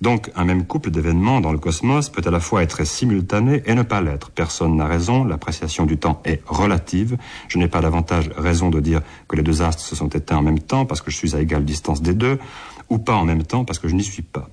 Donc, 0.00 0.30
un 0.36 0.44
même 0.44 0.64
couple 0.64 0.92
d'événements 0.92 1.40
dans 1.40 1.50
le 1.50 1.58
cosmos 1.58 2.08
peut 2.08 2.22
à 2.24 2.30
la 2.30 2.38
fois 2.38 2.62
être 2.62 2.86
simultané 2.86 3.62
et 3.66 3.74
ne 3.74 3.82
pas 3.82 4.00
l'être. 4.00 4.30
Personne 4.30 4.76
n'a 4.76 4.86
raison, 4.86 5.24
l'appréciation 5.24 5.86
du 5.86 5.98
temps 5.98 6.22
est 6.24 6.40
relative. 6.46 7.16
Je 7.48 7.58
n'ai 7.58 7.66
pas 7.66 7.80
davantage 7.80 8.30
raison 8.36 8.70
de 8.70 8.78
dire 8.78 9.00
que 9.26 9.34
les 9.34 9.42
deux 9.42 9.60
astres 9.60 9.82
se 9.82 9.96
sont 9.96 10.08
éteints 10.08 10.36
en 10.36 10.42
même 10.42 10.60
temps 10.60 10.86
parce 10.86 11.02
que 11.02 11.10
je 11.10 11.16
suis 11.16 11.34
à 11.34 11.40
égale 11.40 11.64
distance 11.64 12.00
des 12.00 12.14
deux, 12.14 12.38
ou 12.90 12.98
pas 12.98 13.16
en 13.16 13.24
même 13.24 13.42
temps 13.42 13.64
parce 13.64 13.78
que 13.78 13.88
je 13.88 13.94
n'y 13.94 14.04
suis 14.04 14.22
pas. 14.22 14.48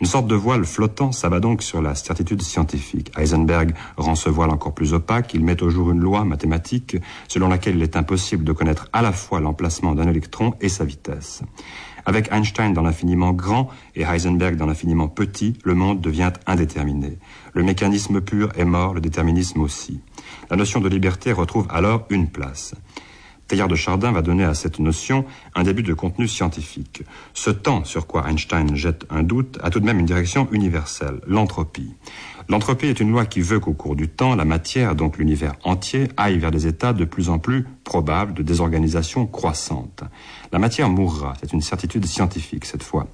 Une 0.00 0.06
sorte 0.06 0.26
de 0.26 0.34
voile 0.34 0.64
flottant 0.64 1.10
s'abat 1.10 1.40
donc 1.40 1.62
sur 1.62 1.80
la 1.80 1.94
certitude 1.94 2.42
scientifique. 2.42 3.10
Heisenberg 3.16 3.74
rend 3.96 4.14
ce 4.14 4.28
voile 4.28 4.50
encore 4.50 4.74
plus 4.74 4.92
opaque. 4.92 5.32
Il 5.32 5.42
met 5.42 5.62
au 5.62 5.70
jour 5.70 5.90
une 5.90 6.00
loi 6.00 6.24
mathématique 6.24 6.98
selon 7.28 7.48
laquelle 7.48 7.76
il 7.76 7.82
est 7.82 7.96
impossible 7.96 8.44
de 8.44 8.52
connaître 8.52 8.88
à 8.92 9.00
la 9.00 9.12
fois 9.12 9.40
l'emplacement 9.40 9.94
d'un 9.94 10.08
électron 10.08 10.52
et 10.60 10.68
sa 10.68 10.84
vitesse. 10.84 11.42
Avec 12.04 12.30
Einstein 12.30 12.72
dans 12.72 12.82
l'infiniment 12.82 13.32
grand 13.32 13.68
et 13.96 14.02
Heisenberg 14.02 14.56
dans 14.56 14.66
l'infiniment 14.66 15.08
petit, 15.08 15.58
le 15.64 15.74
monde 15.74 16.00
devient 16.00 16.32
indéterminé. 16.46 17.18
Le 17.52 17.64
mécanisme 17.64 18.20
pur 18.20 18.50
est 18.56 18.64
mort, 18.64 18.94
le 18.94 19.00
déterminisme 19.00 19.60
aussi. 19.60 20.00
La 20.50 20.56
notion 20.56 20.80
de 20.80 20.88
liberté 20.88 21.32
retrouve 21.32 21.66
alors 21.70 22.06
une 22.10 22.28
place. 22.28 22.74
Teilhard 23.48 23.68
de 23.68 23.76
Chardin 23.76 24.12
va 24.12 24.22
donner 24.22 24.44
à 24.44 24.54
cette 24.54 24.78
notion 24.80 25.24
un 25.54 25.62
début 25.62 25.82
de 25.82 25.94
contenu 25.94 26.26
scientifique. 26.26 27.02
Ce 27.32 27.50
temps 27.50 27.84
sur 27.84 28.06
quoi 28.06 28.28
Einstein 28.28 28.74
jette 28.74 29.06
un 29.08 29.22
doute 29.22 29.58
a 29.62 29.70
tout 29.70 29.80
de 29.80 29.84
même 29.84 30.00
une 30.00 30.06
direction 30.06 30.48
universelle, 30.50 31.20
l'entropie. 31.26 31.94
L'entropie 32.48 32.86
est 32.86 33.00
une 33.00 33.10
loi 33.10 33.26
qui 33.26 33.40
veut 33.40 33.60
qu'au 33.60 33.72
cours 33.72 33.96
du 33.96 34.08
temps, 34.08 34.34
la 34.34 34.44
matière, 34.44 34.94
donc 34.94 35.18
l'univers 35.18 35.54
entier, 35.64 36.08
aille 36.16 36.38
vers 36.38 36.50
des 36.50 36.66
états 36.66 36.92
de 36.92 37.04
plus 37.04 37.28
en 37.28 37.38
plus 37.38 37.66
probables 37.84 38.34
de 38.34 38.42
désorganisation 38.42 39.26
croissante. 39.26 40.02
La 40.52 40.58
matière 40.58 40.88
mourra, 40.88 41.34
c'est 41.40 41.52
une 41.52 41.60
certitude 41.60 42.06
scientifique 42.06 42.64
cette 42.64 42.82
fois. 42.82 43.06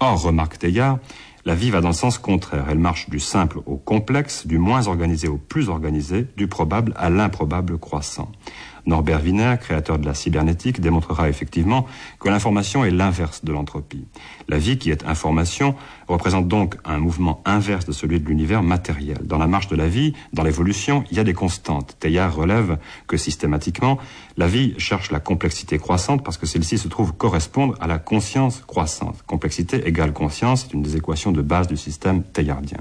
Or, 0.00 0.20
remarque 0.22 0.58
Teilhard, 0.58 0.98
la 1.44 1.54
vie 1.54 1.70
va 1.70 1.80
dans 1.80 1.88
le 1.88 1.94
sens 1.94 2.18
contraire. 2.18 2.66
Elle 2.70 2.78
marche 2.78 3.10
du 3.10 3.20
simple 3.20 3.58
au 3.66 3.76
complexe, 3.76 4.46
du 4.46 4.58
moins 4.58 4.86
organisé 4.86 5.28
au 5.28 5.36
plus 5.36 5.68
organisé, 5.68 6.26
du 6.36 6.48
probable 6.48 6.94
à 6.96 7.10
l'improbable 7.10 7.78
croissant. 7.78 8.32
Norbert 8.86 9.22
Wiener, 9.22 9.56
créateur 9.60 9.98
de 9.98 10.06
la 10.06 10.14
cybernétique, 10.14 10.80
démontrera 10.80 11.28
effectivement 11.28 11.86
que 12.20 12.28
l'information 12.28 12.84
est 12.84 12.90
l'inverse 12.90 13.44
de 13.44 13.52
l'entropie. 13.52 14.06
La 14.48 14.58
vie, 14.58 14.78
qui 14.78 14.90
est 14.90 15.04
information, 15.06 15.74
représente 16.08 16.48
donc 16.48 16.76
un 16.84 16.98
mouvement 16.98 17.40
inverse 17.44 17.86
de 17.86 17.92
celui 17.92 18.20
de 18.20 18.26
l'univers 18.26 18.62
matériel. 18.62 19.18
Dans 19.24 19.38
la 19.38 19.46
marche 19.46 19.68
de 19.68 19.76
la 19.76 19.88
vie, 19.88 20.14
dans 20.32 20.42
l'évolution, 20.42 21.04
il 21.10 21.16
y 21.16 21.20
a 21.20 21.24
des 21.24 21.34
constantes. 21.34 21.96
Teilhard 21.98 22.34
relève 22.34 22.78
que 23.06 23.16
systématiquement, 23.16 23.98
la 24.36 24.46
vie 24.46 24.74
cherche 24.78 25.10
la 25.10 25.20
complexité 25.20 25.78
croissante 25.78 26.24
parce 26.24 26.36
que 26.36 26.46
celle-ci 26.46 26.78
se 26.78 26.88
trouve 26.88 27.12
correspondre 27.14 27.74
à 27.80 27.86
la 27.86 27.98
conscience 27.98 28.62
croissante. 28.66 29.22
Complexité 29.26 29.86
égale 29.86 30.12
conscience, 30.12 30.62
c'est 30.62 30.74
une 30.74 30.82
des 30.82 30.96
équations 30.96 31.32
de 31.32 31.42
base 31.42 31.68
du 31.68 31.76
système 31.76 32.22
teilhardien. 32.22 32.78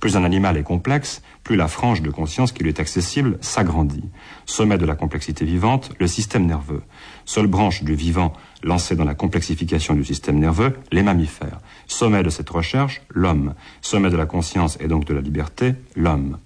Plus 0.00 0.16
un 0.16 0.24
animal 0.24 0.56
est 0.56 0.64
complexe, 0.64 1.22
plus 1.44 1.56
la 1.56 1.68
frange 1.68 2.02
de 2.02 2.10
conscience 2.10 2.52
qui 2.52 2.62
lui 2.62 2.70
est 2.70 2.80
accessible 2.80 3.38
s'agrandit. 3.40 4.04
Sommet 4.46 4.78
de 4.78 4.86
la 4.86 4.94
complexité 4.94 5.44
vivante, 5.44 5.92
le 5.98 6.06
système 6.06 6.46
nerveux. 6.46 6.82
Seule 7.24 7.46
branche 7.46 7.82
du 7.82 7.94
vivant 7.94 8.32
lancée 8.62 8.94
dans 8.94 9.04
la 9.04 9.14
complexification 9.14 9.94
du 9.94 10.04
système 10.04 10.38
nerveux, 10.38 10.76
les 10.92 11.02
mammifères. 11.02 11.60
Sommet 11.86 12.22
de 12.22 12.30
cette 12.30 12.50
recherche, 12.50 13.02
l'homme. 13.10 13.54
Sommet 13.80 14.10
de 14.10 14.16
la 14.16 14.26
conscience 14.26 14.78
et 14.80 14.86
donc 14.86 15.04
de 15.04 15.14
la 15.14 15.20
liberté, 15.20 15.74
l'homme. 15.96 16.38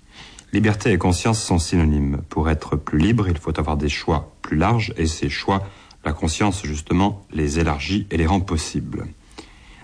Liberté 0.53 0.93
et 0.93 0.99
conscience 0.99 1.43
sont 1.43 1.59
synonymes. 1.59 2.23
Pour 2.31 2.49
être 2.49 2.77
plus 2.77 2.99
libre, 2.99 3.29
il 3.29 3.37
faut 3.37 3.59
avoir 3.59 3.77
des 3.77 3.91
choix 3.91 4.33
plus 4.41 4.57
larges 4.57 4.95
et 4.97 5.07
ces 5.07 5.29
choix, 5.29 5.63
la 6.05 6.13
conscience 6.13 6.65
justement 6.65 7.27
les 7.33 7.59
élargit 7.59 8.07
et 8.11 8.17
les 8.17 8.27
rend 8.27 8.41
possibles 8.41 9.07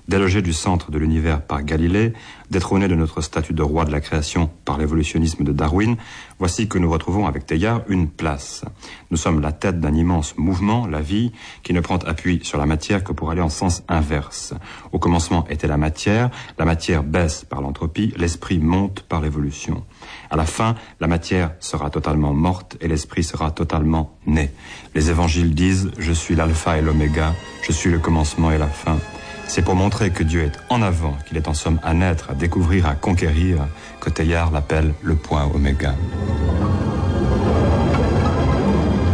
délogé 0.09 0.43
du 0.43 0.53
centre 0.53 0.91
de 0.91 0.99
l'univers 0.99 1.43
par 1.43 1.63
Galilée, 1.63 2.13
détrôné 2.51 2.89
de 2.89 2.95
notre 2.95 3.21
statut 3.21 3.55
de 3.55 3.63
roi 3.63 3.85
de 3.85 3.93
la 3.93 4.01
création 4.01 4.51
par 4.65 4.79
l'évolutionnisme 4.79 5.45
de 5.45 5.53
Darwin, 5.53 5.97
voici 6.39 6.69
que 6.69 6.79
nous 6.79 6.91
retrouvons 6.91 7.27
avec 7.27 7.47
Teilhard 7.47 7.83
une 7.89 8.09
place. 8.09 8.65
Nous 9.11 9.17
sommes 9.17 9.41
la 9.41 9.53
tête 9.53 9.81
d'un 9.81 9.95
immense 9.95 10.37
mouvement, 10.37 10.87
la 10.87 11.01
vie, 11.01 11.33
qui 11.63 11.73
ne 11.73 11.81
prend 11.81 11.99
appui 11.99 12.41
sur 12.43 12.59
la 12.59 12.67
matière 12.67 13.05
que 13.05 13.13
pour 13.13 13.31
aller 13.31 13.41
en 13.41 13.49
sens 13.49 13.83
inverse. 13.89 14.55
Au 14.93 14.99
commencement 14.99 15.47
était 15.49 15.67
la 15.69 15.79
matière, 15.79 16.31
la 16.59 16.65
matière 16.65 17.05
baisse 17.05 17.45
par 17.45 17.63
l'entropie, 17.63 18.13
l'esprit 18.17 18.59
monte 18.59 19.03
par 19.03 19.21
l'évolution. 19.21 19.85
À 20.31 20.37
la 20.37 20.45
fin, 20.45 20.75
la 21.01 21.07
matière 21.07 21.53
sera 21.61 21.91
totalement 21.91 22.35
morte 22.35 22.77
et 22.81 22.89
l'esprit 22.89 23.25
sera 23.25 23.51
totalement 23.51 24.17
né. 24.27 24.51
Les 24.95 25.11
évangiles 25.11 25.55
disent, 25.55 25.91
je 25.99 26.13
suis 26.13 26.35
l'alpha 26.35 26.79
et 26.79 26.83
l'oméga, 26.83 27.35
je 27.63 27.73
suis 27.73 27.91
le 27.91 27.99
commencement 27.99 28.51
et 28.51 28.59
la 28.59 28.67
fin. 28.67 28.99
C'est 29.47 29.63
pour 29.63 29.75
montrer 29.75 30.11
que 30.11 30.23
Dieu 30.23 30.45
est 30.45 30.59
en 30.71 30.83
avant, 30.83 31.17
qu'il 31.27 31.37
est 31.37 31.49
en 31.49 31.55
somme 31.55 31.79
à 31.83 31.93
naître, 31.93 32.31
à 32.31 32.35
découvrir, 32.35 32.87
à 32.87 32.95
conquérir, 32.95 33.59
que 34.01 34.09
Teilhard 34.11 34.51
l'appelle 34.51 34.95
le 35.03 35.15
point 35.15 35.45
oméga. 35.55 35.95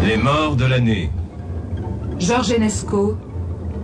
Les 0.05 0.17
morts 0.17 0.57
de 0.57 0.65
l'année. 0.65 1.11
Georges 2.19 2.53
Enesco, 2.53 3.17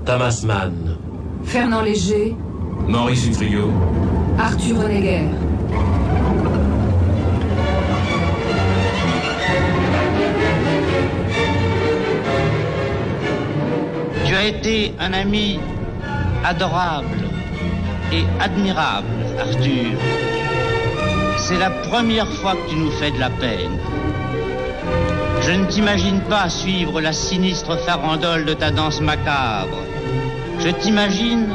Thomas 0.04 0.42
Mann, 0.46 0.96
Fernand 1.44 1.82
Léger, 1.82 2.36
Maurice 2.88 3.26
Utrio, 3.26 3.70
Arthur 4.38 4.78
Honegger. 4.80 5.28
Tu 14.26 14.34
as 14.34 14.44
été 14.46 14.94
un 14.98 15.12
ami 15.12 15.58
adorable 16.44 17.28
et 18.12 18.24
admirable, 18.40 19.06
Arthur. 19.38 19.98
C'est 21.38 21.58
la 21.58 21.70
première 21.70 22.28
fois 22.28 22.52
que 22.52 22.70
tu 22.70 22.76
nous 22.76 22.90
fais 22.90 23.10
de 23.10 23.18
la 23.18 23.30
peine. 23.30 23.78
Je 25.42 25.52
ne 25.52 25.64
t'imagine 25.66 26.20
pas 26.20 26.48
suivre 26.48 27.00
la 27.00 27.12
sinistre 27.12 27.78
farandole 27.78 28.44
de 28.44 28.54
ta 28.54 28.70
danse 28.70 29.00
macabre. 29.00 29.78
Je 30.60 30.68
t'imagine 30.68 31.48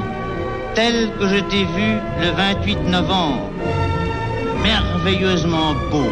tel 0.76 1.10
que 1.20 1.28
je 1.28 1.40
t'ai 1.40 1.66
vu 1.66 1.98
le 2.22 2.32
28 2.32 2.84
novembre, 2.86 3.50
merveilleusement 4.64 5.74
beau, 5.92 6.12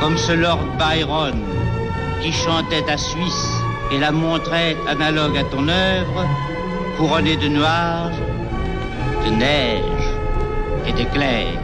comme 0.00 0.16
ce 0.16 0.32
Lord 0.32 0.60
Byron 0.78 1.40
qui 2.20 2.32
chantait 2.32 2.82
ta 2.82 2.96
Suisse 2.96 3.48
et 3.90 3.98
la 3.98 4.12
montrait 4.12 4.76
analogue 4.88 5.36
à 5.36 5.44
ton 5.44 5.66
œuvre, 5.68 6.24
couronné 7.02 7.36
de 7.36 7.48
nuages, 7.48 8.22
de 9.24 9.30
neige 9.30 10.06
et 10.86 10.92
d'éclairs. 10.92 11.58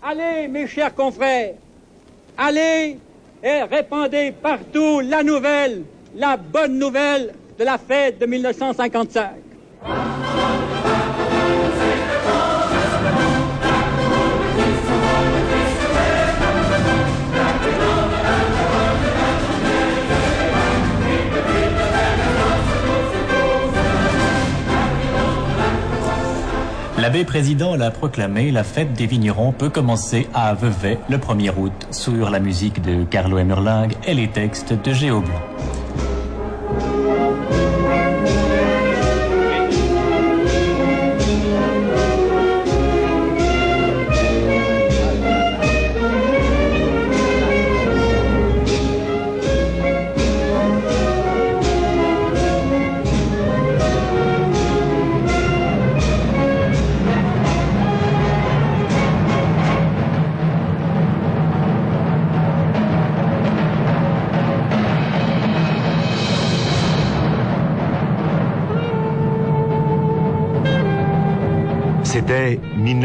Allez, 0.00 0.46
mes 0.46 0.68
chers 0.68 0.94
confrères, 0.94 1.54
allez 2.36 2.98
et 3.42 3.62
répandez 3.68 4.30
partout 4.30 5.00
la 5.00 5.24
nouvelle, 5.24 5.82
la 6.14 6.36
bonne 6.36 6.78
nouvelle 6.78 7.34
de 7.58 7.64
la 7.64 7.78
fête 7.78 8.20
de 8.20 8.26
1955. 8.26 10.67
L'abbé 27.08 27.24
président 27.24 27.74
l'a 27.74 27.90
proclamé, 27.90 28.50
la 28.50 28.62
fête 28.62 28.92
des 28.92 29.06
vignerons 29.06 29.50
peut 29.52 29.70
commencer 29.70 30.28
à 30.34 30.52
Vevey 30.52 30.98
le 31.08 31.16
1er 31.16 31.54
août. 31.56 31.72
Sur 31.90 32.28
la 32.28 32.38
musique 32.38 32.82
de 32.82 33.04
Carlo 33.04 33.38
Emmerling 33.38 33.92
et 34.06 34.12
les 34.12 34.28
textes 34.28 34.74
de 34.74 34.92
Géo 34.92 35.22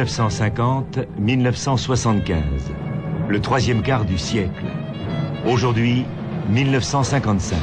1950-1975, 0.03 2.35
le 3.29 3.39
troisième 3.39 3.81
quart 3.81 4.05
du 4.05 4.17
siècle. 4.17 4.65
Aujourd'hui, 5.47 6.05
1955. 6.49 7.57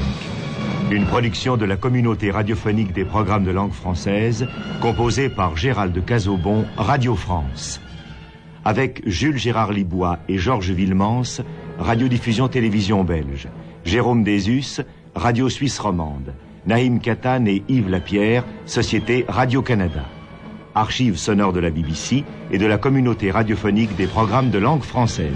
Une 0.90 1.06
production 1.06 1.56
de 1.56 1.64
la 1.64 1.76
communauté 1.76 2.30
radiophonique 2.30 2.92
des 2.92 3.04
programmes 3.04 3.44
de 3.44 3.50
langue 3.50 3.72
française, 3.72 4.46
composée 4.80 5.28
par 5.28 5.56
Gérald 5.56 6.04
Cazobon, 6.04 6.64
Radio 6.76 7.14
France. 7.14 7.80
Avec 8.64 9.02
Jules 9.06 9.38
Gérard 9.38 9.72
Libois 9.72 10.18
et 10.28 10.38
Georges 10.38 10.70
Villemans, 10.70 11.42
Radiodiffusion 11.78 12.48
Télévision 12.48 13.04
Belge. 13.04 13.48
Jérôme 13.84 14.24
Désus, 14.24 14.80
Radio 15.14 15.48
Suisse 15.48 15.78
Romande. 15.78 16.34
Naïm 16.66 17.00
Katan 17.00 17.46
et 17.46 17.62
Yves 17.68 17.88
Lapierre, 17.88 18.44
Société 18.66 19.24
Radio-Canada 19.28 20.04
archives 20.74 21.16
sonores 21.16 21.52
de 21.52 21.60
la 21.60 21.70
BBC 21.70 22.24
et 22.50 22.58
de 22.58 22.66
la 22.66 22.78
communauté 22.78 23.30
radiophonique 23.30 23.96
des 23.96 24.06
programmes 24.06 24.50
de 24.50 24.58
langue 24.58 24.82
française. 24.82 25.34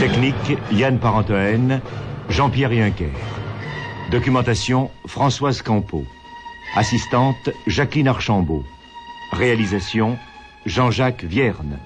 Technique, 0.00 0.58
Yann 0.72 0.98
Parentoen, 0.98 1.80
Jean-Pierre 2.30 2.72
Yinquer. 2.72 3.12
Documentation, 4.10 4.90
Françoise 5.06 5.60
Campeau. 5.62 6.04
Assistante, 6.76 7.50
Jacqueline 7.66 8.08
Archambault. 8.08 8.64
Réalisation, 9.32 10.16
Jean-Jacques 10.66 11.24
Vierne. 11.24 11.78